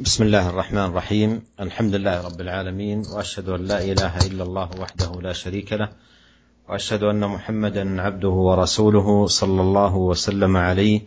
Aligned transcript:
بسم 0.00 0.24
الله 0.24 0.48
الرحمن 0.48 0.84
الرحيم. 0.84 1.42
الحمد 1.60 1.94
لله 1.94 2.20
رب 2.26 2.40
العالمين 2.40 3.02
وأشهد 3.14 3.48
أن 3.48 3.64
لا 3.64 3.82
إله 3.82 4.16
إلا 4.26 4.42
الله 4.44 4.68
وحده 4.80 5.20
لا 5.20 5.32
شريك 5.32 5.72
له 5.72 5.88
وأشهد 6.68 7.02
أن 7.02 7.20
محمدا 7.20 8.02
عبده 8.02 8.28
ورسوله 8.28 9.26
صلى 9.26 9.60
الله 9.60 9.96
وسلم 9.96 10.56
عليه 10.56 11.00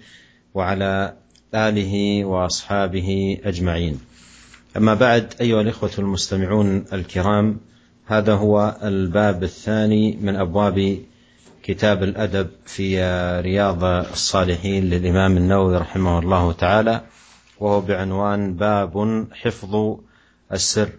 وعلى 0.54 1.14
آله 1.56 2.26
وأصحابه 2.26 3.38
أجمعين. 3.44 4.00
أما 4.78 4.94
بعد 4.94 5.34
أيها 5.42 5.62
الإخوة 5.62 5.92
المستمعون 6.00 6.86
الكرام 6.94 7.60
هذا 8.06 8.34
هو 8.34 8.78
الباب 8.84 9.44
الثاني 9.44 10.18
من 10.22 10.36
أبواب 10.36 10.98
كتاب 11.64 12.04
الأدب 12.04 12.50
في 12.66 12.98
رياض 13.42 13.84
الصالحين 13.84 14.90
للإمام 14.90 15.38
النووي 15.38 15.78
رحمه 15.78 16.20
الله 16.20 16.52
تعالى. 16.52 17.02
وهو 17.60 17.82
بعنوان 17.82 18.56
باب 18.56 19.28
حفظ 19.34 19.98
السر. 20.52 20.90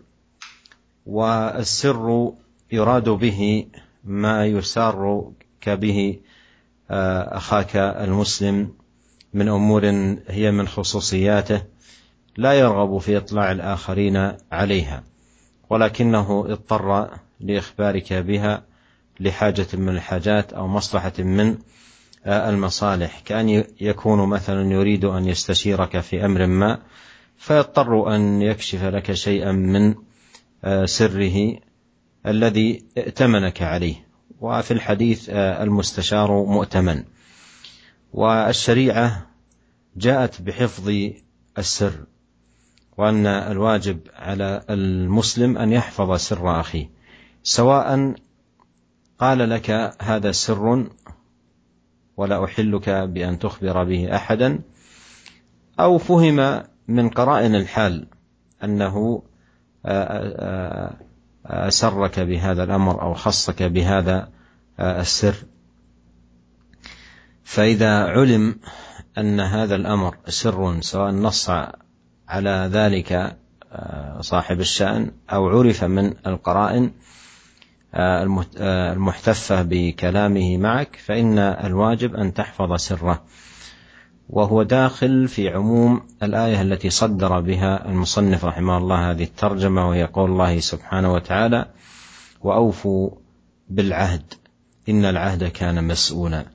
والسر 1.06 2.32
يراد 2.72 3.08
به 3.08 3.66
ما 4.04 4.46
يسارك 4.46 5.68
به 5.68 6.18
أخاك 6.90 7.76
المسلم 7.76 8.72
من 9.34 9.48
أمور 9.48 9.84
هي 10.28 10.50
من 10.50 10.68
خصوصياته 10.68 11.62
لا 12.36 12.52
يرغب 12.52 12.98
في 12.98 13.16
إطلاع 13.16 13.52
الآخرين 13.52 14.32
عليها 14.52 15.02
ولكنه 15.70 16.46
اضطر 16.48 17.10
لإخبارك 17.40 18.12
بها 18.12 18.62
لحاجة 19.20 19.66
من 19.74 19.88
الحاجات 19.88 20.52
أو 20.52 20.68
مصلحة 20.68 21.12
من 21.18 21.58
المصالح. 22.26 23.20
كأن 23.20 23.64
يكون 23.80 24.28
مثلا 24.28 24.72
يريد 24.72 25.04
أن 25.04 25.26
يستشيرك 25.26 26.00
في 26.00 26.24
أمر 26.24 26.46
ما 26.46 26.78
فيضطر 27.36 28.14
أن 28.14 28.42
يكشف 28.42 28.84
لك 28.84 29.12
شيئا 29.12 29.52
من 29.52 29.94
سره 30.84 31.56
الذي 32.26 32.84
ائتمنك 32.98 33.62
عليه. 33.62 34.06
وفي 34.40 34.70
الحديث 34.70 35.28
المستشار 35.30 36.32
مؤتمن. 36.32 37.04
والشريعة 38.12 39.26
جاءت 39.96 40.42
بحفظ 40.42 40.92
السر 41.58 41.92
وأن 42.96 43.26
الواجب 43.26 44.00
على 44.16 44.64
المسلم 44.70 45.58
أن 45.58 45.72
يحفظ 45.72 46.16
سر 46.16 46.60
أخيه. 46.60 46.90
سواء 47.42 48.14
قال 49.18 49.50
لك 49.50 49.94
هذا 50.02 50.32
سر 50.32 50.86
ولا 52.20 52.44
أحلك 52.44 52.90
بأن 52.90 53.38
تخبر 53.38 53.84
به 53.84 54.16
أحدا. 54.16 54.60
أو 55.80 55.98
فهم 55.98 56.62
من 56.88 57.08
قرائن 57.08 57.54
الحال 57.54 58.06
أنه 58.64 59.22
سرك 61.68 62.20
بهذا 62.20 62.64
الأمر 62.64 63.02
أو 63.02 63.14
خصك 63.14 63.62
بهذا 63.62 64.28
السر. 64.80 65.34
فإذا 67.44 68.04
علم 68.04 68.56
أن 69.18 69.40
هذا 69.40 69.74
الأمر 69.74 70.16
سر 70.28 70.80
سواء 70.80 71.10
نص 71.10 71.50
على 72.28 72.70
ذلك 72.72 73.36
صاحب 74.20 74.60
الشأن 74.60 75.10
أو 75.32 75.48
عرف 75.48 75.84
من 75.84 76.14
القرائن 76.26 76.90
المحتفة 77.94 79.62
بكلامه 79.62 80.56
معك 80.56 80.96
فإن 80.96 81.38
الواجب 81.38 82.14
أن 82.14 82.34
تحفظ 82.34 82.74
سره. 82.76 83.22
وهو 84.28 84.62
داخل 84.62 85.28
في 85.28 85.48
عموم 85.48 86.02
الآية 86.22 86.62
التي 86.62 86.90
صدر 86.90 87.40
بها 87.40 87.88
المصنف 87.88 88.44
رحمه 88.44 88.78
الله 88.78 89.10
هذه 89.10 89.24
الترجمة 89.24 89.88
وهي 89.88 90.04
قول 90.04 90.30
الله 90.30 90.60
سبحانه 90.60 91.12
وتعالى 91.12 91.66
وأوفوا 92.40 93.10
بالعهد 93.68 94.34
إن 94.88 95.04
العهد 95.04 95.44
كان 95.44 95.84
مسؤولا. 95.84 96.46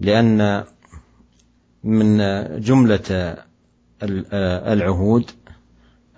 لأن 0.00 0.64
من 1.84 2.18
جملة 2.60 3.36
العهود 4.72 5.30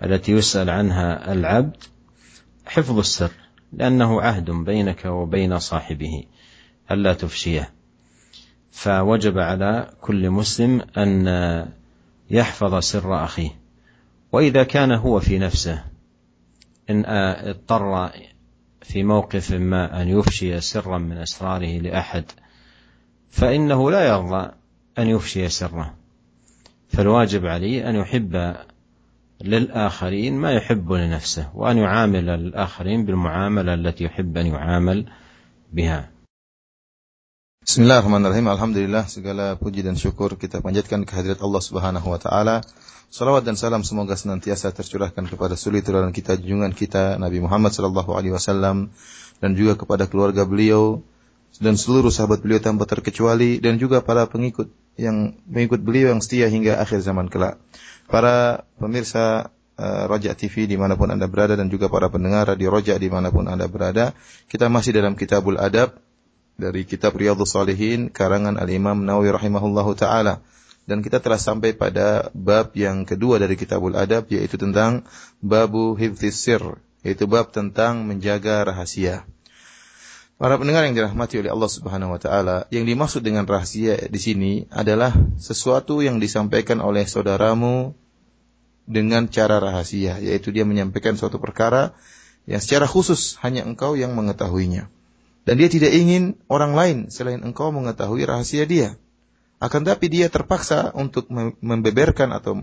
التي 0.03 0.31
يسأل 0.31 0.69
عنها 0.69 1.33
العبد 1.33 1.83
حفظ 2.65 2.97
السر. 2.97 3.31
لأنه 3.73 4.21
عهد 4.21 4.51
بينك 4.51 5.05
وبين 5.05 5.59
صاحبه. 5.59 6.23
ألا 6.91 7.13
تفشيه. 7.13 7.73
فوجب 8.71 9.37
على 9.37 9.89
كل 10.01 10.29
مسلم 10.29 10.81
أن 10.97 11.27
يحفظ 12.29 12.79
سر 12.79 13.23
أخيه. 13.23 13.49
وإذا 14.31 14.63
كان 14.63 14.91
هو 14.91 15.19
في 15.19 15.39
نفسه 15.39 15.83
إن 16.89 17.05
اضطر 17.05 18.11
في 18.81 19.03
موقف 19.03 19.51
ما 19.51 20.01
أن 20.01 20.07
يفشي 20.07 20.61
سرا 20.61 20.97
من 20.97 21.17
أسراره 21.17 21.79
لأحد 21.79 22.23
فإنه 23.29 23.91
لا 23.91 24.07
يرضى 24.07 24.51
أن 24.97 25.07
يفشي 25.07 25.49
سره. 25.49 25.93
فالواجب 26.87 27.45
عليه 27.45 27.89
أن 27.89 27.95
يحب 27.95 28.55
للآخرين 29.42 30.34
ما 30.38 30.52
يحب 30.52 30.92
لنفسه 30.92 31.50
وأن 31.54 31.78
يعامل 31.78 32.28
الآخرين 32.28 33.04
بالمعاملة 33.04 33.74
التي 33.74 34.04
يحب 34.04 34.36
أن 34.36 34.46
يعامل 34.46 35.06
بها 35.72 36.12
Bismillahirrahmanirrahim. 37.62 38.50
Alhamdulillah 38.50 39.06
segala 39.06 39.54
puji 39.54 39.86
dan 39.86 39.94
syukur 39.94 40.34
kita 40.34 40.58
panjatkan 40.58 41.06
kehadirat 41.06 41.38
Allah 41.38 41.62
Subhanahu 41.62 42.10
wa 42.10 42.18
taala. 42.18 42.58
Salawat 43.06 43.46
dan 43.46 43.54
salam 43.54 43.86
semoga 43.86 44.18
senantiasa 44.18 44.74
tercurahkan 44.74 45.30
kepada 45.30 45.54
suri 45.54 45.78
teladan 45.78 46.10
kita 46.10 46.34
junjungan 46.42 46.74
kita 46.74 47.22
Nabi 47.22 47.38
Muhammad 47.38 47.70
sallallahu 47.70 48.18
alaihi 48.18 48.34
wasallam 48.34 48.90
dan 49.38 49.54
juga 49.54 49.78
kepada 49.78 50.10
keluarga 50.10 50.42
beliau 50.42 51.06
dan 51.62 51.78
seluruh 51.78 52.10
sahabat 52.10 52.42
beliau 52.42 52.58
tanpa 52.58 52.82
terkecuali 52.82 53.62
dan 53.62 53.78
juga 53.78 54.02
para 54.02 54.26
pengikut 54.26 54.66
yang 54.98 55.38
mengikut 55.46 55.86
beliau 55.86 56.18
yang 56.18 56.18
setia 56.18 56.50
hingga 56.50 56.82
akhir 56.82 56.98
zaman 57.06 57.30
kelak 57.30 57.62
para 58.07 58.65
pemirsa 58.79 59.51
uh, 59.77 60.03
Roja 60.09 60.33
TV 60.33 60.65
di 60.65 60.75
mana 60.75 60.95
pun 60.95 61.11
Anda 61.11 61.29
berada 61.29 61.53
dan 61.53 61.67
juga 61.67 61.87
para 61.91 62.07
pendengar 62.07 62.49
Radio 62.49 62.73
Roja 62.73 62.95
di 62.97 63.07
mana 63.11 63.29
pun 63.29 63.45
Anda 63.45 63.69
berada. 63.69 64.15
Kita 64.49 64.67
masih 64.71 64.95
dalam 64.95 65.13
Kitabul 65.13 65.59
Adab 65.59 65.99
dari 66.57 66.83
kitab 66.89 67.13
Riyadhus 67.13 67.53
Salihin 67.53 68.09
karangan 68.09 68.57
Al-Imam 68.57 68.97
Nawawi 69.05 69.29
rahimahullahu 69.29 69.93
taala. 69.93 70.41
Dan 70.87 71.03
kita 71.03 71.19
telah 71.19 71.37
sampai 71.37 71.75
pada 71.75 72.31
bab 72.31 72.71
yang 72.73 73.03
kedua 73.03 73.37
dari 73.37 73.59
Kitabul 73.59 73.93
Adab 73.93 74.31
yaitu 74.31 74.55
tentang 74.55 75.03
babu 75.43 75.93
hifdzis 75.99 76.39
sir, 76.39 76.63
yaitu 77.03 77.27
bab 77.27 77.51
tentang 77.51 78.07
menjaga 78.07 78.63
rahasia. 78.63 79.27
Para 80.37 80.53
pendengar 80.61 80.85
yang 80.85 80.93
dirahmati 80.93 81.41
oleh 81.41 81.49
Allah 81.49 81.65
Subhanahu 81.65 82.13
wa 82.13 82.21
taala, 82.21 82.69
yang 82.69 82.85
dimaksud 82.85 83.25
dengan 83.25 83.49
rahasia 83.49 83.97
di 84.05 84.19
sini 84.21 84.51
adalah 84.69 85.09
sesuatu 85.41 86.05
yang 86.05 86.21
disampaikan 86.21 86.77
oleh 86.77 87.09
saudaramu 87.09 87.97
dengan 88.85 89.25
cara 89.33 89.57
rahasia, 89.57 90.21
yaitu 90.21 90.53
dia 90.53 90.61
menyampaikan 90.61 91.17
suatu 91.17 91.41
perkara 91.41 91.97
yang 92.45 92.61
secara 92.61 92.85
khusus 92.85 93.41
hanya 93.41 93.65
engkau 93.65 93.97
yang 93.97 94.13
mengetahuinya. 94.13 94.93
Dan 95.41 95.57
dia 95.57 95.73
tidak 95.73 95.89
ingin 95.97 96.37
orang 96.53 96.77
lain 96.77 96.97
selain 97.09 97.41
engkau 97.41 97.73
mengetahui 97.73 98.21
rahasia 98.29 98.69
dia. 98.69 98.93
Akan 99.57 99.89
tapi 99.89 100.05
dia 100.05 100.29
terpaksa 100.29 100.93
untuk 100.93 101.33
membeberkan 101.65 102.29
atau 102.29 102.53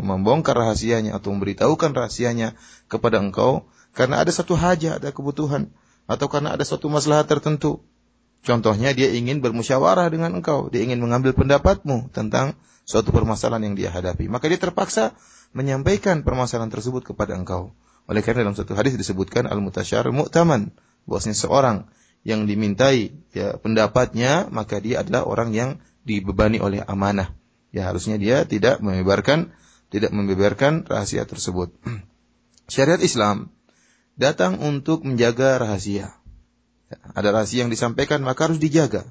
membongkar 0.00 0.56
rahasianya 0.56 1.12
atau 1.12 1.36
memberitahukan 1.36 1.92
rahasianya 1.92 2.56
kepada 2.88 3.20
engkau 3.20 3.68
karena 3.92 4.24
ada 4.24 4.32
satu 4.32 4.56
hajat, 4.56 5.04
ada 5.04 5.12
kebutuhan 5.12 5.68
atau 6.08 6.26
karena 6.32 6.56
ada 6.56 6.64
suatu 6.64 6.88
masalah 6.88 7.28
tertentu. 7.28 7.84
Contohnya 8.40 8.96
dia 8.96 9.12
ingin 9.12 9.44
bermusyawarah 9.44 10.08
dengan 10.08 10.32
engkau, 10.40 10.72
dia 10.72 10.80
ingin 10.80 10.98
mengambil 11.04 11.36
pendapatmu 11.36 12.08
tentang 12.16 12.56
suatu 12.88 13.12
permasalahan 13.12 13.70
yang 13.70 13.74
dia 13.76 13.92
hadapi. 13.92 14.26
Maka 14.32 14.48
dia 14.48 14.56
terpaksa 14.56 15.12
menyampaikan 15.52 16.24
permasalahan 16.24 16.72
tersebut 16.72 17.04
kepada 17.04 17.36
engkau. 17.36 17.76
Oleh 18.08 18.24
karena 18.24 18.48
dalam 18.48 18.56
satu 18.56 18.72
hadis 18.72 18.96
disebutkan 18.96 19.44
al-mutasyar 19.44 20.08
mu'taman, 20.08 20.72
bahwasanya 21.04 21.36
seorang 21.36 21.76
yang 22.24 22.48
dimintai 22.48 23.12
ya 23.36 23.60
pendapatnya 23.60 24.48
maka 24.48 24.80
dia 24.80 25.04
adalah 25.04 25.28
orang 25.28 25.52
yang 25.52 25.70
dibebani 26.08 26.56
oleh 26.58 26.80
amanah. 26.80 27.36
Ya 27.68 27.84
harusnya 27.84 28.16
dia 28.16 28.48
tidak 28.48 28.80
membeberkan 28.80 29.52
tidak 29.92 30.12
membeberkan 30.12 30.88
rahasia 30.88 31.28
tersebut. 31.28 31.72
Syariat 32.72 33.00
Islam 33.00 33.52
datang 34.18 34.58
untuk 34.58 35.06
menjaga 35.06 35.56
rahasia. 35.56 36.12
Ada 37.14 37.30
rahasia 37.30 37.64
yang 37.64 37.72
disampaikan 37.72 38.20
maka 38.20 38.50
harus 38.50 38.58
dijaga. 38.60 39.06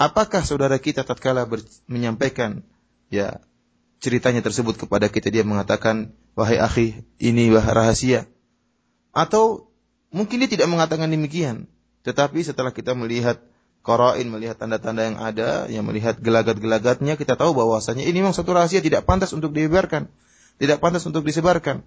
Apakah 0.00 0.42
saudara 0.42 0.80
kita 0.80 1.04
tatkala 1.04 1.44
menyampaikan 1.84 2.64
ya 3.12 3.44
ceritanya 4.00 4.40
tersebut 4.40 4.80
kepada 4.80 5.12
kita 5.12 5.28
dia 5.28 5.44
mengatakan 5.44 6.16
wahai 6.32 6.56
akhi 6.56 7.04
ini 7.20 7.52
rahasia 7.52 8.24
atau 9.12 9.68
mungkin 10.08 10.40
dia 10.40 10.48
tidak 10.48 10.72
mengatakan 10.72 11.12
demikian 11.12 11.68
tetapi 12.00 12.40
setelah 12.40 12.72
kita 12.72 12.96
melihat 12.96 13.44
Qarain 13.80 14.28
melihat 14.28 14.60
tanda-tanda 14.60 15.08
yang 15.08 15.16
ada, 15.16 15.64
yang 15.72 15.88
melihat 15.88 16.20
gelagat-gelagatnya, 16.20 17.16
kita 17.16 17.32
tahu 17.32 17.56
bahwasanya 17.56 18.04
ini 18.04 18.20
memang 18.20 18.36
satu 18.36 18.52
rahasia 18.52 18.84
tidak 18.84 19.08
pantas 19.08 19.32
untuk 19.32 19.56
dibeberkan. 19.56 20.12
tidak 20.60 20.76
pantas 20.84 21.08
untuk 21.08 21.24
disebarkan. 21.24 21.80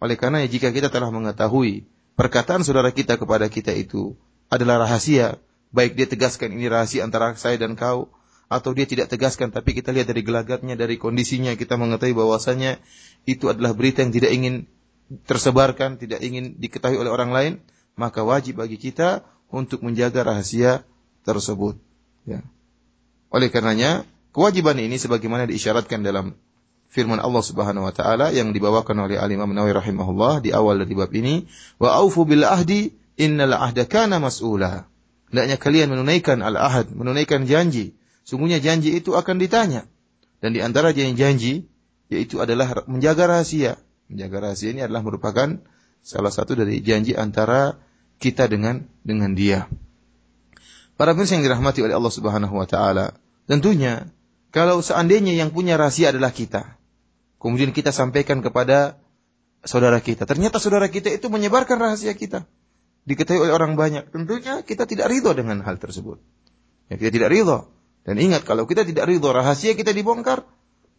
Oleh 0.00 0.16
karena 0.16 0.40
jika 0.48 0.72
kita 0.72 0.88
telah 0.88 1.12
mengetahui 1.12 1.84
perkataan 2.16 2.64
saudara 2.64 2.88
kita 2.90 3.20
kepada 3.20 3.46
kita 3.52 3.76
itu 3.76 4.16
adalah 4.48 4.82
rahasia, 4.88 5.36
baik 5.70 5.94
dia 5.94 6.08
tegaskan 6.08 6.56
ini 6.56 6.66
rahasia 6.66 7.04
antara 7.04 7.36
saya 7.36 7.60
dan 7.60 7.76
kau, 7.76 8.08
atau 8.50 8.74
dia 8.74 8.82
tidak 8.82 9.06
tegaskan, 9.06 9.54
tapi 9.54 9.78
kita 9.78 9.94
lihat 9.94 10.10
dari 10.10 10.26
gelagatnya, 10.26 10.74
dari 10.74 10.98
kondisinya, 10.98 11.54
kita 11.54 11.78
mengetahui 11.78 12.18
bahwasanya 12.18 12.82
itu 13.22 13.46
adalah 13.46 13.70
berita 13.78 14.02
yang 14.02 14.10
tidak 14.10 14.34
ingin 14.34 14.66
tersebarkan, 15.22 16.02
tidak 16.02 16.18
ingin 16.18 16.58
diketahui 16.58 16.98
oleh 16.98 17.14
orang 17.14 17.30
lain, 17.30 17.52
maka 17.94 18.26
wajib 18.26 18.58
bagi 18.58 18.74
kita 18.74 19.22
untuk 19.54 19.86
menjaga 19.86 20.26
rahasia 20.26 20.82
tersebut. 21.22 21.78
Ya. 22.26 22.42
Oleh 23.30 23.54
karenanya, 23.54 24.02
kewajiban 24.34 24.82
ini 24.82 24.98
sebagaimana 24.98 25.46
diisyaratkan 25.46 26.02
dalam 26.02 26.34
firman 26.90 27.22
Allah 27.22 27.42
Subhanahu 27.46 27.86
wa 27.86 27.94
taala 27.94 28.34
yang 28.34 28.50
dibawakan 28.50 29.06
oleh 29.06 29.16
Al 29.16 29.30
Imam 29.30 29.54
Nawawi 29.54 29.72
rahimahullah 29.78 30.42
di 30.42 30.50
awal 30.50 30.82
dari 30.82 30.94
bab 30.98 31.14
ini, 31.14 31.46
wa 31.78 31.94
aufu 31.94 32.26
bil 32.26 32.42
ahdi 32.42 32.92
innal 33.14 33.54
ahda 33.54 33.86
kana 33.86 34.18
mas'ula. 34.18 34.90
Hendaknya 35.30 35.56
kalian 35.62 35.94
menunaikan 35.94 36.42
al-ahad, 36.42 36.90
menunaikan 36.90 37.46
janji. 37.46 37.94
Sungguhnya 38.26 38.58
janji 38.58 38.98
itu 38.98 39.14
akan 39.14 39.38
ditanya. 39.38 39.86
Dan 40.42 40.58
di 40.58 40.60
antara 40.60 40.90
janji-janji 40.90 41.70
yaitu 42.10 42.42
adalah 42.42 42.82
menjaga 42.90 43.30
rahasia. 43.30 43.78
Menjaga 44.10 44.50
rahasia 44.50 44.74
ini 44.74 44.82
adalah 44.82 45.06
merupakan 45.06 45.62
salah 46.02 46.34
satu 46.34 46.58
dari 46.58 46.82
janji 46.82 47.14
antara 47.14 47.78
kita 48.18 48.50
dengan 48.50 48.90
dengan 49.06 49.38
dia. 49.38 49.70
Para 50.98 51.14
pemirsa 51.14 51.38
yang 51.38 51.46
dirahmati 51.46 51.80
oleh 51.86 51.94
Allah 51.94 52.12
Subhanahu 52.12 52.54
wa 52.58 52.66
taala, 52.66 53.14
tentunya 53.46 54.10
kalau 54.50 54.82
seandainya 54.82 55.32
yang 55.38 55.54
punya 55.54 55.78
rahasia 55.78 56.10
adalah 56.10 56.34
kita, 56.34 56.79
Kemudian 57.40 57.72
kita 57.72 57.88
sampaikan 57.90 58.44
kepada 58.44 59.00
saudara 59.64 59.96
kita. 60.04 60.28
Ternyata 60.28 60.60
saudara 60.60 60.92
kita 60.92 61.08
itu 61.08 61.32
menyebarkan 61.32 61.80
rahasia 61.80 62.12
kita. 62.12 62.44
Diketahui 63.08 63.48
oleh 63.48 63.54
orang 63.56 63.80
banyak. 63.80 64.12
Tentunya 64.12 64.60
kita 64.60 64.84
tidak 64.84 65.08
ridho 65.08 65.32
dengan 65.32 65.64
hal 65.64 65.80
tersebut. 65.80 66.20
Ya, 66.92 67.00
kita 67.00 67.10
tidak 67.10 67.32
ridho. 67.32 67.72
Dan 68.04 68.20
ingat, 68.20 68.44
kalau 68.44 68.68
kita 68.68 68.84
tidak 68.84 69.08
ridho, 69.08 69.32
rahasia 69.32 69.72
kita 69.72 69.96
dibongkar, 69.96 70.44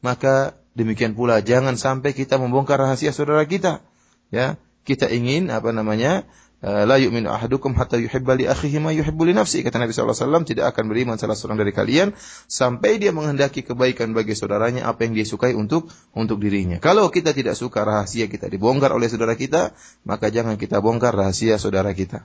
maka 0.01 0.57
demikian 0.73 1.13
pula 1.13 1.45
jangan 1.45 1.77
sampai 1.77 2.17
kita 2.17 2.41
membongkar 2.41 2.81
rahasia 2.81 3.13
saudara 3.13 3.45
kita. 3.45 3.85
Ya, 4.33 4.57
kita 4.81 5.13
ingin 5.13 5.53
apa 5.53 5.69
namanya 5.69 6.25
la 6.66 6.96
yu'minu 6.96 7.28
ahadukum 7.28 7.76
hatta 7.76 8.00
yuhibba 8.00 8.32
li 8.34 8.48
akhihi 8.48 8.80
ma 8.80 8.90
yuhibbu 8.90 9.28
li 9.28 9.36
nafsi 9.36 9.60
kata 9.60 9.76
Nabi 9.76 9.92
sallallahu 9.92 10.16
alaihi 10.16 10.24
wasallam 10.24 10.44
tidak 10.48 10.64
akan 10.72 10.84
beriman 10.88 11.16
salah 11.20 11.36
seorang 11.36 11.60
dari 11.60 11.70
kalian 11.70 12.16
sampai 12.48 12.96
dia 12.96 13.12
menghendaki 13.12 13.60
kebaikan 13.60 14.16
bagi 14.16 14.32
saudaranya 14.32 14.88
apa 14.88 15.04
yang 15.04 15.12
dia 15.12 15.28
sukai 15.28 15.52
untuk 15.52 15.92
untuk 16.16 16.40
dirinya. 16.40 16.80
Kalau 16.80 17.12
kita 17.12 17.36
tidak 17.36 17.60
suka 17.60 17.84
rahasia 17.84 18.26
kita 18.26 18.48
dibongkar 18.48 18.90
oleh 18.96 19.06
saudara 19.12 19.36
kita, 19.36 19.76
maka 20.08 20.32
jangan 20.32 20.56
kita 20.56 20.80
bongkar 20.80 21.12
rahasia 21.12 21.60
saudara 21.60 21.92
kita. 21.92 22.24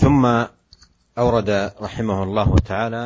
ثم 0.00 0.24
أورد 1.18 1.50
رحمه 1.76 2.18
الله 2.22 2.50
تعالى 2.64 3.04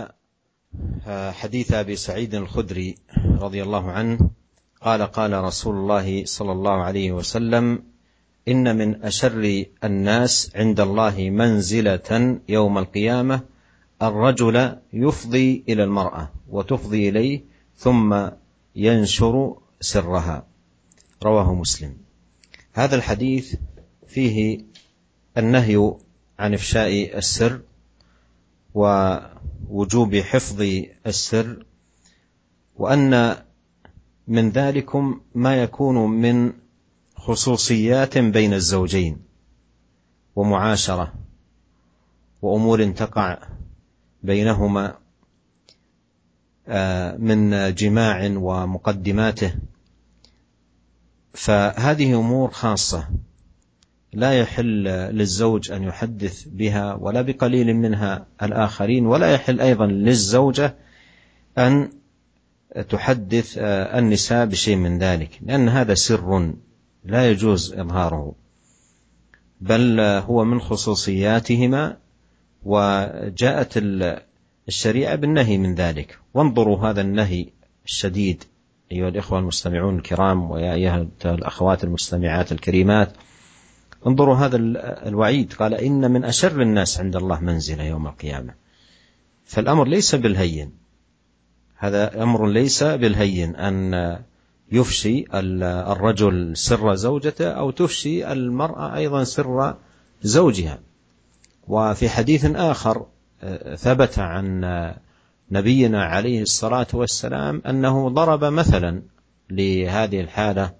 حديث 1.41 1.69
أبي 1.73 1.97
سعيد 1.97 2.35
الخدري 2.35 2.95
رضي 3.41 3.61
الله 3.63 3.85
عنه 3.91 4.19
قال 4.79 5.03
قال 5.03 5.33
رسول 5.33 5.75
الله 5.75 6.25
صلى 6.25 6.53
الله 6.53 6.77
عليه 6.85 7.13
وسلم 7.13 7.88
إن 8.50 8.78
من 8.78 9.04
أشر 9.04 9.66
الناس 9.84 10.52
عند 10.56 10.80
الله 10.80 11.30
منزلة 11.30 12.40
يوم 12.50 12.78
القيامة 12.78 13.42
الرجل 14.02 14.76
يفضي 14.94 15.64
إلى 15.70 15.84
المرأة 15.84 16.32
وتفضي 16.50 17.10
إليه 17.10 17.42
ثم 17.78 18.30
ينشر 18.76 19.58
سرها. 19.82 20.48
رواه 21.24 21.54
مسلم. 21.54 21.98
هذا 22.74 22.96
الحديث 22.96 23.56
فيه 24.08 24.60
النهي 25.38 25.94
عن 26.40 26.54
إفشاء 26.54 27.18
السر 27.18 27.62
ووجوب 28.74 30.16
حفظ 30.16 30.62
السر 31.08 31.66
وأن 32.76 33.36
من 34.28 34.50
ذلكم 34.50 35.22
ما 35.36 35.64
يكون 35.64 36.10
من 36.10 36.54
خصوصيات 37.20 38.18
بين 38.18 38.54
الزوجين 38.54 39.18
ومعاشرة 40.36 41.14
وأمور 42.42 42.92
تقع 42.92 43.38
بينهما 44.24 44.96
آه، 46.68 47.18
من 47.18 47.74
جماع 47.74 48.32
ومقدماته. 48.36 49.54
فهذه 51.34 52.20
أمور 52.20 52.52
خاصة 52.52 53.08
لا 54.14 54.40
يحل 54.40 54.84
للزوج 54.88 55.72
أن 55.72 55.84
يحدث 55.84 56.44
بها 56.48 56.94
ولا 56.94 57.22
بقليل 57.22 57.74
منها 57.74 58.26
الآخرين 58.44 59.06
ولا 59.06 59.34
يحل 59.34 59.62
أيضا 59.62 59.86
للزوجة 59.86 60.76
أن 61.58 61.92
تحدث 62.90 63.58
آه، 63.58 64.00
النساء 64.00 64.46
بشيء 64.46 64.76
من 64.76 64.98
ذلك 64.98 65.40
لأن 65.42 65.70
هذا 65.70 65.94
سر 65.94 66.54
لا 67.04 67.32
يجوز 67.32 67.74
إظهاره 67.74 68.36
بل 69.62 70.00
هو 70.00 70.46
من 70.46 70.62
خصوصياتهما 70.62 71.98
وجاءت 72.64 73.74
الشريعة 74.68 75.16
بالنهي 75.16 75.58
من 75.58 75.76
ذلك. 75.76 76.20
وانظروا 76.34 76.90
هذا 76.90 77.02
النهي 77.02 77.46
الشديد 77.86 78.44
أيها 78.92 79.10
الإخوة 79.10 79.40
المستمعون 79.40 79.96
الكرام 79.98 80.52
ويا 80.52 80.74
أيها 80.74 81.08
الأخوات 81.26 81.84
المستمعات 81.84 82.52
الكريمات. 82.52 83.14
انظروا 84.08 84.36
هذا 84.36 84.58
الوعيد 85.08 85.54
قال 85.54 85.74
إن 85.74 86.12
من 86.12 86.24
أشر 86.24 86.62
الناس 86.62 87.00
عند 87.00 87.16
الله 87.16 87.40
منزلة 87.40 87.84
يوم 87.84 88.08
القيامة. 88.08 88.54
فالأمر 89.46 89.88
ليس 89.88 90.16
بالهين. 90.16 90.72
هذا 91.76 92.24
أمر 92.24 92.48
ليس 92.48 92.84
بالهين 92.84 93.56
أن 93.56 94.20
يفشي 94.72 95.26
الرجل 95.34 96.58
سر 96.58 96.96
زوجته 96.96 97.48
أو 97.48 97.72
تفشي 97.72 98.32
المرأة 98.32 98.96
أيضا 98.96 99.24
سر 99.24 99.76
زوجها. 100.22 100.80
وفي 101.68 102.10
حديث 102.10 102.46
آخر 102.46 103.06
آه، 103.44 103.76
ثبت 103.76 104.20
عن 104.20 104.66
نبينا 105.52 106.04
عليه 106.04 106.42
الصلاة 106.42 106.88
والسلام 106.94 107.62
أنه 107.68 108.10
ضرب 108.10 108.44
مثلا 108.44 109.02
لهذه 109.50 110.22
الحالة 110.22 110.72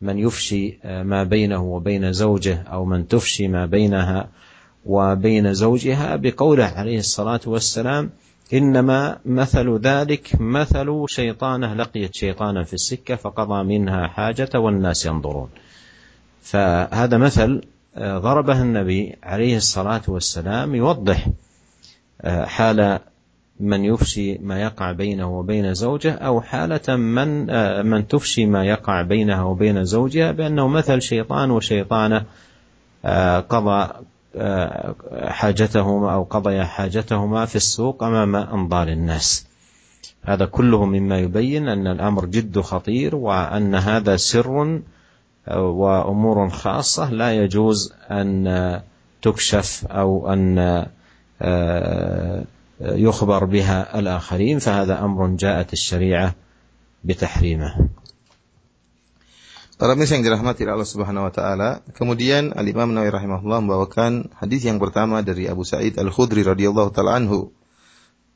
من 0.00 0.18
يفشي 0.18 0.78
آه، 0.84 1.02
ما 1.02 1.24
بينه 1.24 1.62
وبين 1.62 2.12
زوجه 2.12 2.62
أو 2.62 2.84
من 2.84 3.08
تفشي 3.08 3.48
ما 3.48 3.66
بينها. 3.66 4.28
وبين 4.86 5.54
زوجها 5.54 6.16
بقوله 6.16 6.64
عليه 6.64 6.98
الصلاة 6.98 7.40
والسلام 7.46 8.10
إنما 8.52 9.18
مثل 9.24 9.78
ذلك 9.78 10.30
مثل 10.40 11.04
شيطانة 11.08 11.74
لقيت 11.74 12.14
شيطانا 12.14 12.64
في 12.64 12.74
السكة 12.74 13.16
فقضى 13.16 13.64
منها 13.64 14.06
حاجة 14.06 14.50
والناس 14.54 15.06
ينظرون. 15.06 15.48
فهذا 16.42 17.18
مثل 17.18 17.62
آه، 17.96 18.18
ضربه 18.18 18.62
النبي 18.62 19.16
عليه 19.22 19.56
الصلاة 19.56 20.02
والسلام 20.08 20.74
يوضح 20.74 21.28
آه، 22.20 22.44
حال 22.44 22.98
من 23.60 23.84
يفشي 23.84 24.38
ما 24.38 24.60
يقع 24.60 24.92
بينه 24.92 25.38
وبين 25.38 25.74
زوجه 25.74 26.12
أو 26.12 26.40
حالة 26.40 26.96
من 26.96 27.50
آه، 27.50 27.82
من 27.82 28.08
تفشي 28.08 28.46
ما 28.46 28.64
يقع 28.64 29.02
بينها 29.02 29.42
وبين 29.42 29.84
زوجها 29.84 30.32
بأنه 30.32 30.68
مثل 30.68 31.02
شيطان 31.02 31.50
وشيطانة 31.50 32.24
قضى 33.48 33.88
حاجتهما 35.28 36.14
أو 36.14 36.22
قضيا 36.22 36.64
حاجتهما 36.64 37.44
في 37.44 37.56
السوق 37.56 38.02
أمام 38.02 38.36
أنظار 38.36 38.88
الناس. 38.88 39.46
هذا 40.22 40.44
كله 40.46 40.84
مما 40.84 41.18
يبين 41.18 41.68
أن 41.68 41.86
الأمر 41.86 42.24
جد 42.24 42.60
خطير 42.60 43.16
وأن 43.16 43.74
هذا 43.74 44.16
سر 44.16 44.80
وأمور 45.56 46.48
خاصة 46.48 47.10
لا 47.10 47.32
يجوز 47.32 47.92
أن 48.10 48.80
تكشف 49.22 49.86
أو 49.90 50.32
أن 50.32 50.86
يخبر 52.80 53.44
بها 53.44 53.98
الآخرين 53.98 54.58
فهذا 54.58 55.04
أمر 55.04 55.26
جاءت 55.26 55.72
الشريعة 55.72 56.34
بتحريمه. 57.04 57.88
Para 59.76 59.92
pemirsa 59.92 60.16
yang 60.16 60.24
dirahmati 60.24 60.64
Allah 60.64 60.88
Subhanahu 60.88 61.28
wa 61.28 61.32
taala, 61.36 61.84
kemudian 61.92 62.56
Al 62.56 62.64
Imam 62.64 62.96
Nawawi 62.96 63.12
rahimahullah 63.12 63.60
membawakan 63.60 64.32
hadis 64.40 64.64
yang 64.64 64.80
pertama 64.80 65.20
dari 65.20 65.52
Abu 65.52 65.68
Sa'id 65.68 66.00
Al-Khudri 66.00 66.48
radhiyallahu 66.48 66.96
taala 66.96 67.20
anhu. 67.20 67.52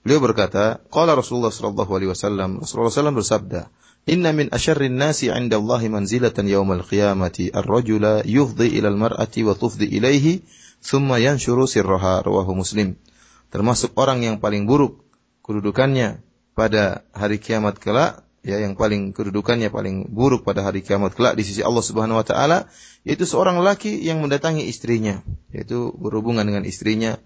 Beliau 0.04 0.20
berkata, 0.20 0.84
qala 0.92 1.16
Rasulullah 1.16 1.48
sallallahu 1.48 1.96
alaihi 1.96 2.12
wasallam, 2.12 2.60
Rasulullah 2.60 2.92
SAW 2.92 3.16
bersabda, 3.24 3.72
"Inna 4.04 4.36
min 4.36 4.52
asyarrin 4.52 5.00
nasi 5.00 5.32
'inda 5.32 5.56
Allah 5.56 5.80
manzilatan 5.88 6.44
yaumal 6.44 6.84
qiyamati 6.84 7.48
ar-rajula 7.56 8.20
yufdi 8.28 8.76
ila 8.76 8.92
al-mar'ati 8.92 9.40
wa 9.40 9.56
tufdi 9.56 9.88
ilaihi, 9.96 10.44
thumma 10.84 11.24
yanshuru 11.24 11.64
sirraha." 11.64 12.20
Rawahu 12.20 12.52
Muslim. 12.52 13.00
Termasuk 13.48 13.96
orang 13.96 14.20
yang 14.28 14.44
paling 14.44 14.68
buruk 14.68 15.00
kedudukannya 15.40 16.20
pada 16.52 17.00
hari 17.16 17.40
kiamat 17.40 17.80
kelak 17.80 18.28
ya 18.40 18.56
yang 18.56 18.76
paling 18.76 19.12
kedudukannya 19.12 19.68
paling 19.68 20.08
buruk 20.08 20.48
pada 20.48 20.64
hari 20.64 20.80
kiamat 20.80 21.12
kelak 21.12 21.36
di 21.36 21.44
sisi 21.44 21.60
Allah 21.60 21.84
Subhanahu 21.84 22.20
wa 22.20 22.26
taala 22.26 22.72
yaitu 23.04 23.28
seorang 23.28 23.60
laki 23.60 24.00
yang 24.00 24.24
mendatangi 24.24 24.64
istrinya 24.64 25.20
yaitu 25.52 25.92
berhubungan 25.92 26.48
dengan 26.48 26.64
istrinya 26.64 27.20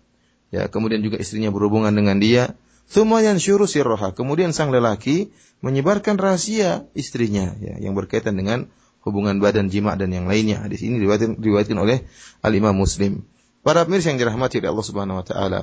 ya 0.50 0.66
kemudian 0.66 1.02
juga 1.06 1.23
istrinya 1.23 1.54
berhubungan 1.54 1.94
dengan 1.94 2.18
dia 2.18 2.59
Thumma 2.85 3.25
yansyuru 3.25 3.64
sirroha. 3.64 4.12
Kemudian 4.12 4.52
sang 4.52 4.68
lelaki 4.68 5.33
menyebarkan 5.64 6.21
rahasia 6.21 6.85
istrinya 6.92 7.56
ya, 7.56 7.80
yang 7.80 7.97
berkaitan 7.97 8.37
dengan 8.37 8.68
hubungan 9.00 9.40
badan 9.40 9.73
jima 9.73 9.97
dan 9.97 10.12
yang 10.12 10.28
lainnya. 10.28 10.61
Hadis 10.64 10.85
ini 10.85 11.00
diriwayatkan 11.00 11.78
oleh 11.80 12.04
Al-Imam 12.44 12.76
Muslim. 12.76 13.25
Para 13.64 13.88
pemirsa 13.88 14.12
yang 14.12 14.21
dirahmati 14.21 14.61
oleh 14.61 14.71
Allah 14.76 14.87
Subhanahu 14.87 15.21
wa 15.25 15.26
taala. 15.26 15.61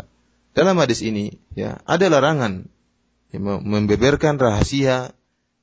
Dalam 0.51 0.75
hadis 0.81 1.05
ini 1.05 1.38
ya, 1.53 1.79
ada 1.86 2.10
larangan 2.10 2.65
ya, 3.29 3.39
membeberkan 3.39 4.41
rahasia 4.41 5.13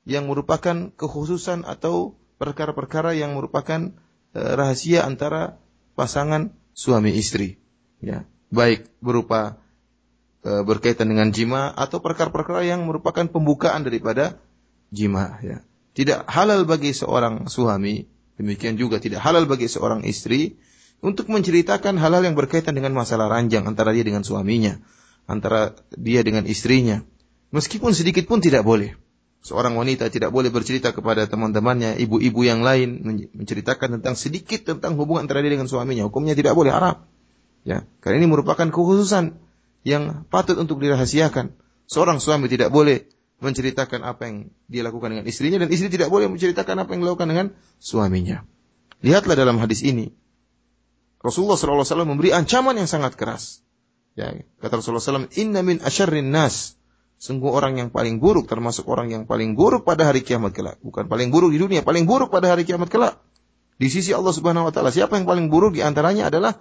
yang 0.08 0.24
merupakan 0.24 0.88
kekhususan 0.96 1.68
atau 1.68 2.16
perkara-perkara 2.40 3.12
yang 3.12 3.36
merupakan 3.36 3.92
uh, 4.32 4.52
rahasia 4.56 5.04
antara 5.04 5.60
pasangan 5.92 6.56
suami 6.72 7.12
istri. 7.12 7.60
Ya, 7.98 8.24
baik 8.54 8.86
berupa 9.02 9.58
e, 10.46 10.62
berkaitan 10.62 11.10
dengan 11.10 11.34
jima 11.34 11.74
atau 11.74 11.98
perkara-perkara 11.98 12.62
yang 12.62 12.86
merupakan 12.86 13.26
pembukaan 13.26 13.82
daripada 13.82 14.38
jima 14.94 15.42
ya. 15.42 15.58
Tidak 15.98 16.30
halal 16.30 16.62
bagi 16.62 16.94
seorang 16.94 17.50
suami, 17.50 18.06
demikian 18.38 18.78
juga 18.78 19.02
tidak 19.02 19.18
halal 19.26 19.50
bagi 19.50 19.66
seorang 19.66 20.06
istri 20.06 20.62
untuk 21.02 21.26
menceritakan 21.26 21.98
hal-hal 21.98 22.22
yang 22.22 22.38
berkaitan 22.38 22.78
dengan 22.78 22.94
masalah 22.94 23.26
ranjang 23.26 23.66
antara 23.66 23.90
dia 23.90 24.06
dengan 24.06 24.22
suaminya, 24.22 24.78
antara 25.26 25.74
dia 25.90 26.22
dengan 26.22 26.46
istrinya. 26.46 27.02
Meskipun 27.50 27.90
sedikit 27.90 28.30
pun 28.30 28.38
tidak 28.38 28.62
boleh. 28.62 28.94
Seorang 29.38 29.78
wanita 29.78 30.10
tidak 30.10 30.34
boleh 30.34 30.50
bercerita 30.50 30.90
kepada 30.90 31.24
teman-temannya, 31.30 31.96
ibu-ibu 32.02 32.42
yang 32.42 32.66
lain 32.66 33.00
menceritakan 33.32 34.00
tentang 34.00 34.18
sedikit 34.18 34.66
tentang 34.66 34.98
hubungan 34.98 35.24
antara 35.24 35.40
dia 35.40 35.54
dengan 35.54 35.70
suaminya. 35.70 36.10
Hukumnya 36.10 36.34
tidak 36.34 36.58
boleh 36.58 36.74
haram. 36.74 37.06
Ya, 37.62 37.86
karena 38.02 38.24
ini 38.24 38.28
merupakan 38.28 38.66
kekhususan 38.66 39.38
yang 39.86 40.26
patut 40.26 40.58
untuk 40.58 40.82
dirahasiakan. 40.82 41.54
Seorang 41.88 42.18
suami 42.18 42.50
tidak 42.50 42.74
boleh 42.74 43.06
menceritakan 43.38 44.02
apa 44.02 44.22
yang 44.26 44.36
dia 44.66 44.82
lakukan 44.82 45.14
dengan 45.14 45.24
istrinya 45.30 45.62
dan 45.62 45.70
istri 45.70 45.86
tidak 45.86 46.10
boleh 46.10 46.26
menceritakan 46.26 46.82
apa 46.82 46.90
yang 46.94 47.06
dilakukan 47.06 47.28
dengan 47.30 47.46
suaminya. 47.78 48.42
Lihatlah 48.98 49.38
dalam 49.38 49.62
hadis 49.62 49.86
ini. 49.86 50.10
Rasulullah 51.22 51.58
SAW 51.58 52.06
memberi 52.06 52.34
ancaman 52.34 52.78
yang 52.78 52.90
sangat 52.90 53.14
keras. 53.18 53.62
Ya, 54.18 54.34
kata 54.58 54.82
Rasulullah 54.82 55.02
SAW, 55.02 55.30
Inna 55.38 55.62
min 55.62 55.78
asyarrin 55.78 56.34
nas. 56.34 56.77
Sungguh 57.18 57.50
orang 57.50 57.74
yang 57.82 57.90
paling 57.90 58.22
buruk, 58.22 58.46
termasuk 58.46 58.86
orang 58.86 59.10
yang 59.10 59.22
paling 59.26 59.58
buruk 59.58 59.82
pada 59.82 60.06
hari 60.06 60.22
kiamat 60.22 60.54
kelak. 60.54 60.78
Bukan 60.78 61.10
paling 61.10 61.34
buruk 61.34 61.50
di 61.50 61.58
dunia, 61.58 61.82
paling 61.82 62.06
buruk 62.06 62.30
pada 62.30 62.54
hari 62.54 62.62
kiamat 62.62 62.86
kelak. 62.88 63.18
Di 63.78 63.90
sisi 63.90 64.14
Allah 64.14 64.30
Subhanahu 64.30 64.70
wa 64.70 64.72
taala, 64.74 64.94
siapa 64.94 65.18
yang 65.18 65.26
paling 65.26 65.50
buruk 65.50 65.74
di 65.74 65.82
antaranya 65.82 66.30
adalah 66.30 66.58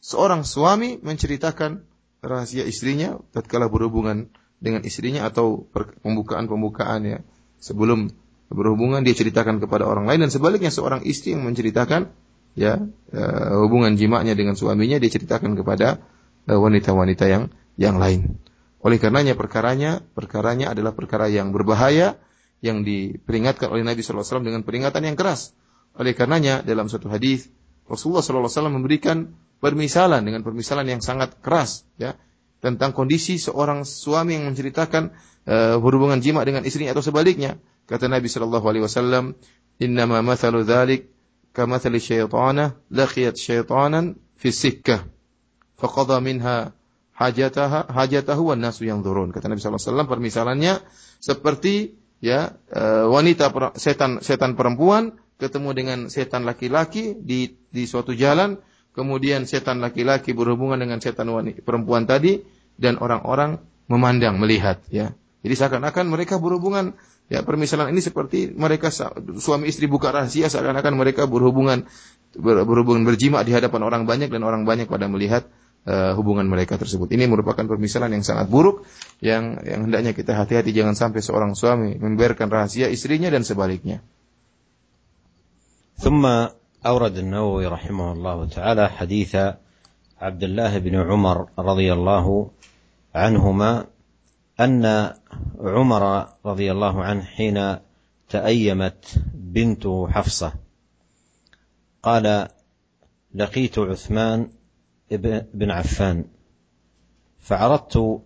seorang 0.00 0.48
suami 0.48 0.96
menceritakan 1.00 1.84
rahasia 2.24 2.64
istrinya 2.64 3.20
tatkala 3.36 3.68
berhubungan 3.68 4.32
dengan 4.62 4.86
istrinya 4.86 5.26
atau 5.26 5.66
pembukaan-pembukaan 6.06 7.00
ya 7.02 7.18
sebelum 7.58 8.14
berhubungan 8.52 9.02
dia 9.02 9.16
ceritakan 9.16 9.58
kepada 9.58 9.88
orang 9.88 10.06
lain 10.06 10.28
dan 10.28 10.30
sebaliknya 10.30 10.70
seorang 10.70 11.02
istri 11.02 11.34
yang 11.34 11.42
menceritakan 11.42 12.12
ya 12.54 12.78
uh, 13.16 13.52
hubungan 13.64 13.96
jimaknya 13.96 14.36
dengan 14.38 14.54
suaminya 14.54 15.00
dia 15.00 15.08
ceritakan 15.08 15.56
kepada 15.56 16.04
eh, 16.46 16.58
wanita-wanita 16.58 17.24
yang 17.26 17.48
yang 17.80 17.96
lain. 17.96 18.38
Oleh 18.82 18.98
karenanya 18.98 19.38
perkaranya 19.38 20.02
perkaranya 20.02 20.74
adalah 20.74 20.90
perkara 20.92 21.30
yang 21.30 21.54
berbahaya 21.54 22.18
yang 22.62 22.82
diperingatkan 22.82 23.70
oleh 23.70 23.86
Nabi 23.86 24.02
SAW 24.02 24.42
dengan 24.42 24.66
peringatan 24.66 25.02
yang 25.06 25.14
keras. 25.14 25.54
Oleh 25.94 26.14
karenanya 26.18 26.66
dalam 26.66 26.90
satu 26.90 27.06
hadis 27.10 27.46
Rasulullah 27.86 28.22
SAW 28.22 28.70
memberikan 28.70 29.34
permisalan 29.62 30.26
dengan 30.26 30.42
permisalan 30.42 30.86
yang 30.86 30.98
sangat 30.98 31.38
keras 31.38 31.86
ya 31.94 32.18
tentang 32.62 32.94
kondisi 32.94 33.38
seorang 33.38 33.82
suami 33.82 34.38
yang 34.38 34.50
menceritakan 34.50 35.14
uh, 35.46 35.76
hubungan 35.82 36.22
jima 36.22 36.46
dengan 36.46 36.62
istrinya 36.62 36.94
atau 36.94 37.02
sebaliknya. 37.02 37.58
Kata 37.90 38.06
Nabi 38.06 38.30
sallallahu 38.30 38.66
alaihi 38.66 38.86
wasallam, 38.86 39.34
"Innama 39.82 40.22
mathalu 40.22 40.62
dzalik 40.62 41.10
kamathali 41.50 41.98
syaitana 41.98 42.78
laqiyat 42.88 43.34
syaitanan 43.34 44.18
fi 44.38 44.54
sikkah 44.54 45.06
faqada 45.76 46.22
minha 46.22 46.70
hajataha 47.16 47.92
hajatahu 47.92 48.54
wan 48.54 48.60
nasu 48.60 48.88
yang 48.88 49.00
turun." 49.04 49.30
Kata 49.30 49.48
Nabi 49.48 49.60
sallallahu 49.60 49.80
alaihi 49.80 49.90
wasallam 49.92 50.08
permisalannya 50.08 50.74
seperti 51.22 51.74
ya 52.22 52.54
uh, 52.70 53.10
wanita 53.10 53.50
setan 53.74 54.22
setan 54.22 54.54
perempuan 54.54 55.18
ketemu 55.42 55.70
dengan 55.74 55.98
setan 56.06 56.46
laki-laki 56.46 57.18
di 57.18 57.58
di 57.74 57.82
suatu 57.90 58.14
jalan 58.14 58.62
kemudian 58.94 59.42
setan 59.42 59.82
laki-laki 59.82 60.30
berhubungan 60.30 60.78
dengan 60.78 61.02
setan 61.02 61.26
wanita 61.26 61.66
perempuan 61.66 62.06
tadi 62.06 62.38
dan 62.78 63.02
orang-orang 63.02 63.58
memandang 63.90 64.38
melihat 64.38 64.78
ya 64.86 65.18
jadi 65.42 65.54
seakan-akan 65.58 66.06
mereka 66.06 66.38
berhubungan 66.38 66.94
ya 67.26 67.42
permisalan 67.42 67.90
ini 67.90 67.98
seperti 67.98 68.54
mereka 68.54 68.94
suami 69.42 69.66
istri 69.66 69.90
buka 69.90 70.14
rahasia 70.14 70.46
seakan-akan 70.46 70.94
mereka 70.94 71.26
berhubungan 71.26 71.90
ber, 72.38 72.62
berhubungan 72.62 73.02
berjima 73.02 73.42
di 73.42 73.50
hadapan 73.50 73.82
orang 73.82 74.02
banyak 74.06 74.30
dan 74.30 74.46
orang 74.46 74.62
banyak 74.62 74.86
pada 74.86 75.10
melihat 75.10 75.50
uh, 75.87 76.13
hubungan 76.19 76.45
mereka 76.45 76.75
tersebut 76.75 77.09
ini 77.15 77.25
merupakan 77.25 77.63
permisalan 77.63 78.13
yang 78.13 78.25
sangat 78.27 78.51
buruk 78.51 78.83
yang 79.23 79.57
yang 79.63 79.87
hendaknya 79.87 80.11
kita 80.11 80.35
hati-hati 80.35 80.75
jangan 80.75 80.93
sampai 80.93 81.23
seorang 81.23 81.55
suami 81.55 81.95
membiarkan 81.97 82.51
rahasia 82.51 82.91
istrinya 82.91 83.31
dan 83.31 83.47
sebaliknya 83.47 84.03
ثم 85.97 86.29
أورد 86.85 87.17
النووي 87.17 87.65
رحمه 87.73 88.11
الله 88.11 88.37
تعالى 88.53 88.89
حديث 88.89 89.33
عبد 90.21 90.43
الله 90.43 90.77
بن 90.77 90.95
عمر 90.95 91.49
رضي 91.57 91.93
الله 91.93 92.51
عنهما 93.15 93.85
أن 94.59 95.13
عمر 95.59 96.03
رضي 96.45 96.71
الله 96.71 97.03
عنه 97.03 97.23
حين 97.23 97.77
تأيمت 98.29 99.05
بنته 99.33 100.07
حفصة 100.07 100.53
قال 102.03 102.47
لقيت 103.33 103.79
عثمان 103.79 104.49
بن 105.54 105.70
عفان. 105.70 106.24
فعرضت 107.40 108.20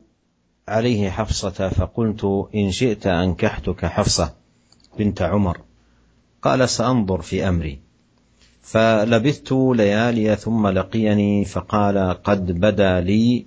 عليه 0.68 1.10
حفصة 1.10 1.68
فقلت 1.68 2.48
إن 2.54 2.70
شئت 2.70 3.06
أنكحتك 3.06 3.86
حفصة 3.86 4.34
بنت 4.98 5.22
عمر. 5.22 5.60
قال 6.42 6.68
سأنظر 6.68 7.22
في 7.22 7.48
أمري. 7.48 7.78
فلبثت 8.62 9.52
ليالي 9.52 10.36
ثم 10.36 10.66
لقيني 10.66 11.44
فقال 11.44 12.22
قد 12.24 12.60
بدا 12.60 13.00
لي 13.00 13.46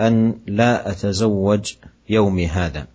أن 0.00 0.40
لا 0.46 0.90
أتزوج 0.90 1.74
يومي 2.08 2.46
هذا. 2.46 2.86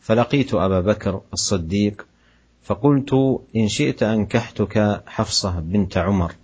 فلقيت 0.00 0.54
أبا 0.54 0.80
بكر 0.80 1.20
الصديق 1.32 2.06
فقلت 2.62 3.40
إن 3.56 3.68
شئت 3.68 4.02
أنكحتك 4.02 5.02
حفصة 5.06 5.60
بنت 5.60 5.96
عمر. 5.96 6.34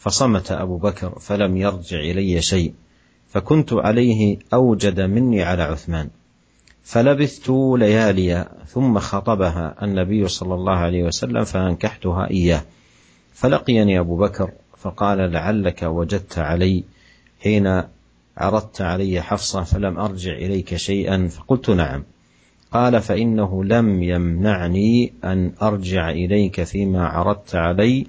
فصمت 0.00 0.52
أبو 0.52 0.76
بكر 0.78 1.18
فلم 1.18 1.56
يرجع 1.56 1.98
إلي 1.98 2.42
شيء 2.42 2.74
فكنت 3.28 3.72
عليه 3.72 4.38
أوجد 4.54 5.00
مني 5.00 5.42
على 5.42 5.62
عثمان. 5.62 6.10
فلبثت 6.82 7.48
ليالي 7.78 8.48
ثم 8.66 8.98
خطبها 8.98 9.76
النبي 9.82 10.28
صلى 10.28 10.54
الله 10.54 10.72
عليه 10.72 11.02
وسلم 11.04 11.44
فأنكحتها 11.44 12.30
إياه. 12.30 12.62
فلقيني 13.34 14.00
أبو 14.00 14.16
بكر 14.16 14.50
فقال 14.76 15.32
لعلك 15.32 15.82
وجدت 15.82 16.38
علي 16.38 16.84
حين 17.42 17.82
عرضت 18.36 18.80
علي 18.80 19.22
حفصة 19.22 19.62
فلم 19.62 19.98
أرجع 19.98 20.32
إليك 20.32 20.76
شيئا 20.76 21.28
فقلت 21.28 21.70
نعم. 21.70 22.04
قال 22.72 23.00
فإنه 23.00 23.64
لم 23.64 24.02
يمنعني 24.02 25.12
أن 25.24 25.52
أرجع 25.62 26.10
إليك 26.10 26.62
فيما 26.62 27.06
عرضت 27.06 27.54
علي 27.54 28.06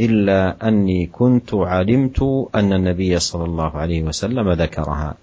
إلا 0.00 0.68
أني 0.68 1.06
كنت 1.06 1.54
علمت 1.54 2.22
أن 2.54 2.72
النبي 2.72 3.18
صلى 3.18 3.44
الله 3.44 3.76
عليه 3.76 4.02
وسلم 4.02 4.52
ذكرها 4.52 5.16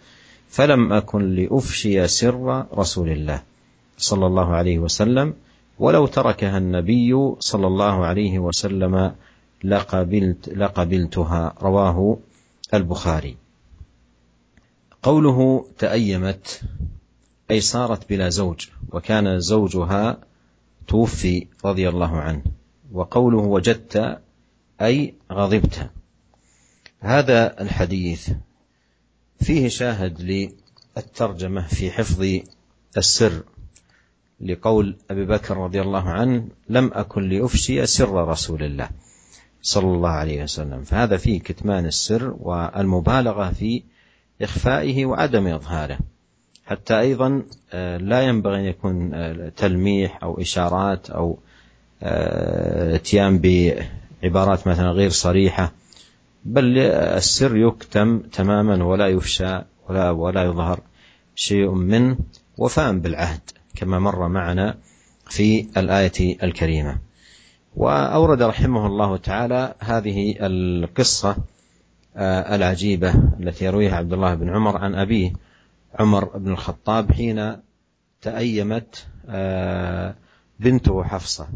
فلم 0.49 0.93
أكن 0.93 1.35
لأفشي 1.35 2.07
سر 2.07 2.65
رسول 2.77 3.09
الله 3.09 3.43
صلى 3.97 4.25
الله 4.25 4.55
عليه 4.55 4.79
وسلم 4.79 5.33
ولو 5.79 6.07
تركها 6.07 6.57
النبي 6.57 7.35
صلى 7.39 7.67
الله 7.67 8.05
عليه 8.05 8.39
وسلم 8.39 9.11
لقبلت 9.63 10.49
لقبلتها 10.49 11.53
رواه 11.61 12.17
البخاري. 12.73 13.37
قوله 15.03 15.65
تأيمت 15.77 16.61
أي 17.51 17.61
صارت 17.61 18.09
بلا 18.09 18.29
زوج 18.29 18.67
وكان 18.91 19.39
زوجها 19.39 20.17
توفي 20.87 21.47
رضي 21.65 21.89
الله 21.89 22.17
عنه 22.17 22.41
وقوله 22.93 23.37
وجدت 23.37 24.19
أي 24.85 25.13
غضبت 25.31 25.89
هذا 26.99 27.61
الحديث 27.61 28.29
فيه 29.41 29.67
شاهد 29.67 30.21
للترجمة 30.97 31.67
في 31.67 31.91
حفظ 31.91 32.39
السر 32.97 33.43
لقول 34.41 34.95
أبي 35.11 35.25
بكر 35.25 35.57
رضي 35.57 35.81
الله 35.81 36.09
عنه 36.09 36.47
لم 36.69 36.91
أكن 36.93 37.29
لأفشي 37.29 37.85
سر 37.85 38.27
رسول 38.27 38.63
الله 38.63 38.89
صلى 39.61 39.87
الله 39.87 40.09
عليه 40.09 40.43
وسلم. 40.43 40.83
فهذا 40.83 41.17
فيه 41.17 41.39
كتمان 41.39 41.85
السر 41.85 42.35
والمبالغة 42.39 43.51
في 43.51 43.83
إخفائه 44.41 45.05
وعدم 45.05 45.47
إظهاره. 45.47 45.99
حتى 46.65 46.99
أيضا 46.99 47.43
لا 47.97 48.21
ينبغي 48.21 48.59
أن 48.59 48.65
يكون 48.65 49.11
تلميح 49.55 50.23
أو 50.23 50.41
إشارات 50.41 51.09
أو 51.09 51.39
إتيان 52.95 53.39
بعبارات 54.23 54.67
مثلا 54.67 54.91
غير 54.91 55.09
صريحة 55.09 55.71
بل 56.45 56.77
السر 56.77 57.57
يكتم 57.57 58.19
تماما 58.19 58.83
ولا 58.83 59.07
يفشى 59.07 59.61
ولا 59.89 60.09
ولا 60.09 60.43
يظهر 60.43 60.79
شيء 61.35 61.71
منه 61.71 62.17
وفاء 62.57 62.93
بالعهد 62.93 63.41
كما 63.75 63.99
مر 63.99 64.27
معنا 64.27 64.77
في 65.29 65.67
الآية 65.77 66.43
الكريمة. 66.43 66.99
وأورد 67.75 68.41
رحمه 68.41 68.87
الله 68.87 69.17
تعالى 69.17 69.75
هذه 69.79 70.35
القصة 70.39 71.37
العجيبة 72.55 73.13
التي 73.39 73.65
يرويها 73.65 73.95
عبد 73.95 74.13
الله 74.13 74.35
بن 74.35 74.49
عمر 74.49 74.77
عن 74.77 74.95
أبيه 74.95 75.33
عمر 75.99 76.37
بن 76.37 76.51
الخطاب 76.51 77.11
حين 77.11 77.57
تأيمت 78.21 79.07
بنته 80.59 81.03
حفصة. 81.03 81.47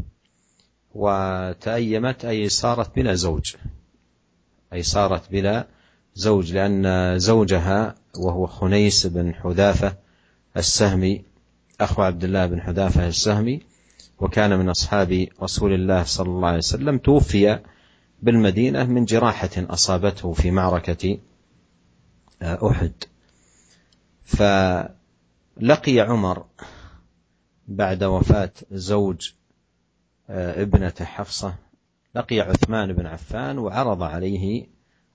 وتأيمت 0.96 2.24
أي 2.24 2.48
صارت 2.48 2.96
بلا 2.96 3.14
زوج. 3.14 3.56
أي 4.72 4.82
صارت 4.82 5.30
بلا 5.30 5.66
زوج 6.14 6.52
لأن 6.52 7.18
زوجها 7.18 7.94
وهو 8.18 8.46
خنيس 8.46 9.06
بن 9.06 9.34
حذافة 9.34 9.96
السهمي 10.56 11.24
أخو 11.80 12.02
عبد 12.02 12.24
الله 12.24 12.46
بن 12.46 12.60
حذافة 12.60 13.08
السهمي 13.08 13.60
وكان 14.18 14.58
من 14.58 14.68
أصحاب 14.68 15.28
رسول 15.42 15.72
الله 15.72 16.02
صلى 16.04 16.28
الله 16.28 16.48
عليه 16.48 16.58
وسلم 16.58 16.98
توفي 16.98 17.60
بالمدينة 18.22 18.84
من 18.84 19.04
جراحة 19.04 19.50
أصابته 19.56 20.32
في 20.32 20.50
معركة 20.50 21.18
أحد. 22.42 22.92
فلقي 24.24 26.00
عمر 26.00 26.44
بعد 27.68 28.04
وفاة 28.04 28.52
زوج 28.70 29.30
ابنة 30.30 30.94
حفصة 31.00 31.54
لقي 32.14 32.40
عثمان 32.40 32.92
بن 32.92 33.06
عفان 33.06 33.58
وعرض 33.58 34.02
عليه 34.02 34.66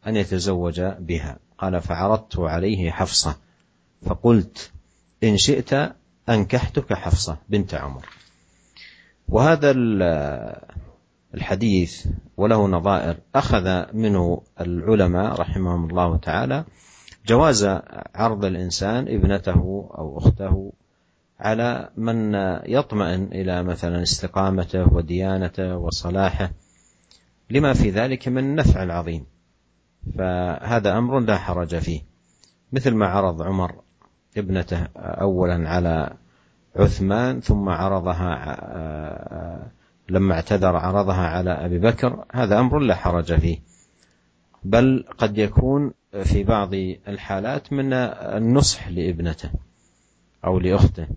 أن 0.08 0.16
يتزوج 0.16 0.82
بها. 0.82 1.40
قال 1.58 1.82
فعرضت 1.82 2.40
عليه 2.40 2.92
حفصة 2.92 3.36
فقلت 4.06 4.72
إن 5.24 5.38
شئت 5.38 5.74
أنكحتك 6.30 6.94
حفصة 6.94 7.38
بنت 7.50 7.74
عمر. 7.74 8.06
وهذا 9.28 9.72
الحديث 11.34 12.08
وله 12.38 12.68
نظائر. 12.68 13.18
أخذ 13.36 13.94
منه 13.94 14.42
العلماء 14.62 15.42
رحمهم 15.42 15.90
الله 15.90 16.18
تعالى 16.18 16.66
جواز 17.28 17.64
عرض 18.16 18.46
الإنسان 18.46 19.08
ابنته 19.08 19.90
أو 19.98 20.18
أخته 20.18 20.74
على 21.42 21.90
من 21.98 22.36
يطمئن 22.66 23.24
إلى 23.32 23.64
مثلا 23.64 24.04
استقامته 24.04 24.94
وديانته 24.94 25.78
وصلاحه 25.78 26.52
لما 27.50 27.74
في 27.74 27.90
ذلك 27.90 28.28
من 28.28 28.38
النفع 28.38 28.84
العظيم. 28.84 29.26
فهذا 30.18 30.98
أمر 30.98 31.20
لا 31.20 31.38
حرج 31.38 31.76
فيه. 31.76 32.02
مثل 32.74 32.92
ما 32.92 33.08
عرض 33.08 33.42
عمر 33.42 33.76
ابنته 34.38 34.88
أولا 34.96 35.70
على 35.70 36.14
عثمان 36.76 37.42
ثم 37.42 37.70
عرضها 37.70 38.32
لما 40.10 40.36
اعتذر 40.36 40.76
عرضها 40.76 41.28
على 41.28 41.52
أبي 41.52 41.80
بكر 41.80 42.26
هذا 42.32 42.60
أمر 42.60 42.80
لا 42.80 42.96
حرج 42.96 43.34
فيه. 43.40 43.60
بل 44.64 45.06
قد 45.18 45.38
يكون 45.38 45.94
في 46.24 46.44
بعض 46.44 46.74
الحالات 47.08 47.74
من 47.74 47.94
النصح 47.94 48.88
لابنته 48.88 49.50
أو 50.46 50.60
لأخته. 50.60 51.08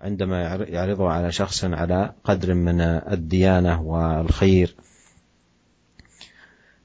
عندما 0.00 0.42
يعرضه 0.68 1.10
على 1.10 1.32
شخص 1.32 1.64
على 1.64 2.14
قدر 2.24 2.54
من 2.54 2.80
الديانة 2.80 3.82
والخير. 3.82 4.76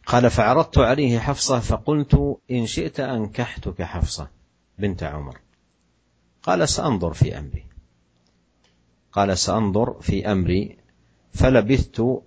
قال 0.05 0.29
فعرضت 0.29 0.77
عليه 0.77 1.19
حفصة 1.19 1.59
فقلت 1.59 2.37
إن 2.51 2.65
شئت 2.65 2.99
أنكحتك 2.99 3.81
حفصة 3.81 4.27
بنت 4.79 5.03
عمر 5.03 5.37
قال 6.43 6.69
سأنظر 6.69 7.13
في 7.13 7.39
أمري 7.39 7.65
قال 9.11 9.37
سأنظر 9.37 10.01
في 10.01 10.31
أمري 10.31 10.77
فلبثت 11.33 12.21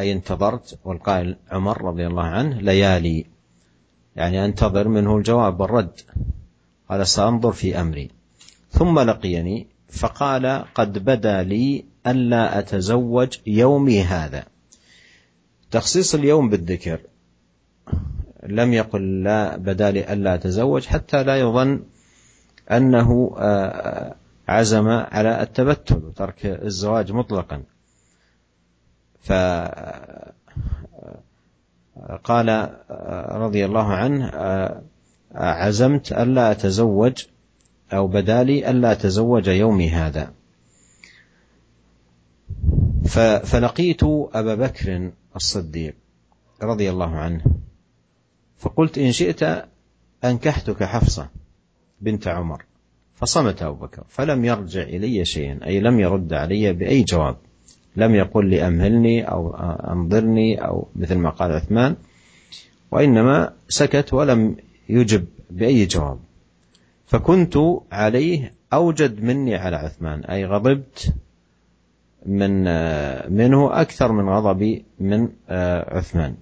أي 0.00 0.12
انتظرت 0.12 0.78
والقائل 0.84 1.36
عمر 1.50 1.82
رضي 1.82 2.06
الله 2.06 2.22
عنه 2.22 2.60
ليالي. 2.60 3.26
يعني 4.16 4.44
أنتظر 4.44 4.88
منه 4.88 5.16
الجواب 5.16 5.60
والرد. 5.60 6.00
قال 6.88 7.06
سأنظر 7.06 7.52
في 7.52 7.80
أمري 7.80 8.10
ثم 8.70 9.00
لقيني 9.00 9.66
فقال 9.98 10.64
قد 10.74 11.04
بدا 11.04 11.42
لي 11.42 11.84
ألا 12.06 12.58
أتزوج 12.58 13.38
يومي 13.46 14.02
هذا. 14.02 14.44
تخصيص 15.70 16.14
اليوم 16.14 16.48
بالذكر. 16.48 17.00
لم 18.46 18.72
يقل 18.72 19.22
لا 19.22 19.56
بدا 19.56 19.90
لي 19.90 20.12
ألا 20.12 20.34
أتزوج 20.34 20.86
حتى 20.86 21.22
لا 21.22 21.36
يظن 21.36 21.82
أنه 22.70 23.36
عزم 24.48 24.88
على 24.88 25.42
التبتل 25.42 25.96
وترك 25.96 26.46
الزواج 26.46 27.12
مطلقا. 27.12 27.62
فقال 29.22 30.38
رضي 33.30 33.64
الله 33.64 33.92
عنه 33.92 34.30
عزمت 35.34 36.12
ألا 36.12 36.50
أتزوج 36.50 37.24
أو 37.94 38.06
بدالي 38.06 38.70
ألا 38.70 38.92
أتزوج 38.92 39.48
يومي 39.48 39.90
هذا. 39.90 40.32
فلقيت 43.44 44.02
أبا 44.32 44.54
بكر 44.54 45.10
الصديق 45.36 45.94
رضي 46.62 46.90
الله 46.90 47.16
عنه 47.16 47.44
فقلت 48.58 48.98
إن 48.98 49.12
شئت 49.12 49.64
أنكحتك 50.24 50.82
حفصة 50.84 51.28
بنت 52.00 52.28
عمر. 52.28 52.64
فصمت 53.14 53.62
أبو 53.62 53.86
بكر 53.86 54.04
فلم 54.08 54.44
يرجع 54.44 54.82
إلي 54.82 55.24
شيئا 55.24 55.66
أي 55.66 55.80
لم 55.80 56.00
يرد 56.00 56.32
علي 56.32 56.72
بأي 56.72 57.02
جواب. 57.02 57.36
لم 57.96 58.14
يقل 58.14 58.50
لي 58.50 58.66
أمهلني 58.66 59.22
أو 59.22 59.54
أنظرني 59.92 60.64
أو 60.64 60.88
مثل 60.96 61.14
ما 61.14 61.30
قال 61.30 61.52
عثمان 61.52 61.96
وإنما 62.90 63.52
سكت 63.68 64.14
ولم 64.14 64.56
يجب 64.88 65.26
بأي 65.50 65.86
جواب. 65.86 66.18
فكنت 67.06 67.54
عليه 67.92 68.54
أوجد 68.72 69.22
مني 69.22 69.56
على 69.56 69.76
عثمان 69.76 70.24
أي 70.24 70.44
غضبت 70.44 71.14
من 72.26 72.64
منه 73.32 73.80
أكثر 73.80 74.12
من 74.12 74.28
غضبي 74.28 74.84
من 75.00 75.28
عثمان. 75.88 76.34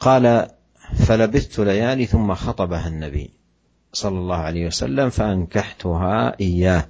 قال 0.00 0.48
فلبثت 0.94 1.58
ليالي 1.58 2.06
ثم 2.06 2.34
خطبها 2.34 2.88
النبي 2.88 3.30
صلى 3.92 4.18
الله 4.18 4.36
عليه 4.36 4.66
وسلم 4.66 5.10
فأنكحتها 5.10 6.40
إياه 6.40 6.86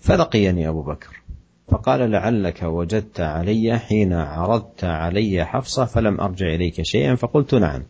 فلقيني 0.00 0.68
أبو 0.68 0.82
بكر. 0.82 1.22
فقال 1.68 2.10
لعلك 2.10 2.62
وجدت 2.62 3.20
علي 3.20 3.78
حين 3.78 4.12
عرضت 4.12 4.84
علي 4.84 5.44
حفصة 5.44 5.84
فلم 5.84 6.20
أرجع 6.20 6.46
إليك 6.46 6.82
شيئا 6.82 7.14
فقلت 7.14 7.54
نعم. 7.54 7.82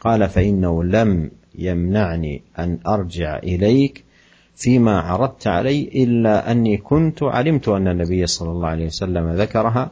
قال 0.00 0.28
فإنه 0.28 0.84
لم 0.84 1.30
يمنعني 1.54 2.42
أن 2.58 2.78
أرجع 2.86 3.38
إليك 3.38 4.04
فيما 4.56 5.00
عرضت 5.00 5.46
علي 5.46 5.82
إلا 5.94 6.50
أني 6.50 6.76
كنت 6.76 7.22
علمت 7.22 7.68
أن 7.68 7.88
النبي 7.88 8.26
صلى 8.26 8.50
الله 8.50 8.68
عليه 8.68 8.86
وسلم 8.86 9.30
ذكرها 9.30 9.90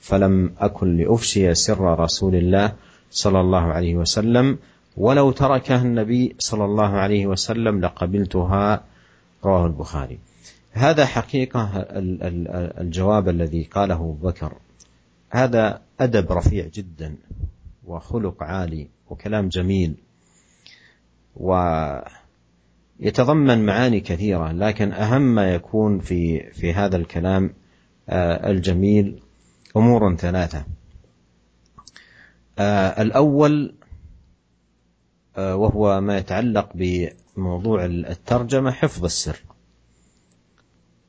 فلم 0.00 0.52
أكن 0.58 0.96
لأفشي 0.96 1.54
سر 1.54 2.00
رسول 2.00 2.34
الله 2.34 2.72
صلى 3.10 3.40
الله 3.40 3.60
عليه 3.60 3.96
وسلم 3.96 4.58
ولو 4.96 5.30
تركها 5.30 5.82
النبي 5.82 6.36
صلى 6.38 6.64
الله 6.64 6.88
عليه 6.88 7.26
وسلم 7.26 7.80
لقبلتها. 7.80 8.84
رواه 9.44 9.66
البخاري. 9.66 10.18
هذا 10.72 11.04
حقيقة 11.06 11.86
الجواب 12.80 13.28
الذي 13.28 13.62
قاله 13.64 14.16
بكر. 14.22 14.52
هذا 15.30 15.80
أدب 16.00 16.32
رفيع 16.32 16.66
جدا. 16.74 17.16
وخلق 17.86 18.42
عالي 18.42 18.88
وكلام 19.10 19.48
جميل 19.48 19.94
ويتضمن 21.36 22.06
معاني 23.66 24.00
كثيرة 24.00 24.52
لكن 24.52 24.92
أهم 24.92 25.22
ما 25.22 25.54
يكون 25.54 26.00
في 26.00 26.50
في 26.50 26.72
هذا 26.72 26.96
الكلام 26.96 27.54
الجميل 28.08 29.22
أمور 29.76 30.16
ثلاثة. 30.16 30.64
الأول 32.98 33.74
وهو 35.38 36.00
ما 36.00 36.18
يتعلق 36.18 36.68
موضوع 37.36 37.84
الترجمة 37.84 38.70
حفظ 38.70 39.04
السر. 39.04 39.42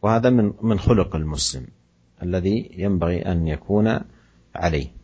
وهذا 0.01 0.29
من 0.29 0.53
من 0.61 0.79
خلق 0.79 1.15
المسلم 1.15 1.67
الذي 2.23 2.71
ينبغي 2.73 3.31
أن 3.31 3.47
يكون 3.47 3.99
عليه. 4.55 4.96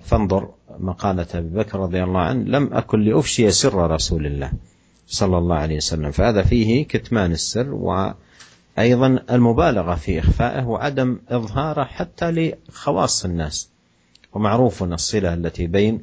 فانظر 0.00 0.50
مقالة 0.78 1.26
أبي 1.34 1.48
بكر 1.48 1.80
رضي 1.80 2.02
الله 2.02 2.20
عنه 2.20 2.44
لم 2.44 2.74
أكن 2.74 3.00
لأفشي 3.00 3.50
سر 3.50 3.90
رسول 3.90 4.26
الله 4.26 4.52
صلى 5.06 5.38
الله 5.38 5.56
عليه 5.56 5.76
وسلم. 5.76 6.10
فهذا 6.10 6.42
فيه 6.42 6.86
كتمان 6.86 7.32
السر 7.32 7.74
وأيضا 7.74 9.18
المبالغة 9.30 9.94
في 9.94 10.18
إخفائه 10.18 10.64
وعدم 10.64 11.18
إظهاره 11.28 11.84
حتى 11.84 12.30
لخواص 12.30 13.24
الناس. 13.24 13.70
ومعروف 14.32 14.82
الصلة 14.82 15.34
التي 15.34 15.66
بين 15.66 16.02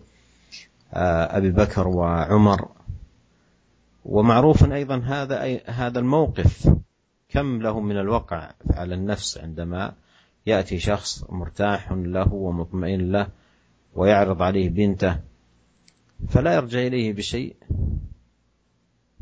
أبي 0.93 1.51
بكر 1.51 1.87
وعمر. 1.87 2.67
ومعروف 4.05 4.71
أيضا 4.71 4.97
هذا 4.97 5.59
هذا 5.65 5.99
الموقف. 5.99 6.73
كم 7.29 7.61
له 7.61 7.79
من 7.79 7.97
الوقع 7.97 8.51
على 8.73 8.95
النفس 8.95 9.37
عندما 9.37 9.93
يأتي 10.45 10.79
شخص 10.79 11.25
مرتاح 11.29 11.91
له 11.91 12.33
ومطمئن 12.33 13.11
له 13.11 13.27
ويعرض 13.95 14.41
عليه 14.41 14.69
بنته 14.69 15.19
فلا 16.29 16.53
يرجع 16.55 16.79
إليه 16.79 17.13
بشيء. 17.13 17.55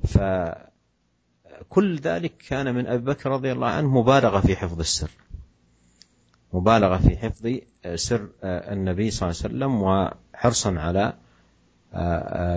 فكل 0.07 1.99
ذلك 1.99 2.33
كان 2.49 2.75
من 2.75 2.87
أبي 2.87 3.05
بكر 3.05 3.29
رضي 3.31 3.51
الله 3.51 3.67
عنه 3.67 3.87
مبالغة 3.87 4.39
في 4.39 4.55
حفظ 4.55 4.79
السر 4.79 5.11
مبالغة 6.53 6.97
في 6.97 7.17
حفظ 7.17 7.57
سر 7.95 8.29
النبي 8.43 9.11
صلى 9.11 9.29
الله 9.29 9.39
عليه 9.43 9.49
وسلم 9.49 9.81
وحرصا 9.81 10.79
على 10.79 11.13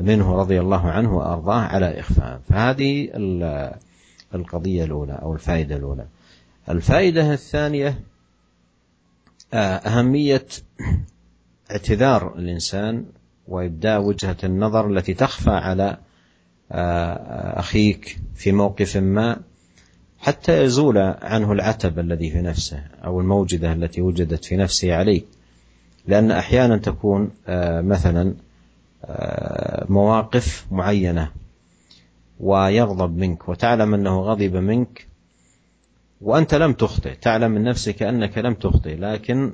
منه 0.02 0.36
رضي 0.36 0.60
الله 0.60 0.90
عنه 0.90 1.16
وأرضاه 1.16 1.60
على 1.60 2.00
إخفاء. 2.00 2.40
فهذه 2.48 3.08
القضية 4.34 4.84
الأولى 4.84 5.12
أو 5.12 5.34
الفائدة 5.34 5.76
الأولى. 5.76 6.06
الفائدة 6.68 7.32
الثانية 7.32 8.00
أهمية 9.54 10.46
اعتذار 11.72 12.38
الإنسان 12.38 13.04
وإبداء 13.48 14.00
وجهة 14.02 14.36
النظر 14.44 14.90
التي 14.90 15.14
تخفى 15.14 15.50
على 15.50 15.96
أخيك 17.58 18.18
في 18.34 18.52
موقف 18.52 18.96
ما 18.96 19.36
حتى 20.18 20.62
يزول 20.62 20.98
عنه 20.98 21.52
العتب 21.52 21.98
الذي 21.98 22.30
في 22.30 22.40
نفسه 22.42 22.82
أو 23.04 23.20
الموجدة 23.20 23.72
التي 23.72 24.00
وجدت 24.02 24.44
في 24.44 24.56
نفسه 24.56 24.94
عليك. 24.94 25.24
لأن 26.06 26.30
أحيانا 26.30 26.76
تكون 26.76 27.30
مثلا 27.88 28.34
مواقف 29.88 30.66
معينة 30.70 31.30
ويغضب 32.40 33.16
منك 33.16 33.48
وتعلم 33.48 33.94
أنه 33.94 34.20
غضب 34.20 34.56
منك 34.56 35.06
وأنت 36.20 36.54
لم 36.54 36.72
تخطئ 36.72 37.14
تعلم 37.14 37.50
من 37.50 37.62
نفسك 37.64 38.02
أنك 38.02 38.38
لم 38.38 38.54
تخطئ 38.54 38.96
لكن 38.96 39.52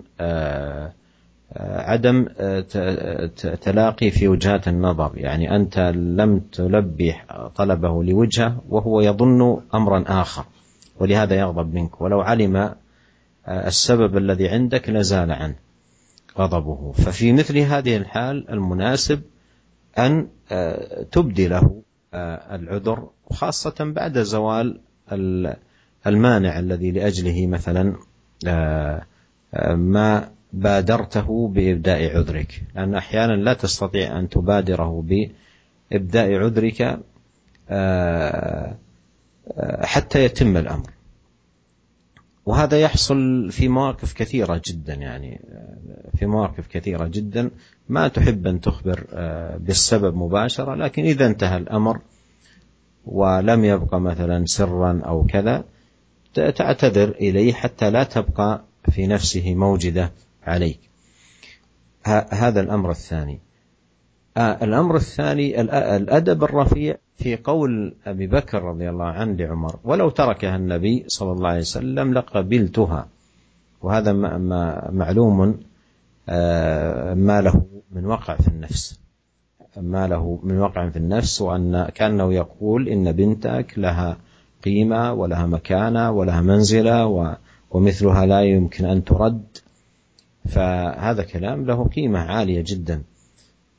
عدم 1.56 2.24
تلاقي 3.62 4.10
في 4.10 4.28
وجهات 4.28 4.68
النظر. 4.68 5.12
يعني 5.14 5.56
أنت 5.56 5.78
لم 5.94 6.40
تلبي 6.52 7.14
طلبه 7.56 8.04
لوجهه 8.04 8.62
وهو 8.68 9.00
يظن 9.00 9.60
أمرا 9.74 10.04
آخر 10.06 10.44
ولهذا 11.00 11.34
يغضب 11.34 11.74
منك. 11.74 12.00
ولو 12.00 12.20
علم 12.20 12.74
السبب 13.48 14.16
الذي 14.16 14.48
عندك 14.48 14.90
لزال 14.90 15.30
عنه 15.30 15.54
غضبه. 16.38 16.92
ففي 16.92 17.32
مثل 17.32 17.58
هذه 17.58 17.96
الحال 17.96 18.50
المناسب 18.50 19.20
أن 19.98 20.26
تبدي 21.12 21.48
له 21.48 21.82
العذر 22.52 23.08
خاصة 23.30 23.74
بعد 23.80 24.18
زوال 24.18 24.80
المانع 26.06 26.58
الذي 26.58 26.90
لأجله 26.90 27.46
مثلا 27.46 27.96
ما 29.74 30.28
بادرته 30.52 31.48
بإبداء 31.48 32.16
عذرك. 32.16 32.62
لأن 32.74 32.94
أحيانا 32.94 33.32
لا 33.32 33.52
تستطيع 33.54 34.18
أن 34.18 34.28
تبادره 34.28 35.04
بإبداء 35.92 36.34
عذرك 36.34 36.98
حتى 39.82 40.24
يتم 40.24 40.56
الأمر. 40.56 40.90
وهذا 42.46 42.80
يحصل 42.80 43.50
في 43.52 43.68
مواقف 43.68 44.12
كثيرة 44.12 44.62
جدا 44.66 44.94
يعني 44.94 45.40
في 46.18 46.26
مواقف 46.26 46.66
كثيرة 46.66 47.06
جدا. 47.06 47.50
ما 47.88 48.08
تحب 48.08 48.46
أن 48.46 48.60
تخبر 48.60 49.04
بالسبب 49.58 50.16
مباشرة 50.16 50.74
لكن 50.74 51.04
إذا 51.04 51.26
انتهى 51.26 51.56
الأمر 51.56 52.00
ولم 53.06 53.64
يبقى 53.64 54.00
مثلا 54.00 54.44
سرا 54.46 55.00
أو 55.06 55.26
كذا 55.26 55.64
تعتذر 56.34 57.08
إليه 57.08 57.52
حتى 57.52 57.90
لا 57.90 58.04
تبقى 58.04 58.62
في 58.90 59.06
نفسه 59.06 59.54
موجدة. 59.54 60.12
عليك. 60.48 60.80
هذا 62.30 62.60
الأمر 62.60 62.90
الثاني. 62.90 63.40
الأمر 64.38 64.96
الثاني 64.96 65.60
الأدب 65.60 66.44
الرفيع 66.44 66.96
في 67.16 67.36
قول 67.36 67.94
أبي 68.06 68.26
بكر 68.26 68.62
رضي 68.62 68.90
الله 68.90 69.04
عنه 69.04 69.32
لعمر 69.36 69.76
ولو 69.84 70.10
تركها 70.10 70.56
النبي 70.56 71.04
صلى 71.08 71.32
الله 71.32 71.48
عليه 71.48 71.60
وسلم 71.60 72.14
لقبلتها. 72.14 73.08
وهذا 73.82 74.12
معلوم 74.92 75.38
ما 77.16 77.40
له 77.40 77.66
من 77.92 78.06
وقع 78.06 78.36
في 78.36 78.48
النفس. 78.48 79.00
ما 79.76 80.06
له 80.06 80.40
من 80.42 80.58
وقع 80.58 80.88
في 80.88 80.96
النفس 80.96 81.42
وأن 81.42 81.88
كأنه 81.94 82.34
يقول 82.34 82.88
إن 82.88 83.12
بنتك 83.12 83.74
لها 83.76 84.16
قيمة 84.64 85.12
ولها 85.12 85.46
مكانة 85.46 86.10
ولها 86.10 86.40
منزلة 86.40 87.36
ومثلها 87.70 88.26
لا 88.26 88.42
يمكن 88.42 88.84
أن 88.84 89.04
ترد. 89.04 89.42
فهذا 90.48 91.22
كلام 91.22 91.64
له 91.66 91.84
قيمة 91.84 92.18
عالية 92.18 92.64
جدا. 92.66 93.02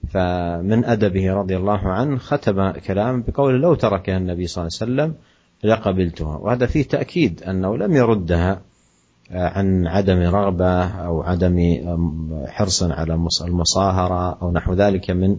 فمن 0.10 0.86
أدبه 0.86 1.34
رضي 1.34 1.58
الله 1.58 1.88
عنه 1.88 2.18
ختم 2.18 2.72
كلام 2.72 3.24
بقول 3.28 3.62
لو 3.62 3.76
تركها 3.76 4.18
النبي 4.18 4.48
صلى 4.48 4.62
الله 4.62 4.78
عليه 4.82 4.92
وسلم 4.94 5.16
لقبلتها. 5.64 6.38
وهذا 6.38 6.66
فيه 6.66 6.84
تأكيد 6.84 7.44
أنه 7.44 7.78
لم 7.78 7.96
يردها 7.96 8.62
عن 9.32 9.88
عدم 9.88 10.20
رغبة 10.22 10.84
أو 10.84 11.22
عدم 11.22 11.60
حرص 12.48 12.84
على 12.84 13.14
المصاهرة 13.42 14.38
أو 14.42 14.52
نحو 14.52 14.74
ذلك 14.74 15.12
من 15.12 15.38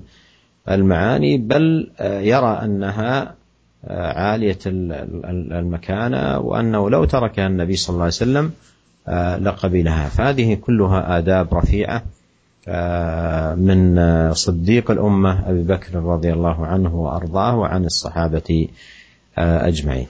المعاني 0.69 1.39
بل 1.39 1.91
يرى 2.01 2.61
أنها 2.65 3.35
عالية 3.91 4.59
المكانة 4.67 6.39
وأنه 6.39 6.91
لو 6.91 7.05
تركها 7.05 7.47
النبي 7.47 7.77
صلى 7.77 7.95
الله 7.95 8.05
عليه 8.05 8.15
وسلم 8.15 8.53
لقبلها 9.41 10.09
فهذه 10.09 10.55
كلها 10.55 11.19
آداب 11.19 11.55
رفيعة 11.55 11.99
من 13.57 13.79
صديق 14.35 14.91
الأمة 14.91 15.51
أبي 15.51 15.63
بكر 15.63 15.95
رضي 15.95 16.33
الله 16.33 16.67
عنه 16.67 16.95
وأرضاه 16.95 17.57
وعن 17.57 17.85
الصحابة 17.85 18.69
أجمعين 19.39 20.09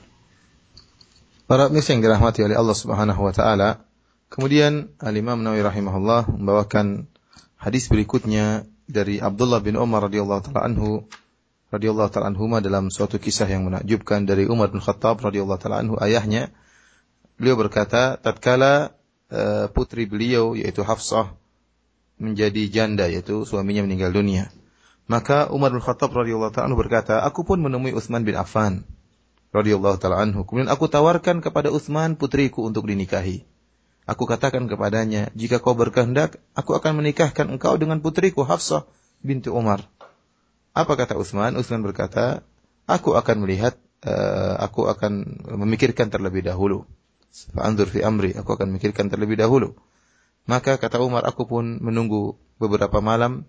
Para 1.50 1.66
pemirsa 1.66 1.98
yang 1.98 2.06
dirahmati 2.06 2.46
oleh 2.46 2.54
Allah 2.54 2.78
Subhanahu 2.78 3.26
wa 3.26 3.34
taala, 3.34 3.82
kemudian 4.30 4.94
Al-Imam 5.02 5.42
Nawawi 5.42 5.66
rahimahullah 5.66 6.30
membawakan 6.30 7.10
hadis 7.58 7.90
berikutnya 7.90 8.70
dari 8.86 9.18
Abdullah 9.18 9.58
bin 9.58 9.74
Umar 9.74 10.06
radhiyallahu 10.06 10.46
taala 10.46 10.70
anhu 10.70 11.10
radhiyallahu 11.74 12.06
taala 12.06 12.30
anhuma 12.30 12.62
dalam 12.62 12.94
suatu 12.94 13.18
kisah 13.18 13.50
yang 13.50 13.66
menakjubkan 13.66 14.30
dari 14.30 14.46
Umar 14.46 14.70
bin 14.70 14.78
Khattab 14.78 15.18
radhiyallahu 15.18 15.58
taala 15.58 15.82
anhu 15.82 15.98
ayahnya 15.98 16.54
beliau 17.40 17.56
berkata 17.56 18.20
tatkala 18.20 18.92
uh, 19.32 19.72
putri 19.72 20.04
beliau 20.04 20.52
yaitu 20.52 20.84
Hafsah 20.84 21.32
menjadi 22.20 22.68
janda 22.68 23.08
yaitu 23.08 23.48
suaminya 23.48 23.88
meninggal 23.88 24.12
dunia 24.12 24.52
maka 25.10 25.50
Umar 25.50 25.74
bin 25.74 25.82
Khattab 25.82 26.14
radhiyallahu 26.14 26.54
taala 26.54 26.76
berkata 26.78 27.18
aku 27.24 27.42
pun 27.42 27.58
menemui 27.58 27.96
Utsman 27.96 28.22
bin 28.22 28.38
Affan 28.38 28.86
radhiyallahu 29.50 29.98
taala 29.98 30.22
anhu. 30.22 30.46
Kemudian 30.46 30.70
aku 30.70 30.86
tawarkan 30.86 31.42
kepada 31.42 31.74
Utsman 31.74 32.14
putriku 32.14 32.62
untuk 32.62 32.86
dinikahi. 32.86 33.42
Aku 34.06 34.26
katakan 34.26 34.66
kepadanya, 34.66 35.30
jika 35.38 35.62
kau 35.62 35.74
berkehendak, 35.74 36.38
aku 36.54 36.74
akan 36.74 36.98
menikahkan 37.02 37.46
engkau 37.46 37.78
dengan 37.78 38.02
putriku 38.02 38.42
Hafsah 38.42 38.86
binti 39.22 39.50
Umar. 39.50 39.86
Apa 40.74 40.94
kata 40.94 41.14
Utsman? 41.18 41.54
Utsman 41.54 41.82
berkata, 41.82 42.42
aku 42.90 43.14
akan 43.14 43.46
melihat, 43.46 43.78
uh, 44.02 44.58
aku 44.62 44.86
akan 44.90 45.42
memikirkan 45.62 46.10
terlebih 46.10 46.42
dahulu. 46.42 46.86
Fa'anzur 47.30 47.86
fi 47.90 48.02
amri, 48.02 48.34
aku 48.34 48.58
akan 48.58 48.74
memikirkan 48.74 49.06
terlebih 49.06 49.38
dahulu. 49.38 49.78
Maka 50.50 50.76
kata 50.76 50.98
Umar, 50.98 51.22
aku 51.26 51.46
pun 51.46 51.78
menunggu 51.78 52.34
beberapa 52.58 52.98
malam, 52.98 53.46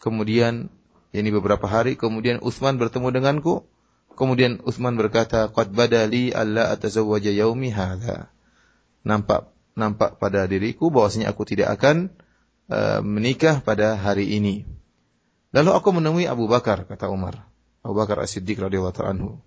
kemudian, 0.00 0.72
ini 1.12 1.28
beberapa 1.28 1.68
hari, 1.68 1.94
kemudian 2.00 2.40
Utsman 2.40 2.80
bertemu 2.80 3.12
denganku, 3.12 3.68
Kemudian 4.18 4.58
Utsman 4.66 4.98
berkata, 4.98 5.46
"Qad 5.46 5.70
badali 5.70 6.34
alla 6.34 6.74
atazawwaja 6.74 7.30
yaumi 7.30 7.70
hadza." 7.70 8.26
Nampak 9.06 9.54
nampak 9.78 10.18
pada 10.18 10.42
diriku 10.50 10.90
bahwasanya 10.90 11.30
aku 11.30 11.46
tidak 11.46 11.78
akan 11.78 12.10
uh, 12.66 12.98
menikah 13.06 13.62
pada 13.62 13.94
hari 13.94 14.34
ini. 14.34 14.66
Lalu 15.54 15.70
aku 15.70 15.94
menemui 15.94 16.26
Abu 16.26 16.50
Bakar, 16.50 16.82
kata 16.82 17.06
Umar. 17.06 17.46
Abu 17.86 17.94
Bakar 17.94 18.18
As-Siddiq 18.18 18.58
radhiyallahu 18.58 19.06
anhu. 19.06 19.38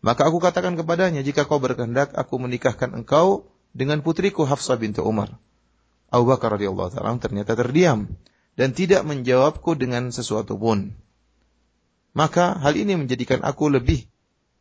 Maka 0.00 0.28
aku 0.28 0.40
katakan 0.40 0.80
kepadanya, 0.80 1.20
jika 1.20 1.44
kau 1.44 1.60
berkehendak, 1.60 2.16
aku 2.16 2.40
menikahkan 2.40 2.96
engkau 2.96 3.52
dengan 3.76 4.00
putriku 4.00 4.48
Hafsah 4.48 4.80
bintu 4.80 5.04
Umar. 5.04 5.36
Abu 6.10 6.26
Bakar 6.26 6.58
radhiyallahu 6.58 6.90
taala 6.90 7.14
ternyata 7.22 7.54
terdiam 7.54 8.10
dan 8.58 8.74
tidak 8.74 9.06
menjawabku 9.06 9.78
dengan 9.78 10.10
sesuatu 10.10 10.58
pun. 10.58 10.96
Maka 12.10 12.58
hal 12.58 12.74
ini 12.74 12.98
menjadikan 12.98 13.46
aku 13.46 13.70
lebih 13.70 14.10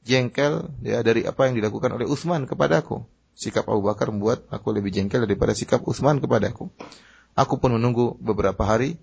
jengkel 0.06 0.70
ya 0.86 1.02
dari 1.02 1.26
apa 1.26 1.50
yang 1.50 1.58
dilakukan 1.58 1.98
oleh 1.98 2.06
Utsman 2.06 2.46
kepadaku. 2.46 3.02
Sikap 3.34 3.66
Abu 3.66 3.88
Bakar 3.90 4.14
membuat 4.14 4.46
aku 4.54 4.76
lebih 4.76 4.94
jengkel 4.94 5.26
daripada 5.26 5.58
sikap 5.58 5.82
Utsman 5.88 6.22
kepadaku. 6.22 6.70
Aku 7.34 7.58
pun 7.58 7.74
menunggu 7.74 8.14
beberapa 8.22 8.62
hari. 8.68 9.00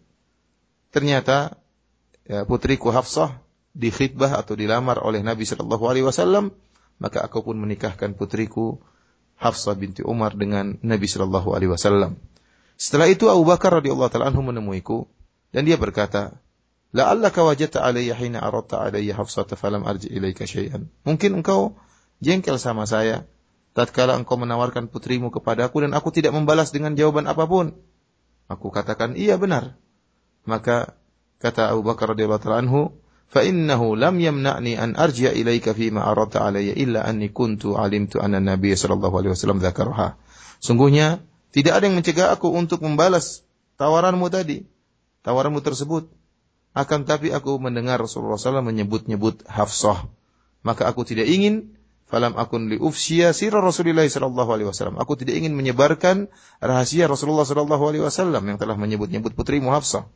Ternyata 0.94 1.58
ya, 2.28 2.46
putriku 2.46 2.94
Hafsah 2.94 3.42
dikhidbah 3.76 4.40
atau 4.40 4.56
dilamar 4.56 5.04
oleh 5.04 5.20
Nabi 5.20 5.44
Shallallahu 5.44 5.84
Alaihi 5.84 6.08
Wasallam, 6.08 6.56
maka 6.96 7.20
aku 7.20 7.44
pun 7.44 7.60
menikahkan 7.60 8.16
putriku 8.16 8.80
Hafsah 9.36 9.76
binti 9.76 10.00
Umar 10.00 10.32
dengan 10.32 10.80
Nabi 10.80 11.04
Shallallahu 11.04 11.52
Alaihi 11.52 11.68
Wasallam. 11.76 12.16
Setelah 12.80 13.12
itu 13.12 13.28
Abu 13.28 13.44
Bakar 13.44 13.80
radhiyallahu 13.80 14.08
taala 14.08 14.32
anhu 14.32 14.40
menemuiku 14.40 15.04
dan 15.52 15.68
dia 15.68 15.76
berkata, 15.76 16.40
"La'allaka 16.96 17.44
wajadta 17.44 17.84
alayya 17.84 18.16
hina 18.16 18.40
aradta 18.40 18.80
alayya 18.80 19.12
Hafsata 19.16 19.60
falam 19.60 19.84
arji 19.84 20.08
ilaika 20.08 20.48
syai'an." 20.48 20.88
Mungkin 21.04 21.40
engkau 21.40 21.76
jengkel 22.24 22.56
sama 22.56 22.88
saya 22.88 23.28
tatkala 23.76 24.16
engkau 24.16 24.40
menawarkan 24.40 24.88
putrimu 24.88 25.28
kepadaku 25.28 25.84
dan 25.84 25.92
aku 25.92 26.08
tidak 26.08 26.32
membalas 26.32 26.72
dengan 26.72 26.96
jawaban 26.96 27.28
apa 27.28 27.44
pun. 27.44 27.76
Aku 28.48 28.72
katakan, 28.72 29.20
"Iya 29.20 29.36
benar." 29.36 29.76
Maka 30.48 30.96
kata 31.44 31.76
Abu 31.76 31.84
Bakar 31.84 32.16
radhiyallahu 32.16 32.40
taala 32.40 32.64
anhu, 32.64 32.96
"Fa 33.26 33.42
innahu 33.42 33.98
lam 33.98 34.16
yamna'ni 34.22 34.78
an 34.78 34.94
arji'a 34.94 35.34
ilaika 35.34 35.74
fima 35.74 36.06
aradta 36.06 36.46
alayya 36.46 36.74
illa 36.78 37.02
anni 37.02 37.30
kuntu 37.34 37.74
alimtu 37.74 38.22
anna 38.22 38.38
Nabiy 38.38 38.78
sallallahu 38.78 39.14
alaihi 39.18 39.32
wasallam 39.34 39.58
dzakaraha." 39.58 40.18
Sungguhnya 40.62 41.20
tidak 41.52 41.80
ada 41.80 41.84
yang 41.88 41.96
mencegah 41.96 42.32
aku 42.32 42.52
untuk 42.52 42.84
membalas 42.84 43.46
tawaranmu 43.80 44.28
tadi, 44.28 44.64
tawaranmu 45.24 45.60
tersebut. 45.64 46.12
Akan 46.76 47.08
tapi 47.08 47.32
aku 47.32 47.56
mendengar 47.56 47.96
Rasulullah 47.96 48.36
SAW 48.36 48.60
menyebut-nyebut 48.60 49.48
Hafsah. 49.48 50.12
Maka 50.60 50.84
aku 50.84 51.08
tidak 51.08 51.24
ingin 51.24 51.72
falam 52.04 52.36
akun 52.36 52.68
li 52.68 52.76
ufsya 52.76 53.32
sirah 53.32 53.64
Rasulullah 53.64 54.04
sallallahu 54.04 54.50
alaihi 54.52 54.68
wasallam. 54.68 55.00
Aku 55.00 55.16
tidak 55.16 55.40
ingin 55.40 55.56
menyebarkan 55.56 56.28
rahasia 56.60 57.08
Rasulullah 57.08 57.48
sallallahu 57.48 57.80
alaihi 57.80 58.04
wasallam 58.04 58.44
yang 58.44 58.58
telah 58.60 58.76
menyebut-nyebut 58.76 59.32
putrimu 59.32 59.72
Hafsah. 59.72 60.06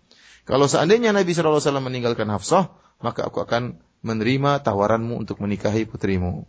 Kalau 0.44 0.68
seandainya 0.68 1.16
Nabi 1.16 1.32
sallallahu 1.32 1.58
alaihi 1.58 1.68
wasallam 1.72 1.86
meninggalkan 1.88 2.28
Hafsah, 2.28 2.76
maka 3.00 3.26
aku 3.26 3.42
akan 3.42 3.80
menerima 4.00 4.64
tawaranmu 4.64 5.16
untuk 5.16 5.40
menikahi 5.44 5.84
putrimu. 5.84 6.48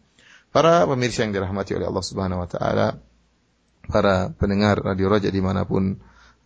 Para 0.51 0.83
pemirsa 0.83 1.23
yang 1.23 1.31
dirahmati 1.31 1.75
oleh 1.75 1.87
Allah 1.87 2.05
Subhanahu 2.05 2.43
wa 2.43 2.49
taala, 2.49 2.99
para 3.87 4.35
pendengar 4.35 4.79
Radio 4.83 5.07
Raja 5.07 5.31
di 5.31 5.39
mana 5.39 5.63
pun 5.63 5.99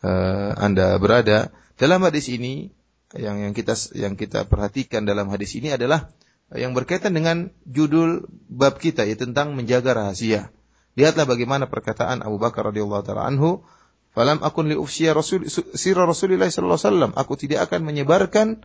uh, 0.05 0.51
Anda 0.57 0.97
berada. 1.01 1.49
Dalam 1.75 2.05
hadis 2.05 2.29
ini 2.29 2.69
yang 3.17 3.41
yang 3.41 3.53
kita 3.53 3.73
yang 3.97 4.13
kita 4.13 4.45
perhatikan 4.45 5.05
dalam 5.09 5.29
hadis 5.33 5.57
ini 5.57 5.73
adalah 5.73 6.13
yang 6.53 6.77
berkaitan 6.77 7.17
dengan 7.17 7.49
judul 7.65 8.29
bab 8.45 8.77
kita 8.77 9.09
yaitu 9.09 9.25
tentang 9.25 9.57
menjaga 9.57 9.97
rahasia. 9.97 10.53
Lihatlah 10.95 11.25
bagaimana 11.27 11.67
perkataan 11.67 12.21
Abu 12.21 12.37
Bakar 12.37 12.69
radhiyallahu 12.71 13.03
taala 13.03 13.25
anhu, 13.27 13.65
"Falam 14.13 14.39
akun 14.45 14.69
li 14.69 14.77
ufsya 14.77 15.11
Rasul 15.17 15.49
sirra 15.51 16.05
Rasulillah 16.05 16.47
sallallahu 16.47 16.77
alaihi 16.77 16.89
wasallam." 16.93 17.11
Aku 17.17 17.33
tidak 17.35 17.67
akan 17.67 17.83
menyebarkan 17.83 18.63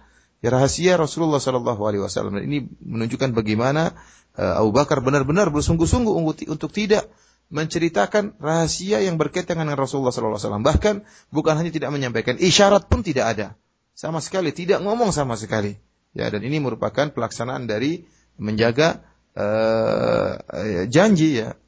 rahasia 0.49 0.97
Rasulullah 0.97 1.43
sallallahu 1.43 1.83
alaihi 1.85 2.01
wasallam. 2.01 2.41
ini 2.41 2.65
menunjukkan 2.81 3.37
bagaimana 3.37 3.93
uh, 4.41 4.65
Abu 4.65 4.73
Bakar 4.73 5.05
benar-benar 5.05 5.53
bersungguh-sungguh 5.53 6.17
untuk 6.49 6.73
tidak 6.73 7.13
menceritakan 7.51 8.39
rahasia 8.39 9.03
yang 9.03 9.19
berkaitan 9.19 9.59
dengan 9.59 9.75
Rasulullah 9.75 10.15
SAW. 10.15 10.63
Bahkan 10.63 11.03
bukan 11.35 11.55
hanya 11.59 11.75
tidak 11.75 11.91
menyampaikan, 11.91 12.39
isyarat 12.39 12.87
pun 12.87 13.03
tidak 13.03 13.37
ada. 13.37 13.47
Sama 13.93 14.23
sekali, 14.23 14.55
tidak 14.55 14.81
ngomong 14.81 15.11
sama 15.11 15.35
sekali. 15.35 15.77
Ya, 16.15 16.31
dan 16.31 16.41
ini 16.47 16.63
merupakan 16.63 17.11
pelaksanaan 17.11 17.67
dari 17.67 18.07
menjaga 18.39 19.03
uh, 19.35 20.41
janji 20.89 21.43
ya. 21.43 21.59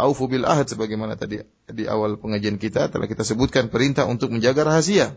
Aufu 0.00 0.26
bil 0.26 0.48
ahad 0.48 0.66
sebagaimana 0.66 1.20
tadi 1.20 1.44
di 1.68 1.84
awal 1.86 2.16
pengajian 2.16 2.56
kita 2.56 2.88
telah 2.88 3.06
kita 3.06 3.22
sebutkan 3.22 3.68
perintah 3.68 4.08
untuk 4.08 4.32
menjaga 4.32 4.64
rahasia. 4.66 5.14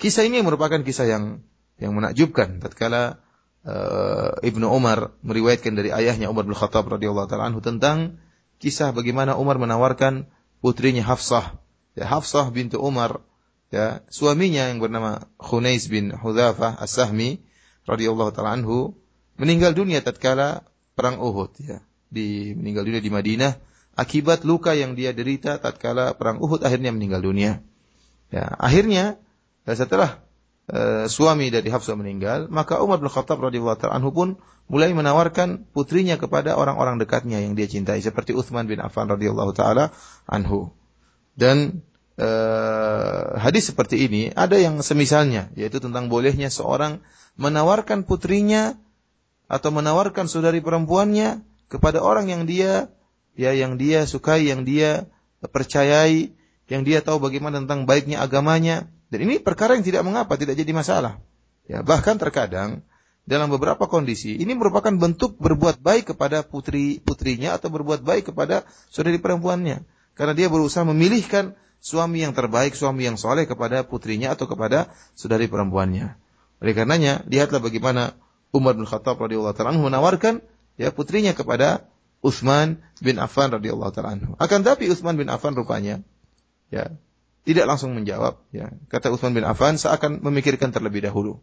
Kisah 0.00 0.24
ini 0.24 0.40
merupakan 0.40 0.80
kisah 0.82 1.06
yang 1.06 1.44
yang 1.80 1.96
menakjubkan 1.96 2.60
tatkala 2.60 3.22
uh, 3.66 4.38
Ibnu 4.42 4.66
Umar 4.68 5.14
meriwayatkan 5.22 5.74
dari 5.74 5.90
ayahnya 5.94 6.28
Umar 6.28 6.46
bin 6.46 6.54
Khattab 6.54 6.86
radhiyallahu 6.90 7.28
taala 7.30 7.50
anhu 7.50 7.62
tentang 7.62 8.22
kisah 8.62 8.94
bagaimana 8.94 9.34
Umar 9.38 9.58
menawarkan 9.58 10.30
putrinya 10.62 11.02
Hafsah. 11.02 11.58
Ya, 11.98 12.08
Hafsah 12.08 12.48
bintu 12.54 12.78
Umar, 12.78 13.20
ya, 13.74 14.00
suaminya 14.08 14.70
yang 14.70 14.78
bernama 14.78 15.28
Khunais 15.36 15.90
bin 15.90 16.14
Hudzafah 16.14 16.78
As-Sahmi 16.78 17.42
radhiyallahu 17.84 18.30
taala 18.32 18.54
anhu 18.56 18.94
meninggal 19.36 19.74
dunia 19.74 20.00
tatkala 20.00 20.64
perang 20.94 21.18
Uhud 21.18 21.58
ya. 21.58 21.82
Di 22.12 22.52
meninggal 22.52 22.84
dunia 22.84 23.02
di 23.02 23.08
Madinah 23.08 23.52
akibat 23.96 24.44
luka 24.44 24.72
yang 24.76 24.96
dia 24.96 25.12
derita 25.12 25.58
tatkala 25.60 26.16
perang 26.16 26.40
Uhud 26.40 26.62
akhirnya 26.64 26.94
meninggal 26.94 27.20
dunia. 27.24 27.60
Ya, 28.32 28.48
akhirnya 28.56 29.20
setelah 29.68 30.24
uh, 30.70 31.10
suami 31.10 31.50
dari 31.50 31.72
Hafsah 31.72 31.98
meninggal, 31.98 32.46
maka 32.52 32.78
Umar 32.78 33.02
bin 33.02 33.10
Khattab 33.10 33.42
radhiyallahu 33.42 33.90
anhu 33.90 34.10
pun 34.14 34.28
mulai 34.70 34.94
menawarkan 34.94 35.66
putrinya 35.74 36.20
kepada 36.20 36.54
orang-orang 36.54 37.02
dekatnya 37.02 37.42
yang 37.42 37.58
dia 37.58 37.66
cintai 37.66 37.98
seperti 38.04 38.36
Uthman 38.36 38.70
bin 38.70 38.78
Affan 38.78 39.10
radhiyallahu 39.10 39.52
taala 39.56 39.90
anhu. 40.28 40.70
Dan 41.34 41.82
uh, 42.20 43.40
hadis 43.40 43.72
seperti 43.72 44.06
ini 44.06 44.30
ada 44.36 44.60
yang 44.60 44.78
semisalnya 44.84 45.48
yaitu 45.56 45.80
tentang 45.80 46.12
bolehnya 46.12 46.52
seorang 46.52 47.00
menawarkan 47.40 48.04
putrinya 48.04 48.76
atau 49.48 49.72
menawarkan 49.72 50.28
saudari 50.28 50.60
perempuannya 50.60 51.44
kepada 51.68 52.04
orang 52.04 52.28
yang 52.28 52.44
dia 52.44 52.92
ya 53.32 53.56
yang 53.56 53.80
dia 53.80 54.04
sukai, 54.04 54.48
yang 54.48 54.68
dia 54.68 55.08
percayai, 55.40 56.36
yang 56.68 56.84
dia 56.84 57.00
tahu 57.00 57.20
bagaimana 57.20 57.64
tentang 57.64 57.88
baiknya 57.88 58.20
agamanya 58.20 58.92
dan 59.12 59.28
ini 59.28 59.44
perkara 59.44 59.76
yang 59.76 59.84
tidak 59.84 60.08
mengapa, 60.08 60.40
tidak 60.40 60.56
jadi 60.56 60.72
masalah. 60.72 61.20
Ya, 61.68 61.84
bahkan 61.84 62.16
terkadang 62.16 62.80
dalam 63.28 63.52
beberapa 63.52 63.84
kondisi 63.84 64.40
ini 64.40 64.56
merupakan 64.56 64.90
bentuk 64.96 65.36
berbuat 65.36 65.84
baik 65.84 66.16
kepada 66.16 66.40
putri 66.42 66.98
putrinya 66.98 67.54
atau 67.54 67.68
berbuat 67.68 68.00
baik 68.02 68.32
kepada 68.32 68.66
saudari 68.90 69.22
perempuannya 69.22 69.86
karena 70.16 70.32
dia 70.34 70.48
berusaha 70.48 70.82
memilihkan 70.82 71.54
suami 71.78 72.24
yang 72.24 72.32
terbaik, 72.32 72.72
suami 72.72 73.04
yang 73.04 73.20
soleh 73.20 73.44
kepada 73.44 73.84
putrinya 73.84 74.32
atau 74.32 74.48
kepada 74.48 74.90
saudari 75.12 75.46
perempuannya. 75.46 76.16
Oleh 76.64 76.72
karenanya, 76.72 77.20
lihatlah 77.28 77.60
bagaimana 77.60 78.16
Umar 78.54 78.78
bin 78.78 78.88
Khattab 78.88 79.20
radhiyallahu 79.20 79.54
taala 79.54 79.76
menawarkan 79.76 80.40
ya 80.80 80.88
putrinya 80.88 81.36
kepada 81.36 81.90
Utsman 82.24 82.80
bin 83.02 83.20
Affan 83.20 83.52
radhiyallahu 83.52 83.92
taala 83.92 84.18
Akan 84.40 84.64
tapi 84.64 84.88
Utsman 84.88 85.20
bin 85.20 85.28
Affan 85.28 85.52
rupanya 85.52 86.00
ya 86.72 86.96
tidak 87.42 87.64
langsung 87.66 87.94
menjawab 87.94 88.38
ya. 88.54 88.70
Kata 88.86 89.10
Utsman 89.10 89.34
bin 89.34 89.42
Affan 89.42 89.74
seakan 89.74 90.22
memikirkan 90.22 90.70
terlebih 90.70 91.02
dahulu. 91.02 91.42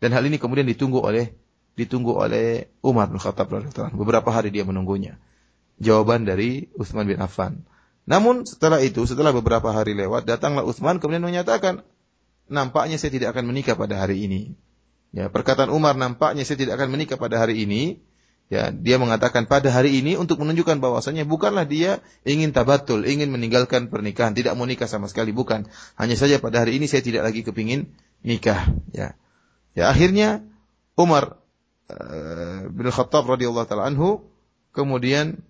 Dan 0.00 0.12
hal 0.16 0.24
ini 0.24 0.40
kemudian 0.40 0.68
ditunggu 0.68 1.00
oleh 1.00 1.36
ditunggu 1.76 2.12
oleh 2.12 2.68
Umar 2.84 3.08
bin 3.08 3.16
Khattab 3.16 3.48
Beberapa 3.96 4.28
hari 4.32 4.52
dia 4.52 4.68
menunggunya. 4.68 5.16
Jawaban 5.80 6.28
dari 6.28 6.68
Utsman 6.76 7.08
bin 7.08 7.20
Affan. 7.24 7.64
Namun 8.04 8.44
setelah 8.44 8.84
itu, 8.84 9.06
setelah 9.08 9.32
beberapa 9.32 9.72
hari 9.72 9.96
lewat, 9.96 10.28
datanglah 10.28 10.66
Utsman 10.66 11.00
kemudian 11.00 11.24
menyatakan, 11.24 11.86
nampaknya 12.50 13.00
saya 13.00 13.14
tidak 13.14 13.32
akan 13.32 13.48
menikah 13.48 13.78
pada 13.78 13.96
hari 13.96 14.26
ini. 14.28 14.58
Ya, 15.10 15.32
perkataan 15.32 15.72
Umar 15.72 15.96
nampaknya 15.96 16.44
saya 16.44 16.58
tidak 16.60 16.76
akan 16.76 16.92
menikah 16.92 17.16
pada 17.16 17.40
hari 17.40 17.64
ini. 17.64 18.02
Ya, 18.50 18.74
dia 18.74 18.98
mengatakan 18.98 19.46
pada 19.46 19.70
hari 19.70 20.02
ini 20.02 20.18
untuk 20.18 20.42
menunjukkan 20.42 20.82
bahwasanya 20.82 21.22
bukanlah 21.22 21.70
dia 21.70 22.02
ingin 22.26 22.50
tabatul, 22.50 23.06
ingin 23.06 23.30
meninggalkan 23.30 23.86
pernikahan, 23.86 24.34
tidak 24.34 24.58
mau 24.58 24.66
nikah 24.66 24.90
sama 24.90 25.06
sekali, 25.06 25.30
bukan. 25.30 25.70
Hanya 25.94 26.18
saja 26.18 26.42
pada 26.42 26.66
hari 26.66 26.82
ini 26.82 26.90
saya 26.90 26.98
tidak 26.98 27.30
lagi 27.30 27.46
kepingin 27.46 27.94
nikah. 28.26 28.74
Ya, 28.90 29.14
Ya 29.74 29.90
akhirnya 29.90 30.42
Umar 30.98 31.38
uh, 31.90 32.66
bin 32.70 32.90
Khattab 32.90 33.26
radhiyallahu 33.26 33.66
taala 33.70 33.86
anhu 33.86 34.26
kemudian 34.74 35.46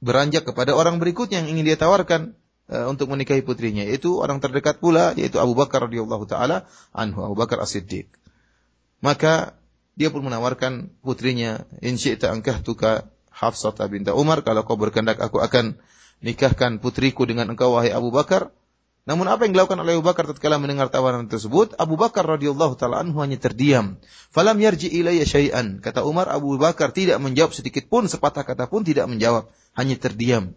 beranjak 0.00 0.48
kepada 0.48 0.72
orang 0.72 0.96
berikutnya 0.96 1.44
yang 1.44 1.52
ingin 1.52 1.68
dia 1.68 1.76
tawarkan 1.76 2.32
uh, 2.72 2.88
untuk 2.88 3.12
menikahi 3.12 3.44
putrinya 3.44 3.84
yaitu 3.84 4.16
orang 4.16 4.40
terdekat 4.40 4.80
pula 4.80 5.12
yaitu 5.14 5.36
Abu 5.36 5.52
Bakar 5.52 5.84
radhiyallahu 5.84 6.24
taala 6.24 6.64
anhu 6.96 7.20
Abu 7.20 7.36
Bakar 7.36 7.60
As-Siddiq. 7.60 8.08
Maka 9.04 9.56
dia 9.98 10.08
pun 10.08 10.22
menawarkan 10.24 10.90
putrinya 11.02 11.66
in 11.82 11.98
syi'ta 11.98 12.34
tuka 12.62 13.10
Hafsah 13.30 13.72
binta 13.88 14.12
Umar 14.12 14.44
kalau 14.44 14.66
kau 14.66 14.76
berkehendak 14.76 15.22
aku 15.22 15.40
akan 15.40 15.80
nikahkan 16.20 16.82
putriku 16.82 17.24
dengan 17.24 17.48
engkau 17.52 17.72
wahai 17.72 17.94
Abu 17.94 18.12
Bakar 18.12 18.52
Namun 19.08 19.26
apa 19.32 19.48
yang 19.48 19.56
dilakukan 19.56 19.80
oleh 19.80 19.96
Abu 19.96 20.04
Bakar 20.04 20.28
tatkala 20.28 20.60
mendengar 20.60 20.92
tawaran 20.92 21.24
tersebut? 21.24 21.72
Abu 21.80 21.96
Bakar 21.96 22.22
radhiyallahu 22.28 22.76
taala 22.76 23.00
anhu 23.00 23.16
hanya 23.24 23.40
terdiam. 23.40 23.96
Falam 24.28 24.60
yarji 24.60 24.92
ilayya 24.92 25.24
syai'an. 25.24 25.80
Kata 25.80 26.04
Umar, 26.04 26.28
Abu 26.28 26.54
Bakar 26.60 26.92
tidak 26.92 27.16
menjawab 27.16 27.56
sedikit 27.56 27.88
pun, 27.88 28.06
sepatah 28.06 28.44
kata 28.44 28.68
pun 28.68 28.84
tidak 28.84 29.08
menjawab, 29.08 29.48
hanya 29.72 29.96
terdiam. 29.96 30.52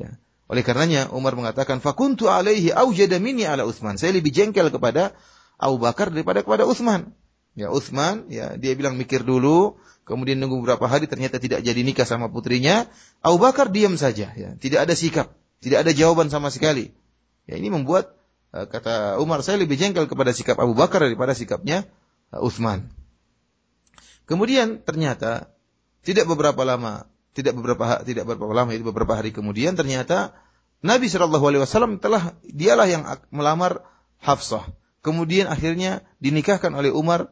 Ya. 0.00 0.16
Oleh 0.48 0.64
karenanya 0.64 1.12
Umar 1.12 1.36
mengatakan, 1.36 1.84
"Fakuntu 1.84 2.32
alaihi 2.32 2.72
aujada 2.72 3.20
minni 3.20 3.44
ala 3.44 3.68
Utsman." 3.68 4.00
Saya 4.00 4.16
lebih 4.16 4.32
jengkel 4.32 4.72
kepada 4.72 5.12
Abu 5.60 5.76
Bakar 5.82 6.08
daripada 6.08 6.40
kepada 6.40 6.64
Utsman. 6.64 7.12
Ya, 7.56 7.72
Utsman, 7.72 8.28
ya 8.28 8.60
dia 8.60 8.76
bilang 8.76 9.00
mikir 9.00 9.24
dulu, 9.24 9.80
kemudian 10.04 10.36
nunggu 10.36 10.60
beberapa 10.60 10.84
hari 10.92 11.08
ternyata 11.08 11.40
tidak 11.40 11.64
jadi 11.64 11.80
nikah 11.80 12.04
sama 12.04 12.28
putrinya. 12.28 12.84
Abu 13.24 13.40
Bakar 13.40 13.72
diam 13.72 13.96
saja, 13.96 14.28
ya, 14.36 14.52
tidak 14.60 14.84
ada 14.84 14.92
sikap, 14.92 15.32
tidak 15.64 15.88
ada 15.88 15.96
jawaban 15.96 16.28
sama 16.28 16.52
sekali. 16.52 16.92
Ya 17.48 17.56
ini 17.56 17.72
membuat 17.72 18.12
uh, 18.52 18.68
kata 18.68 19.16
Umar 19.24 19.40
saya 19.40 19.56
lebih 19.56 19.80
jengkel 19.80 20.04
kepada 20.04 20.36
sikap 20.36 20.60
Abu 20.60 20.76
Bakar 20.76 21.00
daripada 21.00 21.32
sikapnya 21.32 21.88
uh, 22.28 22.44
Uthman. 22.44 22.92
Kemudian 24.28 24.84
ternyata 24.84 25.48
tidak 26.04 26.28
beberapa 26.28 26.60
lama, 26.60 27.08
tidak 27.32 27.56
beberapa 27.56 28.04
tidak 28.04 28.28
beberapa 28.28 28.52
lama 28.52 28.70
itu 28.76 28.84
beberapa 28.84 29.16
hari 29.16 29.32
kemudian 29.32 29.78
ternyata 29.78 30.36
Nabi 30.84 31.08
Shallallahu 31.08 31.46
Alaihi 31.46 31.62
Wasallam 31.64 32.02
telah 32.04 32.36
dialah 32.44 32.84
yang 32.84 33.02
melamar 33.32 33.80
Hafsah. 34.20 34.68
Kemudian 35.00 35.46
akhirnya 35.46 36.02
dinikahkan 36.18 36.74
oleh 36.74 36.90
Umar 36.90 37.30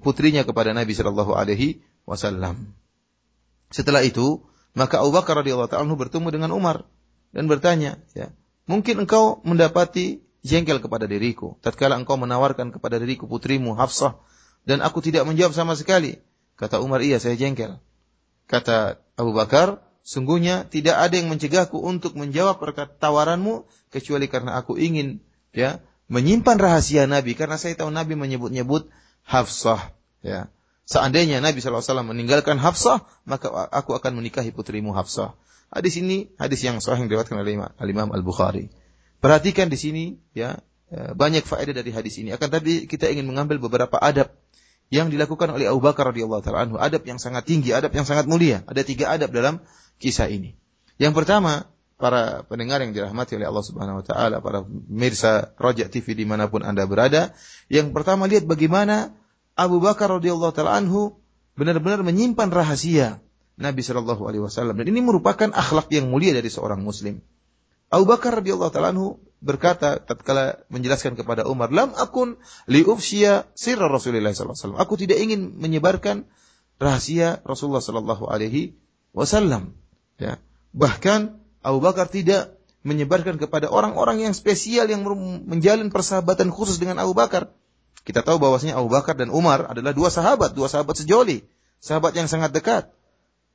putrinya 0.00 0.42
kepada 0.42 0.72
Nabi 0.72 0.96
Shallallahu 0.96 1.36
Alaihi 1.36 1.84
Wasallam. 2.08 2.72
Setelah 3.72 4.04
itu 4.04 4.44
maka 4.72 5.04
Abu 5.04 5.12
Bakar 5.12 5.40
radhiyallahu 5.44 5.68
taala 5.68 5.92
bertemu 5.92 6.28
dengan 6.32 6.50
Umar 6.56 6.88
dan 7.32 7.44
bertanya, 7.48 8.00
ya, 8.16 8.32
Mungkin 8.70 9.02
engkau 9.02 9.42
mendapati 9.42 10.22
jengkel 10.46 10.78
kepada 10.78 11.10
diriku. 11.10 11.58
Tatkala 11.62 11.98
engkau 11.98 12.14
menawarkan 12.14 12.70
kepada 12.70 12.98
diriku 13.02 13.26
putrimu 13.26 13.74
Hafsah 13.74 14.22
dan 14.62 14.80
aku 14.86 15.02
tidak 15.02 15.26
menjawab 15.26 15.54
sama 15.54 15.74
sekali. 15.74 16.22
Kata 16.54 16.78
Umar, 16.78 17.02
iya 17.02 17.18
saya 17.18 17.34
jengkel. 17.34 17.82
Kata 18.46 19.02
Abu 19.18 19.34
Bakar, 19.34 19.82
sungguhnya 20.06 20.70
tidak 20.70 20.94
ada 20.94 21.14
yang 21.18 21.28
mencegahku 21.32 21.74
untuk 21.82 22.14
menjawab 22.14 22.62
tawaranmu 23.02 23.66
kecuali 23.90 24.30
karena 24.30 24.62
aku 24.62 24.78
ingin 24.78 25.22
ya 25.50 25.82
menyimpan 26.06 26.58
rahasia 26.58 27.10
Nabi 27.10 27.34
karena 27.34 27.58
saya 27.58 27.74
tahu 27.74 27.90
Nabi 27.90 28.14
menyebut-nyebut 28.14 28.92
Hafsah 29.26 29.94
ya. 30.22 30.50
Seandainya 30.82 31.38
Nabi 31.40 31.62
SAW 31.62 32.04
meninggalkan 32.04 32.58
Hafsah, 32.58 33.06
maka 33.24 33.48
aku 33.70 33.94
akan 33.96 34.18
menikahi 34.18 34.50
putrimu 34.50 34.92
Hafsah. 34.92 35.38
Hadis 35.72 35.96
ini 35.96 36.28
hadis 36.36 36.60
yang 36.60 36.84
sahih 36.84 37.06
yang 37.06 37.08
diriwayatkan 37.08 37.40
oleh 37.40 37.56
Imam 37.80 38.10
Al-Bukhari. 38.12 38.68
Perhatikan 39.24 39.72
di 39.72 39.80
sini 39.80 40.04
ya 40.36 40.60
e, 40.92 41.16
banyak 41.16 41.48
faedah 41.48 41.72
dari 41.72 41.88
hadis 41.96 42.20
ini. 42.20 42.36
Akan 42.36 42.52
tapi 42.52 42.84
kita 42.84 43.08
ingin 43.08 43.24
mengambil 43.24 43.56
beberapa 43.56 43.96
adab 43.96 44.36
yang 44.92 45.08
dilakukan 45.08 45.48
oleh 45.48 45.64
Abu 45.72 45.80
Bakar 45.80 46.12
radhiyallahu 46.12 46.44
taala 46.44 46.68
anhu, 46.68 46.76
adab 46.76 47.00
yang 47.08 47.16
sangat 47.16 47.48
tinggi, 47.48 47.72
adab 47.72 47.96
yang 47.96 48.04
sangat 48.04 48.28
mulia. 48.28 48.60
Ada 48.68 48.84
tiga 48.84 49.08
adab 49.08 49.32
dalam 49.32 49.64
kisah 49.96 50.28
ini. 50.28 50.60
Yang 51.00 51.24
pertama, 51.24 51.64
para 51.96 52.42
pendengar 52.46 52.82
yang 52.82 52.92
dirahmati 52.96 53.38
oleh 53.38 53.46
Allah 53.46 53.64
Subhanahu 53.64 54.00
wa 54.02 54.04
taala, 54.04 54.36
para 54.42 54.64
mirsa 54.68 55.54
Rojak 55.56 55.92
TV 55.92 56.18
di 56.18 56.26
mana 56.26 56.48
pun 56.48 56.66
Anda 56.66 56.84
berada, 56.88 57.36
yang 57.70 57.94
pertama 57.94 58.26
lihat 58.26 58.44
bagaimana 58.44 59.14
Abu 59.54 59.78
Bakar 59.78 60.10
radhiyallahu 60.10 60.52
taala 60.56 60.78
anhu 60.80 61.20
benar-benar 61.54 62.00
menyimpan 62.00 62.48
rahasia 62.48 63.20
Nabi 63.60 63.84
Shallallahu 63.84 64.24
Alaihi 64.24 64.42
Wasallam 64.42 64.80
dan 64.80 64.86
ini 64.88 65.04
merupakan 65.04 65.52
akhlak 65.52 65.92
yang 65.92 66.08
mulia 66.08 66.32
dari 66.32 66.48
seorang 66.48 66.80
Muslim. 66.80 67.20
Abu 67.92 68.08
Bakar 68.08 68.40
radhiyallahu 68.40 68.72
taala 68.72 68.96
berkata 69.44 70.00
tatkala 70.00 70.64
menjelaskan 70.72 71.12
kepada 71.12 71.44
Umar, 71.44 71.68
"Lam 71.68 71.92
akun 71.92 72.40
liufsya 72.64 73.52
sirra 73.52 73.90
Rasulullah 73.92 74.32
sallallahu 74.32 74.56
alaihi 74.56 74.64
wasallam." 74.64 74.80
Aku 74.80 74.94
tidak 74.96 75.18
ingin 75.20 75.60
menyebarkan 75.60 76.24
rahasia 76.80 77.44
Rasulullah 77.44 77.84
sallallahu 77.84 78.24
alaihi 78.32 78.80
wasallam. 79.12 79.76
Ya. 80.16 80.40
Bahkan 80.72 81.41
Abu 81.62 81.78
Bakar 81.78 82.10
tidak 82.10 82.58
menyebarkan 82.82 83.38
kepada 83.38 83.70
orang-orang 83.70 84.26
yang 84.26 84.34
spesial 84.34 84.90
yang 84.90 85.06
menjalin 85.46 85.88
persahabatan 85.88 86.50
khusus 86.50 86.82
dengan 86.82 86.98
Abu 86.98 87.14
Bakar. 87.14 87.54
Kita 88.02 88.26
tahu 88.26 88.42
bahwasanya 88.42 88.74
Abu 88.74 88.90
Bakar 88.90 89.14
dan 89.14 89.30
Umar 89.30 89.70
adalah 89.70 89.94
dua 89.94 90.10
sahabat, 90.10 90.58
dua 90.58 90.66
sahabat 90.66 90.98
sejoli, 90.98 91.46
sahabat 91.78 92.18
yang 92.18 92.26
sangat 92.26 92.50
dekat. 92.50 92.90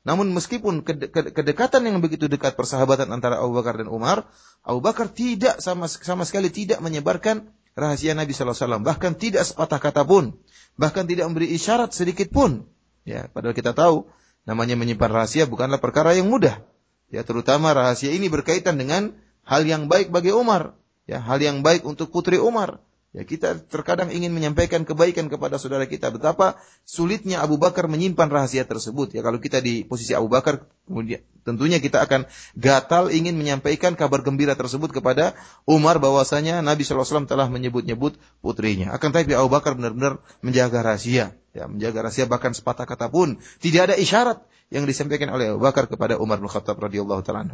Namun 0.08 0.32
meskipun 0.32 0.88
kedekatan 1.36 1.84
yang 1.84 2.00
begitu 2.00 2.32
dekat 2.32 2.56
persahabatan 2.56 3.12
antara 3.12 3.44
Abu 3.44 3.60
Bakar 3.60 3.76
dan 3.76 3.92
Umar, 3.92 4.24
Abu 4.64 4.80
Bakar 4.80 5.12
tidak 5.12 5.60
sama 5.60 5.92
sama 5.92 6.24
sekali 6.24 6.48
tidak 6.48 6.80
menyebarkan 6.80 7.52
rahasia 7.76 8.16
Nabi 8.16 8.32
Sallallahu 8.32 8.56
Alaihi 8.56 8.64
Wasallam, 8.72 8.84
bahkan 8.88 9.12
tidak 9.20 9.44
sepatah 9.44 9.84
kata 9.84 10.08
pun, 10.08 10.40
bahkan 10.80 11.04
tidak 11.04 11.28
memberi 11.28 11.52
isyarat 11.52 11.92
sedikit 11.92 12.32
pun. 12.32 12.64
Ya, 13.04 13.28
padahal 13.28 13.52
kita 13.52 13.76
tahu 13.76 14.08
namanya 14.48 14.80
menyimpan 14.80 15.12
rahasia 15.12 15.44
bukanlah 15.44 15.84
perkara 15.84 16.16
yang 16.16 16.32
mudah. 16.32 16.64
Ya, 17.08 17.24
terutama 17.24 17.72
rahasia 17.72 18.12
ini 18.12 18.28
berkaitan 18.28 18.76
dengan 18.76 19.16
hal 19.48 19.64
yang 19.64 19.88
baik 19.88 20.12
bagi 20.12 20.36
Umar, 20.36 20.76
ya, 21.08 21.24
hal 21.24 21.40
yang 21.40 21.64
baik 21.64 21.88
untuk 21.88 22.12
putri 22.12 22.36
Umar. 22.36 22.84
Ya 23.16 23.26
kita 23.26 23.58
terkadang 23.58 24.14
ingin 24.14 24.30
menyampaikan 24.30 24.86
kebaikan 24.86 25.26
kepada 25.26 25.58
saudara 25.58 25.90
kita. 25.90 26.14
Betapa 26.14 26.62
sulitnya 26.86 27.42
Abu 27.42 27.58
Bakar 27.58 27.90
menyimpan 27.90 28.30
rahasia 28.30 28.62
tersebut. 28.62 29.16
Ya 29.16 29.26
kalau 29.26 29.42
kita 29.42 29.58
di 29.58 29.82
posisi 29.88 30.14
Abu 30.14 30.30
Bakar, 30.30 30.70
kemudian 30.86 31.26
tentunya 31.42 31.82
kita 31.82 32.04
akan 32.04 32.30
gatal 32.60 33.10
ingin 33.10 33.34
menyampaikan 33.34 33.98
kabar 33.98 34.22
gembira 34.22 34.54
tersebut 34.54 34.94
kepada 34.94 35.34
Umar 35.66 35.98
bahwasanya 35.98 36.62
Nabi 36.62 36.86
SAW 36.86 37.26
telah 37.26 37.50
menyebut-nyebut 37.50 38.22
putrinya. 38.44 38.94
Akan 38.94 39.10
tapi 39.10 39.34
Abu 39.34 39.50
Bakar 39.50 39.74
benar-benar 39.74 40.22
menjaga 40.46 40.86
rahasia. 40.86 41.34
Ya, 41.58 41.66
menjaga 41.66 42.06
rahasia 42.06 42.30
bahkan 42.30 42.54
sepatah 42.54 42.86
kata 42.86 43.10
pun 43.10 43.42
tidak 43.64 43.90
ada 43.90 43.96
isyarat 43.98 44.46
yang 44.74 44.84
disampaikan 44.84 45.32
oleh 45.32 45.56
Abu 45.56 45.64
Bakar 45.64 45.88
kepada 45.88 46.20
Umar 46.20 46.44
bin 46.44 46.52
Khattab 46.52 46.80
radhiyallahu 46.80 47.24
taala 47.24 47.48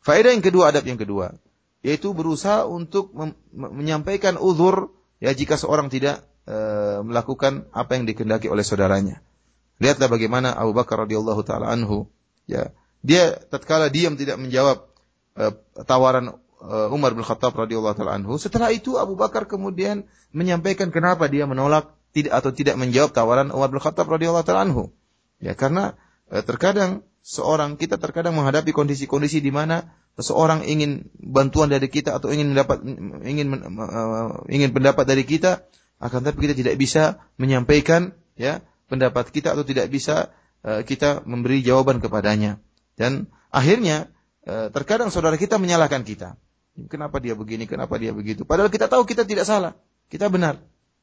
Faedah 0.00 0.32
yang 0.32 0.42
kedua, 0.42 0.72
adab 0.72 0.88
yang 0.88 0.96
kedua 0.96 1.36
yaitu 1.80 2.12
berusaha 2.12 2.68
untuk 2.68 3.12
menyampaikan 3.52 4.36
uzur 4.36 4.92
ya 5.16 5.32
jika 5.32 5.56
seorang 5.56 5.88
tidak 5.88 6.20
e, 6.44 6.56
melakukan 7.00 7.68
apa 7.72 7.96
yang 7.96 8.04
dikehendaki 8.04 8.52
oleh 8.52 8.60
saudaranya. 8.60 9.24
Lihatlah 9.80 10.12
bagaimana 10.12 10.52
Abu 10.52 10.76
Bakar 10.76 11.08
radhiyallahu 11.08 11.40
taala 11.40 11.72
anhu 11.72 12.08
ya. 12.44 12.72
Dia 13.00 13.32
tatkala 13.32 13.88
diam 13.88 14.20
tidak 14.20 14.36
menjawab 14.36 14.92
e, 15.40 15.56
tawaran 15.88 16.36
e, 16.60 16.74
Umar 16.92 17.16
bin 17.16 17.24
Khattab 17.24 17.56
radhiyallahu 17.56 17.96
taala 17.96 18.20
anhu. 18.20 18.36
Setelah 18.36 18.68
itu 18.76 19.00
Abu 19.00 19.16
Bakar 19.16 19.48
kemudian 19.48 20.04
menyampaikan 20.36 20.92
kenapa 20.92 21.32
dia 21.32 21.48
menolak 21.48 21.96
tidak 22.12 22.44
atau 22.44 22.52
tidak 22.52 22.76
menjawab 22.76 23.16
tawaran 23.16 23.48
Umar 23.56 23.72
bin 23.72 23.80
Khattab 23.80 24.04
radhiyallahu 24.04 24.44
taala 24.44 24.68
anhu. 24.68 24.92
Ya 25.40 25.56
karena 25.56 25.96
terkadang 26.30 27.02
seorang 27.20 27.76
kita 27.76 27.98
terkadang 28.00 28.38
menghadapi 28.38 28.72
kondisi-kondisi 28.72 29.42
di 29.44 29.52
mana 29.52 29.92
seseorang 30.18 30.66
ingin 30.66 31.08
bantuan 31.16 31.70
dari 31.70 31.86
kita 31.86 32.16
atau 32.16 32.32
ingin 32.32 32.52
mendapat 32.52 32.82
ingin 33.24 33.46
uh, 33.52 34.42
ingin 34.50 34.70
pendapat 34.74 35.04
dari 35.06 35.22
kita 35.22 35.64
akan 36.00 36.20
tapi 36.24 36.48
kita 36.48 36.54
tidak 36.56 36.74
bisa 36.80 37.20
menyampaikan 37.36 38.16
ya 38.34 38.64
pendapat 38.88 39.30
kita 39.30 39.52
atau 39.52 39.62
tidak 39.62 39.92
bisa 39.92 40.32
uh, 40.64 40.82
kita 40.82 41.22
memberi 41.28 41.62
jawaban 41.62 42.00
kepadanya. 42.02 42.58
Dan 42.96 43.30
akhirnya 43.52 44.10
uh, 44.48 44.72
terkadang 44.72 45.12
saudara 45.12 45.36
kita 45.36 45.60
menyalahkan 45.60 46.02
kita. 46.02 46.36
Kenapa 46.88 47.20
dia 47.20 47.36
begini 47.36 47.68
kenapa 47.68 48.00
dia 48.00 48.16
begitu? 48.16 48.48
Padahal 48.48 48.72
kita 48.72 48.88
tahu 48.88 49.04
kita 49.04 49.28
tidak 49.28 49.44
salah 49.44 49.76
kita 50.10 50.26
benar. 50.26 50.58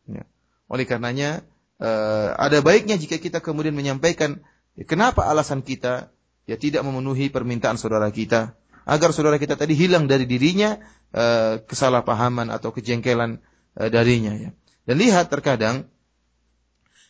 Ya. 0.08 0.24
oleh 0.72 0.88
karenanya 0.88 1.44
uh, 1.84 2.32
ada 2.40 2.64
baiknya 2.64 2.96
jika 2.96 3.20
kita 3.20 3.44
kemudian 3.44 3.76
menyampaikan 3.76 4.40
ya, 4.78 4.84
kenapa 4.86 5.26
alasan 5.26 5.66
kita 5.66 6.14
ya 6.48 6.56
tidak 6.56 6.86
memenuhi 6.86 7.34
permintaan 7.34 7.76
saudara 7.76 8.08
kita 8.14 8.56
agar 8.88 9.12
saudara 9.12 9.36
kita 9.36 9.60
tadi 9.60 9.76
hilang 9.76 10.08
dari 10.08 10.24
dirinya 10.24 10.80
uh, 11.12 11.60
kesalahpahaman 11.66 12.48
atau 12.54 12.72
kejengkelan 12.72 13.44
uh, 13.76 13.90
darinya 13.92 14.32
ya. 14.38 14.50
Dan 14.88 15.04
lihat 15.04 15.28
terkadang 15.28 15.92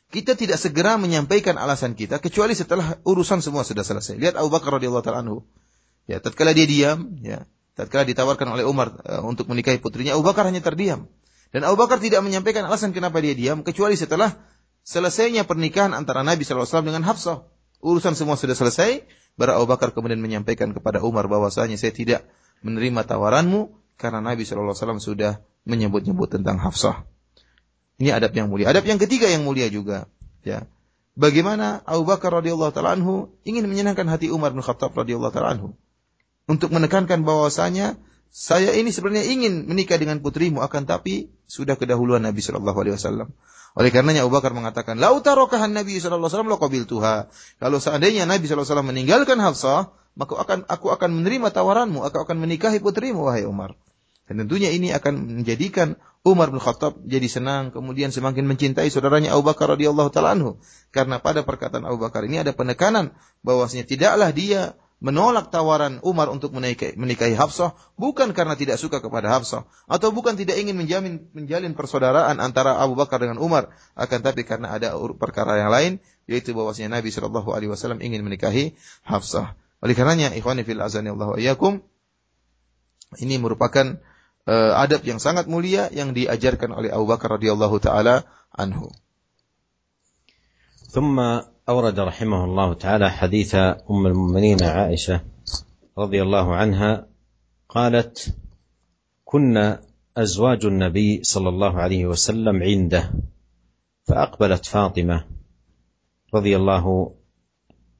kita 0.09 0.33
tidak 0.33 0.57
segera 0.57 0.95
menyampaikan 0.95 1.59
alasan 1.59 1.93
kita 1.93 2.17
kecuali 2.17 2.55
setelah 2.55 2.97
urusan 3.05 3.43
semua 3.43 3.61
sudah 3.61 3.85
selesai. 3.85 4.17
Lihat 4.17 4.39
Abu 4.39 4.49
Bakar 4.49 4.81
radhiyallahu 4.81 5.05
taala 5.05 5.21
anhu. 5.21 5.45
Ya, 6.07 6.23
tatkala 6.23 6.55
dia 6.55 6.63
diam, 6.63 7.19
ya, 7.19 7.43
tatkala 7.75 8.07
ditawarkan 8.07 8.47
oleh 8.47 8.63
Umar 8.63 8.95
uh, 9.03 9.21
untuk 9.27 9.51
menikahi 9.51 9.77
putrinya, 9.83 10.15
Abu 10.15 10.23
Bakar 10.23 10.47
hanya 10.47 10.63
terdiam. 10.63 11.11
Dan 11.51 11.67
Abu 11.67 11.75
Bakar 11.75 11.99
tidak 11.99 12.23
menyampaikan 12.23 12.63
alasan 12.63 12.95
kenapa 12.95 13.19
dia 13.19 13.35
diam 13.35 13.59
kecuali 13.59 13.99
setelah 13.99 14.35
selesainya 14.87 15.43
pernikahan 15.43 15.91
antara 15.91 16.23
Nabi 16.23 16.47
SAW 16.47 16.63
dengan 16.83 17.03
Hafsah. 17.03 17.43
Urusan 17.81 18.17
semua 18.17 18.35
sudah 18.35 18.57
selesai, 18.57 19.05
baru 19.37 19.61
Abu 19.61 19.69
Bakar 19.69 19.93
kemudian 19.93 20.17
menyampaikan 20.17 20.73
kepada 20.73 21.01
Umar 21.05 21.29
bahwasanya 21.29 21.77
saya 21.77 21.93
tidak 21.93 22.25
menerima 22.65 23.05
tawaranmu 23.05 23.69
karena 23.97 24.19
Nabi 24.21 24.45
SAW 24.45 24.97
sudah 24.97 25.41
menyebut-nyebut 25.69 26.33
tentang 26.33 26.57
Hafsah. 26.57 27.05
Ini 27.97 28.13
adab 28.13 28.33
yang 28.33 28.49
mulia. 28.49 28.69
Adab 28.69 28.85
yang 28.85 29.01
ketiga 29.01 29.29
yang 29.29 29.45
mulia 29.45 29.69
juga, 29.69 30.05
ya. 30.45 30.65
Bagaimana 31.17 31.81
Abu 31.81 32.05
Bakar 32.05 32.29
radhiyallahu 32.29 32.69
taala 32.69 32.93
ingin 33.41 33.65
menyenangkan 33.65 34.05
hati 34.05 34.29
Umar 34.29 34.53
bin 34.53 34.61
Khattab 34.61 34.93
radhiyallahu 34.93 35.33
taala 35.33 35.57
anhu 35.57 35.73
untuk 36.45 36.69
menekankan 36.69 37.25
bahwasanya 37.25 37.97
saya 38.29 38.69
ini 38.77 38.93
sebenarnya 38.93 39.25
ingin 39.25 39.65
menikah 39.65 39.97
dengan 39.97 40.21
putrimu 40.21 40.61
akan 40.61 40.85
tapi 40.85 41.33
sudah 41.49 41.73
kedahuluan 41.73 42.21
Nabi 42.21 42.45
Shallallahu 42.45 42.77
alaihi 42.85 42.95
wasallam. 43.01 43.33
Oleh 43.75 43.89
karenanya 43.91 44.23
Abu 44.23 44.31
Bakar 44.37 44.55
mengatakan, 44.55 45.01
"Lau 45.01 45.19
tarokahan 45.19 45.73
Nabi 45.73 45.99
sallallahu 45.99 46.29
alaihi 46.29 46.55
wasallam 46.55 46.85
tuha." 46.87 47.15
Kalau 47.59 47.77
seandainya 47.81 48.23
Nabi 48.23 48.47
sallallahu 48.47 48.63
alaihi 48.63 48.71
wasallam 48.71 48.89
meninggalkan 48.89 49.37
Hafsah, 49.41 49.91
maka 50.17 50.33
akan 50.37 50.59
aku 50.65 50.89
akan 50.89 51.09
menerima 51.21 51.53
tawaranmu, 51.53 52.01
aku 52.01 52.17
akan 52.25 52.37
menikahi 52.41 52.81
putrimu 52.81 53.27
wahai 53.27 53.45
Umar. 53.45 53.77
Dan 54.27 54.43
tentunya 54.43 54.73
ini 54.75 54.91
akan 54.91 55.39
menjadikan 55.39 55.95
Umar 56.27 56.51
bin 56.51 56.59
Khattab 56.59 56.99
jadi 57.07 57.31
senang, 57.31 57.71
kemudian 57.71 58.11
semakin 58.11 58.43
mencintai 58.43 58.91
saudaranya 58.91 59.31
Abu 59.31 59.47
Bakar 59.47 59.71
radhiyallahu 59.71 60.11
taala 60.11 60.35
anhu. 60.35 60.59
Karena 60.91 61.23
pada 61.23 61.47
perkataan 61.47 61.87
Abu 61.87 62.03
Bakar 62.03 62.27
ini 62.27 62.43
ada 62.43 62.51
penekanan 62.51 63.15
bahwasanya 63.47 63.87
tidaklah 63.87 64.35
dia 64.35 64.75
menolak 64.97 65.53
tawaran 65.53 66.01
Umar 66.01 66.33
untuk 66.33 66.57
menikahi, 66.57 66.97
menikahi 66.97 67.37
Hafsah 67.37 67.77
bukan 68.01 68.33
karena 68.33 68.57
tidak 68.57 68.81
suka 68.81 68.97
kepada 68.97 69.29
Hafsah 69.29 69.69
atau 69.85 70.09
bukan 70.09 70.33
tidak 70.33 70.57
ingin 70.57 70.73
menjamin 70.73 71.29
menjalin 71.37 71.77
persaudaraan 71.77 72.41
antara 72.41 72.81
Abu 72.81 72.97
Bakar 72.97 73.21
dengan 73.21 73.37
Umar 73.37 73.69
akan 73.93 74.19
tapi 74.25 74.41
karena 74.41 74.73
ada 74.73 74.97
perkara 75.17 75.61
yang 75.61 75.69
lain 75.69 75.91
yaitu 76.25 76.57
bahwasanya 76.57 76.97
Nabi 76.97 77.13
Shallallahu 77.13 77.53
alaihi 77.53 77.69
wasallam 77.69 78.01
ingin 78.01 78.25
menikahi 78.25 78.73
Hafsah. 79.05 79.53
Oleh 79.85 79.93
karenanya 79.93 80.33
ikhwani 80.33 80.65
fil 80.65 80.81
azani 80.81 81.13
Allah 81.13 81.37
iyyakum 81.37 81.85
ini 83.21 83.37
merupakan 83.37 84.01
uh, 84.49 84.73
adab 84.81 85.05
yang 85.05 85.21
sangat 85.21 85.45
mulia 85.45 85.93
yang 85.93 86.17
diajarkan 86.17 86.73
oleh 86.73 86.89
Abu 86.89 87.05
Bakar 87.05 87.37
radhiyallahu 87.37 87.77
taala 87.77 88.25
anhu. 88.49 88.89
ثم 90.87 91.19
أورد 91.69 91.99
رحمه 91.99 92.43
الله 92.43 92.73
تعالى 92.73 93.11
حديث 93.11 93.55
أم 93.55 94.05
المؤمنين 94.07 94.63
عائشة 94.63 95.21
رضي 95.97 96.21
الله 96.21 96.55
عنها 96.55 97.07
قالت: 97.69 98.35
كنا 99.25 99.81
أزواج 100.17 100.65
النبي 100.65 101.23
صلى 101.23 101.49
الله 101.49 101.79
عليه 101.79 102.05
وسلم 102.05 102.63
عنده 102.63 103.11
فأقبلت 104.03 104.65
فاطمة 104.65 105.25
رضي 106.33 106.55
الله 106.55 107.15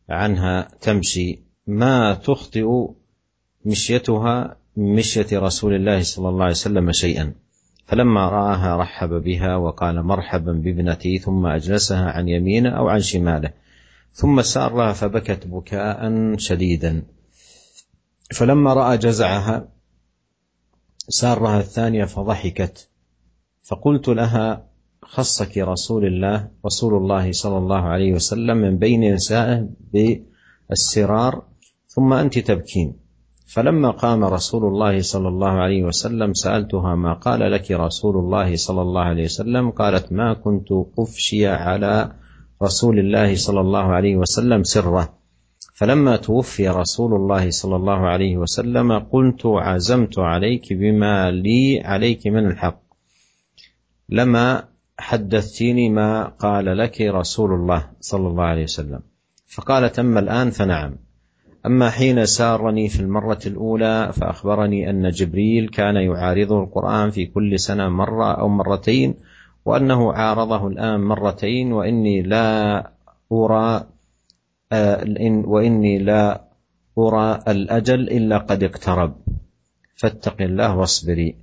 عنها 0.10 0.68
تمشي 0.82 1.40
ما 1.68 2.14
تخطئ 2.14 2.68
مشيتها 3.66 4.58
مشية 4.78 5.28
رسول 5.40 5.76
الله 5.76 6.04
صلى 6.04 6.30
الله 6.30 6.44
عليه 6.44 6.52
وسلم 6.52 6.92
شيئا؟ 6.92 7.34
فلما 7.88 8.30
رآها 8.30 8.78
رحب 8.78 9.10
بها 9.10 9.56
وقال 9.56 10.04
مرحبا 10.04 10.52
بابنتي 10.52 11.18
ثم 11.18 11.46
أجلسها 11.46 12.12
عن 12.12 12.28
يمينه 12.28 12.70
أو 12.70 12.88
عن 12.88 13.00
شماله. 13.00 13.54
ثم 14.14 14.42
سارها 14.42 14.94
فبكت 14.94 15.48
بكاء 15.48 16.12
شديدا. 16.38 17.04
فلما 18.32 18.74
رأى 18.74 18.98
جزعها 18.98 19.68
سارها 21.10 21.60
الثانية 21.60 22.06
فضحكت. 22.06 22.90
فقلت 23.64 24.08
لها 24.08 24.68
خصك 25.02 25.58
رسول 25.58 26.06
الله 26.06 26.48
رسول 26.66 26.94
الله 26.94 27.32
صلى 27.32 27.58
الله 27.58 27.82
عليه 27.82 28.14
وسلم 28.14 28.58
من 28.58 28.78
بين 28.78 29.14
نسائه 29.14 29.70
بالسرار 29.94 31.44
ثم 31.88 32.14
أنت 32.14 32.40
تبكين. 32.40 33.07
فلما 33.48 33.92
قام 33.92 34.24
رسول 34.24 34.66
الله 34.66 35.02
صلى 35.02 35.28
الله 35.28 35.50
عليه 35.50 35.84
وسلم 35.84 36.34
سألتها 36.34 36.96
ما 36.96 37.14
قال 37.14 37.52
لك 37.52 37.72
رسول 37.72 38.18
الله 38.18 38.56
صلى 38.56 38.82
الله 38.82 39.02
عليه 39.02 39.24
وسلم؟ 39.24 39.72
قالت 39.72 40.12
ما 40.12 40.34
كنت 40.34 40.68
أفشي 41.00 41.48
على 41.48 42.12
رسول 42.64 43.00
الله 43.00 43.36
صلى 43.36 43.62
الله 43.62 43.84
عليه 43.84 44.16
وسلم 44.18 44.64
سره 44.64 45.18
فلما 45.78 46.16
توفي 46.16 46.70
رسول 46.70 47.14
الله 47.14 47.50
صلى 47.50 47.76
الله 47.76 48.08
عليه 48.08 48.38
وسلم 48.38 49.00
قلت 49.00 49.46
عزمت 49.46 50.20
عليك 50.20 50.74
بما 50.74 51.32
لي 51.32 51.82
عليك 51.86 52.28
من 52.28 52.48
الحق. 52.48 52.82
لما 54.10 54.64
حدثتيني 55.00 55.90
ما 55.90 56.24
قال 56.24 56.78
لك 56.78 57.02
رسول 57.02 57.54
الله 57.54 57.90
صلى 58.02 58.28
الله 58.28 58.44
عليه 58.44 58.64
وسلم. 58.64 59.00
فقالت 59.48 60.00
أما 60.00 60.20
الآن 60.20 60.50
فنعم. 60.50 61.07
أما 61.66 61.90
حين 61.90 62.26
سارني 62.26 62.90
في 62.90 63.00
المرة 63.00 63.40
الأولى 63.46 64.12
فأخبرني 64.14 64.90
أن 64.90 65.10
جبريل 65.10 65.70
كان 65.70 65.96
يعارضه 65.96 66.64
القرآن 66.64 67.12
في 67.12 67.26
كل 67.26 67.60
سنة 67.60 67.90
مرة 67.90 68.34
أو 68.34 68.48
مرتين 68.48 69.16
وأنه 69.66 70.14
عارضه 70.14 70.68
الآن 70.68 71.00
مرتين 71.00 71.74
وإني 71.74 72.22
لا 72.22 72.92
أرى 73.32 73.88
آه، 74.72 75.06
وإني 75.46 76.00
لا 76.00 76.48
أرى 76.98 77.40
الأجل 77.48 78.00
إلا 78.00 78.38
قد 78.38 78.64
اقترب. 78.64 79.16
فاتق 79.96 80.42
الله 80.42 80.78
واصبري 80.78 81.36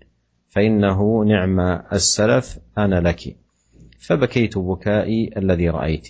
فإنه 0.48 1.24
نعم 1.24 1.60
السلف 1.92 2.58
أنا 2.78 3.00
لك. 3.00 3.36
فبكيت 4.00 4.58
بكائي 4.58 5.30
الذي 5.36 5.68
رأيت. 5.68 6.08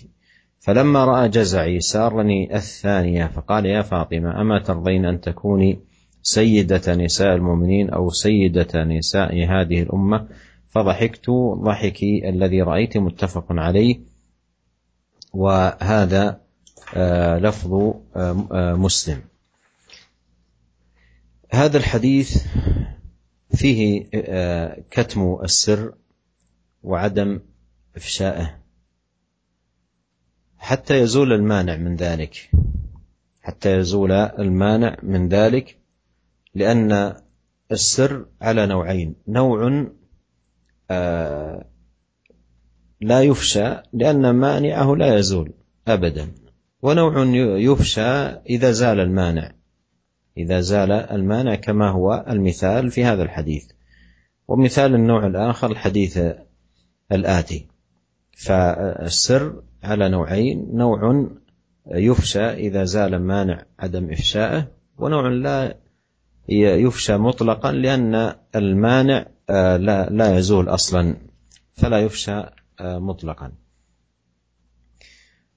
فلما 0.65 1.05
رأى 1.05 1.29
جزعي 1.29 1.79
سارني 1.79 2.55
الثانية 2.55 3.27
فقال 3.27 3.65
يا 3.65 3.81
فاطمة 3.81 4.41
أما 4.41 4.59
ترضين 4.59 5.05
أن 5.05 5.21
تكوني 5.21 5.79
سيدة 6.21 6.95
نساء 6.95 7.35
المؤمنين 7.35 7.89
أو 7.89 8.09
سيدة 8.09 8.83
نساء 8.83 9.33
هذه 9.33 9.81
الأمة؟ 9.81 10.27
فضحكت 10.69 11.29
ضحكي 11.63 12.29
الذي 12.29 12.61
رأيت 12.61 12.97
متفق 12.97 13.45
عليه 13.49 13.99
وهذا 15.33 16.41
آه، 16.95 17.39
لفظ 17.39 17.73
آه، 17.73 18.47
آه، 18.51 18.73
مسلم. 18.73 19.21
هذا 21.51 21.77
الحديث 21.77 22.45
فيه 23.55 24.09
كتم 24.91 25.37
السر 25.43 25.93
وعدم 26.83 27.39
افشائه 27.95 28.64
حتى 30.65 30.99
يزول 30.99 31.33
المانع 31.33 31.75
من 31.77 31.95
ذلك. 31.95 32.51
حتى 33.41 33.77
يزول 33.77 34.11
المانع 34.11 34.97
من 35.03 35.29
ذلك 35.29 35.77
لأن 36.55 37.13
السر 37.71 38.25
على 38.41 38.65
نوعين. 38.65 39.15
نوع 39.27 39.87
آه، 40.91 41.65
لا 43.01 43.21
يفشى 43.21 43.75
لأن 43.93 44.29
مانعه 44.31 44.95
لا 44.95 45.17
يزول 45.17 45.53
أبدا. 45.87 46.31
ونوع 46.81 47.25
يفشى 47.57 48.11
إذا 48.49 48.71
زال 48.71 48.99
المانع. 48.99 49.51
إذا 50.37 50.61
زال 50.61 50.91
المانع 50.91 51.55
كما 51.55 51.89
هو 51.89 52.25
المثال 52.29 52.91
في 52.91 53.05
هذا 53.05 53.23
الحديث. 53.23 53.65
ومثال 54.47 54.95
النوع 54.95 55.27
الآخر 55.27 55.71
الحديث 55.71 56.19
الآتي. 57.11 57.67
فالسر 58.37 59.61
على 59.85 60.09
نوعين. 60.09 60.69
نوع 60.73 61.27
يفشى 61.87 62.49
إذا 62.49 62.83
زال 62.83 63.21
مانع 63.21 63.65
عدم 63.79 64.11
إفشائه 64.11 64.67
ونوع 64.97 65.27
لا 65.27 65.77
يفشى 66.49 67.17
مطلقا 67.17 67.71
لأن 67.71 68.35
المانع 68.55 69.25
آه، 69.49 69.77
لا 69.77 70.09
لا 70.09 70.37
يزول 70.37 70.69
أصلا 70.69 71.17
فلا 71.73 71.99
يفشى 71.99 72.43
آه، 72.79 72.99
مطلقا. 72.99 73.51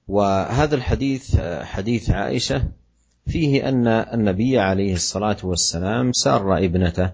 وهذا 0.07 0.75
الحديث 0.75 1.35
آه، 1.39 1.63
حديث 1.63 2.09
عائشة 2.09 2.71
فيه 3.27 3.69
أن 3.69 3.87
النبي 3.87 4.59
عليه 4.59 4.93
الصلاة 4.93 5.37
والسلام 5.43 6.11
سار 6.11 6.57
ابنته 6.57 7.13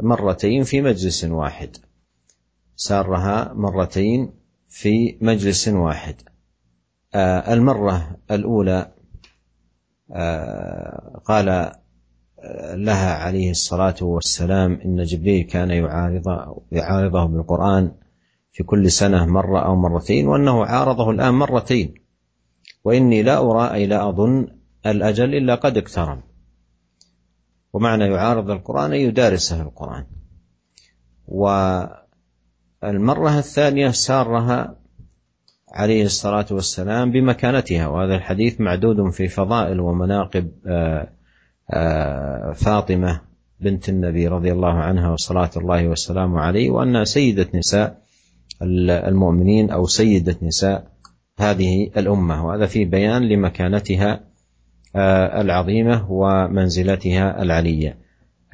مرتين 0.00 0.62
في 0.62 0.80
مجلس 0.80 1.24
واحد. 1.24 1.76
سارها 2.76 3.52
مرتين 3.54 4.37
في 4.68 5.18
مجلس 5.20 5.68
واحد. 5.68 6.14
آه، 7.14 7.52
المرة 7.54 8.16
الأولى 8.30 8.92
آه، 10.12 11.20
قال 11.24 11.48
آه، 11.48 12.74
لها 12.74 13.14
عليه 13.14 13.50
الصلاة 13.50 13.94
والسلام 14.02 14.80
إن 14.84 15.02
جبريل 15.02 15.42
كان 15.42 15.70
يعارض 15.70 16.24
يعارضه 16.72 17.24
بالقرآن 17.24 17.92
في 18.52 18.62
كل 18.62 18.90
سنة 18.90 19.26
مرة 19.26 19.66
أو 19.66 19.76
مرتين 19.76 20.28
وأنه 20.28 20.64
عارضه 20.64 21.10
الآن 21.10 21.34
مرتين. 21.34 21.94
وإني 22.84 23.22
لا 23.22 23.38
أرى 23.38 23.74
أي 23.74 23.86
لا 23.86 24.08
أظن 24.08 24.48
الأجل 24.86 25.34
إلا 25.34 25.54
قد 25.54 25.76
اقترب 25.76 26.22
ومعنى 27.72 28.04
يعارض 28.04 28.50
القرآن 28.50 28.92
أن 28.92 29.00
يدارسه 29.00 29.62
القرآن. 29.62 30.06
والمرة 32.82 33.38
الثانية 33.38 33.90
سارها 33.90 34.76
عليه 35.72 36.04
الصلاة 36.04 36.46
والسلام 36.50 37.10
بمكانتها 37.12 37.86
وهذا 37.86 38.14
الحديث 38.14 38.60
معدود 38.60 39.10
في 39.10 39.28
فضائل 39.28 39.80
ومناقب 39.80 40.50
آه، 40.66 41.08
آه، 41.70 42.52
فاطمة 42.52 43.20
بنت 43.60 43.88
النبي 43.88 44.28
رضي 44.28 44.52
الله 44.52 44.72
عنها 44.72 45.10
وصلاة 45.10 45.50
الله 45.56 45.88
والسلام 45.88 46.36
عليه 46.36 46.70
وأنها 46.70 47.04
سيدة 47.04 47.48
نساء 47.54 48.02
المؤمنين 48.62 49.70
أو 49.70 49.86
سيدة 49.86 50.36
نساء 50.42 50.92
هذه 51.38 51.90
الأمة. 51.96 52.46
وهذا 52.46 52.66
في 52.66 52.84
بيان 52.84 53.22
لمكانتها 53.28 54.20
آه، 54.96 55.40
العظيمة 55.40 56.12
ومنزلتها 56.12 57.42
العلية. 57.42 57.98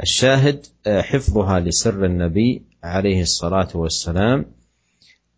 الشاهد 0.03 0.67
حفظها 0.87 1.61
لسر 1.61 2.05
النبي 2.05 2.63
عليه 2.85 3.23
الصلاة 3.23 3.69
والسلام 3.75 4.47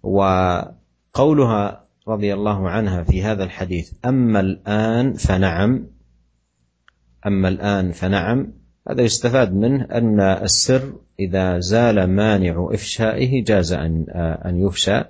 وقولها 0.02 1.84
رضي 2.08 2.34
الله 2.34 2.70
عنها 2.70 3.02
في 3.02 3.22
هذا 3.22 3.44
الحديث 3.44 3.92
أما 4.04 4.40
الآن 4.40 5.12
فنعم 5.12 5.86
أما 7.26 7.48
الآن 7.48 7.92
فنعم 7.92 8.52
هذا 8.90 9.02
يستفاد 9.02 9.54
منه 9.54 9.84
أن 9.84 10.20
السر 10.20 10.92
إذا 11.20 11.58
زال 11.58 12.06
مانع 12.10 12.68
إفشائه 12.72 13.44
جاز 13.44 13.72
أن 13.72 14.06
أن 14.44 14.66
يفشى 14.66 15.04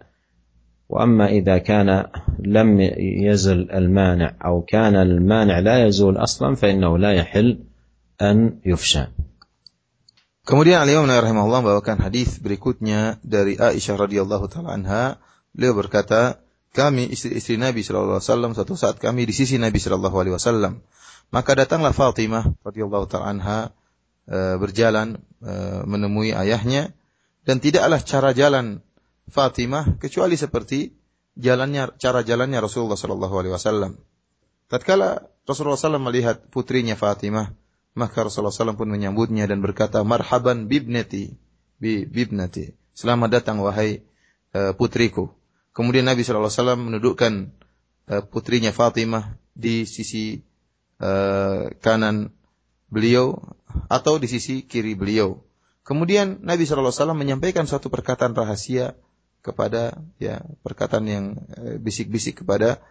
وأما 0.89 1.26
إذا 1.26 1.59
كان 1.59 2.07
لم 2.39 2.80
يزل 3.01 3.70
المانع 3.70 4.34
أو 4.45 4.62
كان 4.62 4.97
المانع 4.97 5.59
لا 5.59 5.87
يزول 5.87 6.16
أصلا 6.16 6.55
فإنه 6.55 6.99
لا 6.99 7.12
يحل 7.12 7.59
أن 8.22 8.59
يفشى. 8.66 9.07
Kemudian 10.47 10.78
Al-Imam 10.78 11.11
rahimahullah 11.11 11.59
membawakan 11.59 12.07
hadis 12.07 12.38
berikutnya 12.38 13.18
dari 13.26 13.59
Aisyah 13.59 13.99
radhiyallahu 13.99 14.47
taala 14.47 14.78
anha. 14.78 15.18
Beliau 15.51 15.74
berkata, 15.74 16.38
kami 16.70 17.11
istri-istri 17.11 17.59
Nabi 17.59 17.82
sallallahu 17.82 18.22
alaihi 18.22 18.30
wasallam 18.30 18.53
suatu 18.55 18.78
saat 18.78 19.03
kami 19.03 19.26
di 19.26 19.34
sisi 19.34 19.59
Nabi 19.59 19.82
sallallahu 19.82 20.14
alaihi 20.14 20.38
wasallam. 20.38 20.86
Maka 21.34 21.59
datanglah 21.59 21.90
Fatimah 21.90 22.47
radhiyallahu 22.62 23.11
taala 23.11 23.26
anha 23.34 23.59
e, 24.30 24.55
berjalan 24.62 25.18
e, 25.42 25.82
menemui 25.82 26.30
ayahnya 26.30 26.94
dan 27.42 27.59
tidaklah 27.59 27.99
cara 28.07 28.30
jalan 28.30 28.86
Fatimah 29.26 29.99
kecuali 29.99 30.38
seperti 30.38 30.94
jalannya 31.34 31.99
cara 31.99 32.22
jalannya 32.22 32.62
Rasulullah 32.62 32.94
sallallahu 32.94 33.34
alaihi 33.34 33.55
wasallam. 33.59 33.99
Tatkala 34.70 35.26
Rasulullah 35.42 35.74
SAW 35.74 35.99
melihat 35.99 36.38
putrinya 36.55 36.94
Fatimah 36.94 37.51
maka 37.97 38.28
Rasulullah 38.28 38.53
SAW 38.53 38.76
pun 38.76 38.92
menyambutnya 38.92 39.49
dan 39.49 39.64
berkata, 39.64 40.05
Marhaban 40.05 40.68
bibnati, 40.68 41.32
bibnati. 41.80 42.76
Selamat 42.92 43.40
datang 43.40 43.64
wahai 43.64 44.05
uh, 44.53 44.76
putriku. 44.76 45.32
Kemudian 45.72 46.05
Nabi 46.05 46.20
SAW 46.20 46.76
menundukkan 46.76 47.49
uh, 48.12 48.22
putrinya 48.28 48.68
Fatimah 48.76 49.40
di 49.57 49.88
sisi 49.88 50.44
uh, 51.01 51.72
kanan 51.80 52.36
beliau 52.92 53.40
atau 53.88 54.20
di 54.20 54.28
sisi 54.28 54.68
kiri 54.68 54.92
beliau. 54.92 55.40
Kemudian 55.80 56.44
Nabi 56.44 56.68
SAW 56.68 57.16
menyampaikan 57.16 57.64
suatu 57.64 57.88
perkataan 57.88 58.36
rahasia 58.36 58.92
kepada 59.40 59.97
ya 60.20 60.42
perkataan 60.61 61.07
yang 61.07 61.24
bisik-bisik 61.78 62.42
kepada 62.42 62.82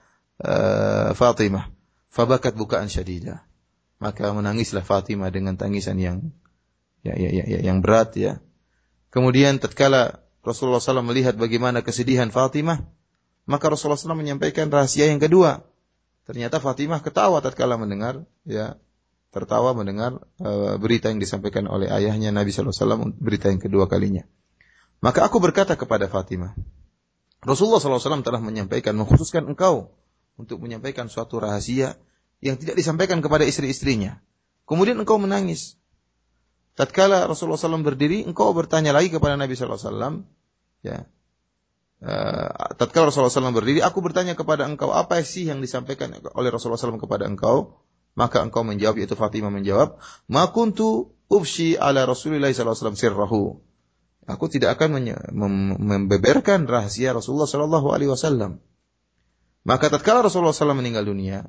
Fatimah. 1.11 1.67
Fabakat 2.07 2.55
bukaan 2.55 2.87
syadidah 2.87 3.43
maka 3.97 4.31
menangislah 4.35 4.83
Fatimah 4.83 5.31
dengan 5.31 5.55
tangisan 5.55 5.95
yang 5.99 6.17
ya, 7.05 7.15
ya, 7.15 7.29
ya, 7.31 7.45
ya 7.47 7.59
yang 7.63 7.79
berat 7.79 8.15
ya. 8.19 8.43
Kemudian 9.13 9.61
tatkala 9.63 10.25
Rasulullah 10.43 10.83
SAW 10.83 11.05
melihat 11.05 11.39
bagaimana 11.39 11.81
kesedihan 11.81 12.29
Fatimah, 12.29 12.83
maka 13.47 13.65
Rasulullah 13.71 13.97
SAW 13.97 14.19
menyampaikan 14.19 14.67
rahasia 14.69 15.07
yang 15.07 15.23
kedua. 15.23 15.63
Ternyata 16.25 16.59
Fatimah 16.59 16.99
ketawa 16.99 17.39
tatkala 17.39 17.77
mendengar 17.77 18.25
ya 18.43 18.77
tertawa 19.29 19.75
mendengar 19.75 20.23
uh, 20.39 20.79
berita 20.79 21.11
yang 21.11 21.19
disampaikan 21.19 21.67
oleh 21.67 21.91
ayahnya 21.91 22.31
Nabi 22.31 22.55
SAW 22.55 23.11
berita 23.19 23.51
yang 23.51 23.59
kedua 23.59 23.91
kalinya. 23.91 24.23
Maka 25.03 25.27
aku 25.27 25.43
berkata 25.43 25.75
kepada 25.75 26.07
Fatimah, 26.07 26.55
Rasulullah 27.43 27.83
SAW 27.83 28.23
telah 28.25 28.39
menyampaikan, 28.39 28.95
mengkhususkan 28.95 29.45
engkau 29.45 29.91
untuk 30.39 30.63
menyampaikan 30.63 31.11
suatu 31.11 31.37
rahasia 31.37 31.99
yang 32.43 32.59
tidak 32.59 32.75
disampaikan 32.79 33.19
kepada 33.23 33.47
istri-istrinya. 33.47 34.19
Kemudian 34.65 34.97
engkau 34.97 35.21
menangis. 35.21 35.77
Tatkala 36.75 37.29
Rasulullah 37.29 37.61
SAW 37.61 37.86
berdiri, 37.86 38.27
engkau 38.27 38.51
bertanya 38.51 38.91
lagi 38.91 39.07
kepada 39.07 39.39
Nabi 39.39 39.55
SAW. 39.55 40.27
Ya. 40.83 41.07
Uh, 42.03 42.51
tatkala 42.75 43.07
Rasulullah 43.07 43.31
SAW 43.31 43.55
berdiri, 43.55 43.79
aku 43.79 44.03
bertanya 44.03 44.36
kepada 44.36 44.67
engkau, 44.67 44.91
apa 44.91 45.23
sih 45.23 45.47
yang 45.47 45.63
disampaikan 45.63 46.11
oleh 46.36 46.49
Rasulullah 46.51 46.77
SAW 46.77 46.99
kepada 46.99 47.23
engkau? 47.25 47.79
Maka 48.15 48.43
engkau 48.43 48.67
menjawab, 48.67 48.99
yaitu 48.99 49.15
Fatimah 49.15 49.51
menjawab, 49.51 49.99
Ma 50.27 50.51
kuntu 50.51 51.15
ubshi 51.31 51.79
ala 51.79 52.03
Rasulullah 52.03 52.51
SAW 52.51 52.95
sirrahu. 52.95 53.59
Aku 54.25 54.49
tidak 54.49 54.81
akan 54.81 55.05
membeberkan 55.79 56.65
rahasia 56.65 57.13
Rasulullah 57.13 57.45
SAW. 57.45 58.57
Maka 59.65 59.86
tatkala 59.89 60.25
Rasulullah 60.25 60.53
SAW 60.53 60.77
meninggal 60.77 61.05
dunia, 61.05 61.45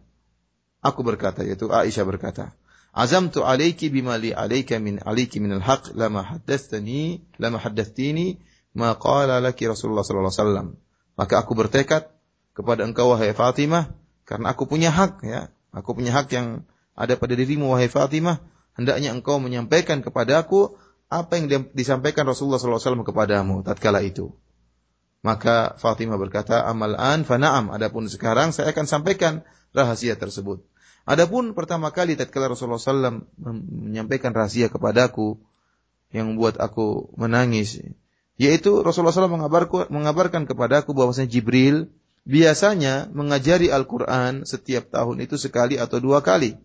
Aku 0.87 1.03
berkata, 1.03 1.43
yaitu 1.43 1.67
Aisyah 1.67 2.07
berkata, 2.07 2.55
Azamtu 2.97 3.45
alaiki 3.45 3.93
bima 3.93 4.17
li 4.17 4.33
alaika 4.33 4.81
min 4.81 5.03
alaiki 5.05 5.37
min 5.37 5.61
al-haq 5.61 5.93
lama 5.93 6.25
haddatsani 6.25 7.21
lama 7.37 7.61
haddatsini 7.61 8.41
ma 8.73 8.97
qala 8.97 9.37
laki 9.45 9.69
Rasulullah 9.69 10.01
sallallahu 10.01 10.33
alaihi 10.33 10.41
wasallam. 10.41 10.69
Maka 11.19 11.45
aku 11.45 11.53
bertekad 11.53 12.09
kepada 12.57 12.89
engkau 12.89 13.13
wahai 13.13 13.37
Fatimah 13.37 13.93
karena 14.25 14.57
aku 14.57 14.65
punya 14.65 14.89
hak 14.89 15.21
ya. 15.29 15.53
Aku 15.77 15.93
punya 15.93 16.09
hak 16.17 16.33
yang 16.33 16.65
ada 16.97 17.21
pada 17.21 17.37
dirimu 17.37 17.69
wahai 17.69 17.93
Fatimah, 17.93 18.41
hendaknya 18.73 19.13
engkau 19.13 19.37
menyampaikan 19.45 20.01
kepada 20.01 20.41
aku 20.41 20.81
apa 21.13 21.37
yang 21.37 21.69
disampaikan 21.77 22.25
Rasulullah 22.25 22.57
sallallahu 22.57 22.81
alaihi 22.81 22.89
wasallam 22.89 23.05
kepadamu 23.05 23.55
tatkala 23.61 24.01
itu. 24.01 24.33
Maka 25.21 25.77
Fatimah 25.77 26.17
berkata, 26.17 26.65
"Amal 26.65 26.97
an 26.97 27.29
fa 27.29 27.37
na'am." 27.37 27.69
Adapun 27.77 28.09
sekarang 28.09 28.57
saya 28.57 28.73
akan 28.73 28.89
sampaikan 28.89 29.45
rahasia 29.77 30.17
tersebut. 30.17 30.65
Adapun 31.07 31.55
pertama 31.55 31.95
kali 31.95 32.19
tatkala 32.19 32.51
Rasulullah 32.51 32.83
SAW 32.83 33.23
menyampaikan 33.39 34.35
rahasia 34.35 34.67
kepadaku 34.67 35.39
yang 36.11 36.35
membuat 36.35 36.59
aku 36.59 37.15
menangis, 37.15 37.79
yaitu 38.35 38.83
Rasulullah 38.83 39.15
SAW 39.15 39.31
mengabarkan, 39.31 39.87
mengabarkan 39.95 40.51
kepadaku 40.51 40.99
bahwasanya 40.99 41.31
Jibril 41.31 41.95
biasanya 42.27 43.07
mengajari 43.15 43.71
Al-Quran 43.71 44.43
setiap 44.43 44.91
tahun 44.91 45.23
itu 45.23 45.39
sekali 45.39 45.79
atau 45.79 46.03
dua 46.03 46.27
kali. 46.27 46.59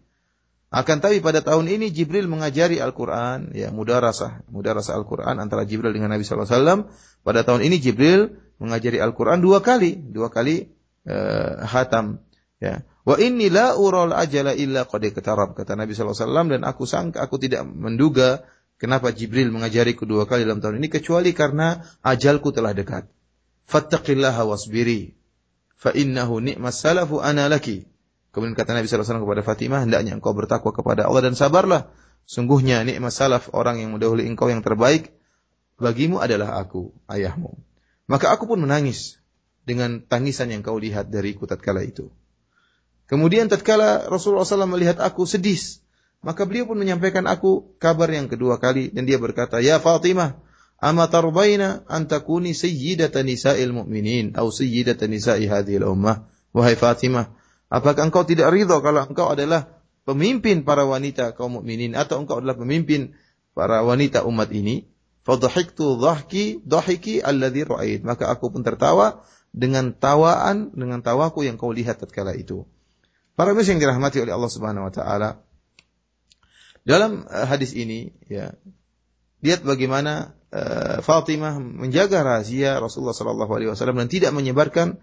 Akan 0.71 1.03
tapi 1.03 1.19
pada 1.19 1.43
tahun 1.43 1.67
ini 1.67 1.93
Jibril 1.93 2.25
mengajari 2.31 2.79
Al-Quran, 2.81 3.53
ya 3.53 3.69
mudarasah, 3.69 4.47
mudarasah 4.49 4.97
Al-Quran 4.97 5.37
antara 5.37 5.67
Jibril 5.67 5.93
dengan 5.93 6.15
Nabi 6.15 6.23
SAW. 6.23 6.89
Pada 7.21 7.45
tahun 7.45 7.61
ini 7.67 7.77
Jibril 7.77 8.41
mengajari 8.57 8.97
Al-Quran 9.03 9.43
dua 9.43 9.59
kali, 9.59 9.99
dua 9.99 10.31
kali 10.31 10.71
uh, 11.05 11.61
hatam. 11.67 12.23
Ya. 12.63 12.87
Wa 13.02 13.18
inni 13.18 13.49
la 13.49 13.74
ural 13.78 14.14
ajala 14.14 14.54
illa 14.54 14.86
qad 14.86 15.02
iktarab 15.02 15.58
kata 15.58 15.74
Nabi 15.74 15.97
sallallahu 15.97 16.14
alaihi 16.14 16.28
wasallam 16.30 16.47
dan 16.54 16.62
aku 16.68 16.84
sangka 16.86 17.18
aku 17.26 17.41
tidak 17.41 17.66
menduga 17.66 18.45
kenapa 18.78 19.10
Jibril 19.10 19.49
mengajari 19.49 19.97
kedua 19.97 20.30
kali 20.30 20.45
dalam 20.45 20.62
tahun 20.62 20.78
ini 20.78 20.89
kecuali 20.89 21.34
karena 21.34 21.82
ajalku 22.06 22.54
telah 22.54 22.78
dekat. 22.78 23.10
Fattaqillaha 23.66 24.45
wasbiri 24.45 25.18
fa 25.82 25.89
innahu 25.97 26.43
ni'mas 26.43 26.78
salafu 26.78 27.18
ana 27.24 27.49
laki. 27.49 27.89
Kemudian 28.32 28.56
kata 28.56 28.78
Nabi 28.78 28.88
sallallahu 28.88 29.02
alaihi 29.02 29.12
wasallam 29.12 29.26
kepada 29.28 29.43
Fatimah, 29.43 29.80
hendaknya 29.84 30.12
engkau 30.16 30.32
bertakwa 30.32 30.72
kepada 30.72 31.04
Allah 31.10 31.26
dan 31.26 31.36
sabarlah. 31.36 31.91
Sungguhnya 32.24 32.86
nikmat 32.88 33.12
salaf 33.12 33.52
orang 33.52 33.84
yang 33.84 33.91
mendahului 33.91 34.24
engkau 34.24 34.47
yang 34.47 34.64
terbaik 34.64 35.12
bagimu 35.82 36.22
adalah 36.22 36.62
aku, 36.62 36.93
ayahmu. 37.10 37.58
Maka 38.06 38.32
aku 38.32 38.47
pun 38.47 38.62
menangis 38.62 39.20
dengan 39.66 39.99
tangisan 40.06 40.54
yang 40.54 40.62
kau 40.64 40.78
lihat 40.78 41.10
dariku 41.10 41.49
tatkala 41.49 41.82
itu. 41.84 42.14
Kemudian 43.12 43.51
tatkala 43.51 44.07
Rasulullah 44.07 44.47
SAW 44.47 44.72
melihat 44.72 45.03
aku 45.03 45.28
sedih, 45.28 45.59
maka 46.24 46.47
beliau 46.47 46.64
pun 46.64 46.80
menyampaikan 46.80 47.28
aku 47.28 47.76
kabar 47.76 48.07
yang 48.07 48.32
kedua 48.32 48.55
kali 48.55 48.88
dan 48.88 49.03
dia 49.03 49.20
berkata, 49.20 49.59
"Ya 49.59 49.84
Fatimah, 49.84 50.39
ama 50.80 51.12
tarbaina 51.12 51.84
an 51.91 52.07
takuni 52.07 52.55
sayyidata 52.55 53.20
nisa'il 53.20 53.76
mu'minin 53.76 54.32
atau 54.32 54.47
sayyidata 54.47 55.12
nisa'i 55.12 55.51
hadhil 55.51 55.91
ummah?" 55.91 56.32
Wahai 56.55 56.80
Fatimah, 56.80 57.36
apakah 57.68 58.07
engkau 58.07 58.24
tidak 58.24 58.47
ridha 58.47 58.80
kalau 58.80 59.03
engkau 59.03 59.28
adalah 59.28 59.68
pemimpin 60.07 60.64
para 60.64 60.88
wanita 60.88 61.36
kaum 61.36 61.59
mukminin 61.59 61.99
atau 61.99 62.24
engkau 62.24 62.39
adalah 62.39 62.55
pemimpin 62.55 63.12
para 63.51 63.84
wanita 63.84 64.24
umat 64.24 64.55
ini? 64.55 64.88
Fadhahiktu 65.28 65.99
dhahki 65.99 66.64
dhahiki 66.64 67.20
alladhi 67.20 67.68
ra'ait. 67.68 68.07
Maka 68.07 68.32
aku 68.32 68.55
pun 68.55 68.64
tertawa 68.64 69.28
dengan 69.51 69.91
tawaan 69.91 70.72
dengan 70.72 71.03
tawaku 71.03 71.43
yang 71.43 71.59
kau 71.59 71.76
lihat 71.76 71.99
tatkala 71.99 72.39
itu. 72.39 72.64
Para 73.36 73.55
muslim 73.55 73.79
yang 73.79 73.89
dirahmati 73.89 74.21
oleh 74.21 74.34
Allah 74.36 74.51
Subhanahu 74.51 74.88
wa 74.88 74.93
taala. 74.93 75.29
Dalam 76.82 77.25
uh, 77.29 77.45
hadis 77.45 77.77
ini 77.77 78.11
ya 78.27 78.57
lihat 79.45 79.61
bagaimana 79.65 80.34
uh, 80.53 80.99
Fatimah 81.01 81.57
menjaga 81.57 82.21
rahasia 82.21 82.77
Rasulullah 82.82 83.15
sallallahu 83.15 83.51
alaihi 83.53 83.69
wasallam 83.69 83.97
dan 84.01 84.09
tidak 84.09 84.32
menyebarkan 84.34 85.01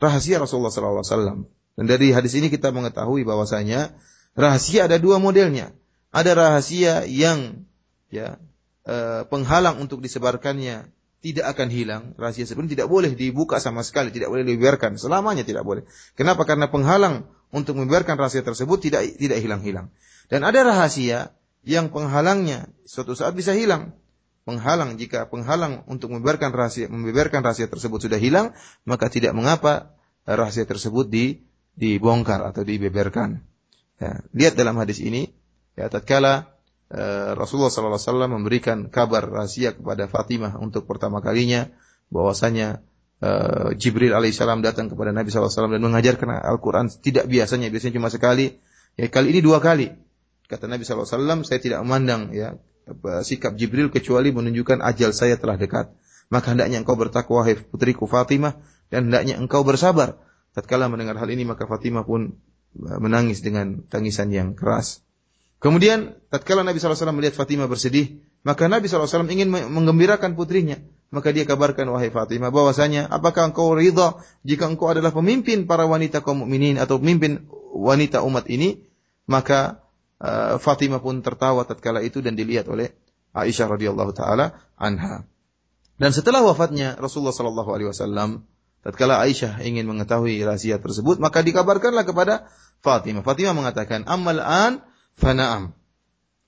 rahasia 0.00 0.40
Rasulullah 0.40 0.72
sallallahu 0.72 1.02
alaihi 1.02 1.12
wasallam. 1.12 1.38
Dan 1.76 1.84
dari 1.88 2.08
hadis 2.12 2.32
ini 2.32 2.48
kita 2.48 2.72
mengetahui 2.72 3.28
bahwasanya 3.28 3.92
rahasia 4.32 4.88
ada 4.88 4.96
dua 4.96 5.20
modelnya. 5.20 5.76
Ada 6.12 6.32
rahasia 6.32 7.04
yang 7.04 7.68
ya 8.08 8.40
uh, 8.88 9.28
penghalang 9.28 9.76
untuk 9.84 10.00
disebarkannya 10.00 10.88
tidak 11.20 11.46
akan 11.52 11.68
hilang. 11.68 12.02
Rahasia 12.16 12.48
sebenarnya 12.48 12.80
tidak 12.80 12.88
boleh 12.88 13.12
dibuka 13.12 13.60
sama 13.60 13.84
sekali, 13.84 14.14
tidak 14.14 14.32
boleh 14.32 14.46
dibiarkan. 14.46 14.96
Selamanya 14.96 15.44
tidak 15.44 15.66
boleh. 15.66 15.84
Kenapa? 16.16 16.48
Karena 16.48 16.70
penghalang 16.70 17.28
untuk 17.56 17.80
membiarkan 17.80 18.20
rahasia 18.20 18.44
tersebut 18.44 18.84
tidak 18.84 19.16
tidak 19.16 19.40
hilang-hilang. 19.40 19.88
Dan 20.28 20.44
ada 20.44 20.60
rahasia 20.60 21.32
yang 21.64 21.88
penghalangnya 21.88 22.68
suatu 22.84 23.16
saat 23.16 23.32
bisa 23.32 23.56
hilang. 23.56 23.96
Penghalang 24.46 24.94
jika 25.00 25.26
penghalang 25.26 25.82
untuk 25.90 26.14
membeberkan 26.14 26.54
rahasia 26.54 26.86
membeberkan 26.86 27.42
rahasia 27.42 27.66
tersebut 27.66 28.06
sudah 28.06 28.20
hilang, 28.20 28.54
maka 28.84 29.08
tidak 29.10 29.32
mengapa 29.32 29.96
rahasia 30.28 30.68
tersebut 30.68 31.08
di 31.08 31.42
dibongkar 31.74 32.44
atau 32.44 32.62
dibeberkan. 32.62 33.42
Ya, 33.96 34.20
lihat 34.36 34.54
dalam 34.54 34.76
hadis 34.76 35.00
ini, 35.00 35.32
ya 35.74 35.88
tatkala 35.88 36.52
uh, 36.92 37.32
Rasulullah 37.34 37.72
SAW 37.72 38.28
memberikan 38.28 38.92
kabar 38.92 39.24
rahasia 39.24 39.72
kepada 39.72 40.06
Fatimah 40.06 40.60
untuk 40.60 40.84
pertama 40.84 41.18
kalinya, 41.24 41.66
bahwasanya 42.12 42.84
uh, 43.22 43.72
Jibril 43.76 44.12
alaihissalam 44.12 44.60
datang 44.60 44.92
kepada 44.92 45.12
Nabi 45.12 45.32
SAW 45.32 45.72
dan 45.72 45.82
mengajarkan 45.82 46.42
Al-Quran 46.42 46.90
tidak 46.90 47.30
biasanya, 47.30 47.68
biasanya 47.72 47.94
cuma 47.96 48.08
sekali. 48.12 48.58
Ya, 48.96 49.12
kali 49.12 49.36
ini 49.36 49.40
dua 49.44 49.60
kali. 49.60 49.92
Kata 50.46 50.70
Nabi 50.70 50.86
SAW, 50.86 51.42
saya 51.42 51.60
tidak 51.60 51.82
memandang 51.82 52.30
ya 52.30 52.56
sikap 53.26 53.58
Jibril 53.58 53.90
kecuali 53.90 54.30
menunjukkan 54.30 54.78
ajal 54.78 55.10
saya 55.10 55.34
telah 55.36 55.58
dekat. 55.58 55.90
Maka 56.26 56.54
hendaknya 56.54 56.82
engkau 56.82 56.98
bertakwa, 56.98 57.46
hai 57.46 57.54
putriku 57.54 58.10
Fatimah, 58.10 58.58
dan 58.90 59.10
hendaknya 59.10 59.38
engkau 59.38 59.62
bersabar. 59.62 60.18
Tatkala 60.54 60.90
mendengar 60.90 61.18
hal 61.18 61.28
ini, 61.30 61.46
maka 61.46 61.70
Fatimah 61.70 62.02
pun 62.02 62.34
uh, 62.78 62.98
menangis 62.98 63.42
dengan 63.42 63.86
tangisan 63.86 64.30
yang 64.34 64.58
keras. 64.58 65.06
Kemudian, 65.62 66.18
tatkala 66.30 66.66
Nabi 66.66 66.82
SAW 66.82 67.14
melihat 67.14 67.38
Fatimah 67.38 67.70
bersedih, 67.70 68.22
maka 68.46 68.70
Nabi 68.70 68.86
SAW 68.86 69.26
ingin 69.26 69.50
menggembirakan 69.50 70.38
putrinya. 70.38 70.78
Maka 71.10 71.34
dia 71.34 71.42
kabarkan, 71.42 71.90
wahai 71.90 72.14
Fatimah, 72.14 72.54
bahwasanya, 72.54 73.10
apakah 73.10 73.50
engkau 73.50 73.74
ridha 73.74 74.22
jika 74.46 74.70
engkau 74.70 74.90
adalah 74.90 75.10
pemimpin 75.10 75.66
para 75.66 75.82
wanita 75.86 76.22
kaum 76.22 76.46
mukminin 76.46 76.78
atau 76.78 77.02
pemimpin 77.02 77.46
wanita 77.74 78.22
umat 78.22 78.46
ini? 78.46 78.86
Maka 79.26 79.82
uh, 80.22 80.62
Fatimah 80.62 81.02
pun 81.02 81.26
tertawa 81.26 81.66
tatkala 81.66 82.02
itu 82.06 82.22
dan 82.22 82.38
dilihat 82.38 82.70
oleh 82.70 82.94
Aisyah 83.34 83.66
radhiyallahu 83.66 84.14
taala 84.14 84.58
anha. 84.78 85.26
Dan 85.98 86.14
setelah 86.14 86.42
wafatnya 86.46 86.94
Rasulullah 86.98 87.34
sallallahu 87.34 87.70
alaihi 87.70 87.90
wasallam, 87.90 88.46
tatkala 88.86 89.22
Aisyah 89.22 89.62
ingin 89.66 89.90
mengetahui 89.90 90.38
rahasia 90.42 90.78
tersebut, 90.78 91.18
maka 91.18 91.42
dikabarkanlah 91.42 92.06
kepada 92.06 92.46
Fatimah. 92.82 93.26
Fatimah 93.26 93.54
mengatakan, 93.54 94.06
"Amal 94.06 94.38
an 94.38 94.86
fana'am." 95.18 95.74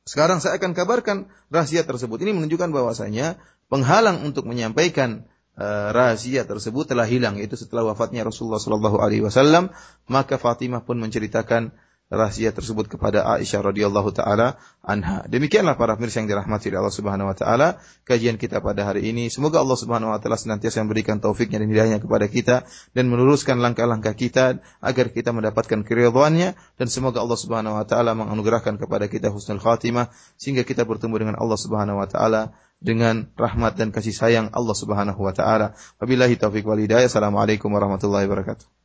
Sekarang 0.09 0.41
saya 0.41 0.57
akan 0.57 0.73
kabarkan 0.73 1.29
rahasia 1.53 1.85
tersebut. 1.85 2.25
Ini 2.25 2.33
menunjukkan 2.33 2.73
bahwasanya 2.73 3.37
penghalang 3.69 4.25
untuk 4.25 4.49
menyampaikan 4.49 5.29
uh, 5.61 5.93
rahasia 5.93 6.49
tersebut 6.49 6.89
telah 6.89 7.05
hilang 7.05 7.37
yaitu 7.37 7.61
setelah 7.61 7.93
wafatnya 7.93 8.25
Rasulullah 8.25 8.63
sallallahu 8.63 9.05
alaihi 9.05 9.21
wasallam 9.21 9.69
maka 10.09 10.41
Fatimah 10.41 10.81
pun 10.81 10.97
menceritakan 10.97 11.77
rahasia 12.09 12.57
tersebut 12.57 12.89
kepada 12.89 13.25
Aisyah 13.37 13.69
radhiyallahu 13.69 14.11
taala 14.17 14.57
anha. 14.81 15.29
Demikianlah 15.29 15.77
para 15.77 15.95
pemirsa 16.01 16.25
yang 16.25 16.29
dirahmati 16.29 16.73
oleh 16.73 16.81
Allah 16.81 16.97
Subhanahu 16.97 17.29
wa 17.29 17.37
taala, 17.37 17.69
kajian 18.09 18.41
kita 18.41 18.65
pada 18.65 18.89
hari 18.89 19.13
ini. 19.13 19.29
Semoga 19.29 19.61
Allah 19.61 19.77
Subhanahu 19.77 20.13
wa 20.13 20.19
taala 20.21 20.41
senantiasa 20.41 20.81
memberikan 20.81 21.21
taufiknya 21.21 21.61
dan 21.61 21.69
hidayahnya 21.69 22.01
kepada 22.01 22.27
kita 22.27 22.65
dan 22.97 23.05
meluruskan 23.13 23.61
langkah-langkah 23.61 24.17
kita 24.17 24.65
agar 24.81 25.07
kita 25.13 25.37
mendapatkan 25.37 25.85
keridhaannya 25.85 26.57
dan 26.57 26.87
semoga 26.89 27.21
Allah 27.21 27.39
Subhanahu 27.39 27.77
wa 27.77 27.85
taala 27.85 28.17
menganugerahkan 28.17 28.81
kepada 28.81 29.07
kita 29.13 29.29
husnul 29.29 29.61
khatimah 29.61 30.09
sehingga 30.41 30.65
kita 30.65 30.89
bertemu 30.89 31.15
dengan 31.29 31.37
Allah 31.37 31.61
Subhanahu 31.61 32.01
wa 32.01 32.09
taala 32.09 32.57
dengan 32.79 33.27
rahmat 33.35 33.75
dan 33.75 33.91
kasih 33.91 34.15
sayang 34.15 34.47
Allah 34.55 34.77
Subhanahu 34.77 35.21
wa 35.21 35.35
taala. 35.37 35.77
Wabillahi 36.01 36.41
taufik 36.41 36.65
wal 36.65 36.81
hidayah. 36.81 37.11
Assalamualaikum 37.11 37.69
warahmatullahi 37.69 38.25
wabarakatuh. 38.25 38.78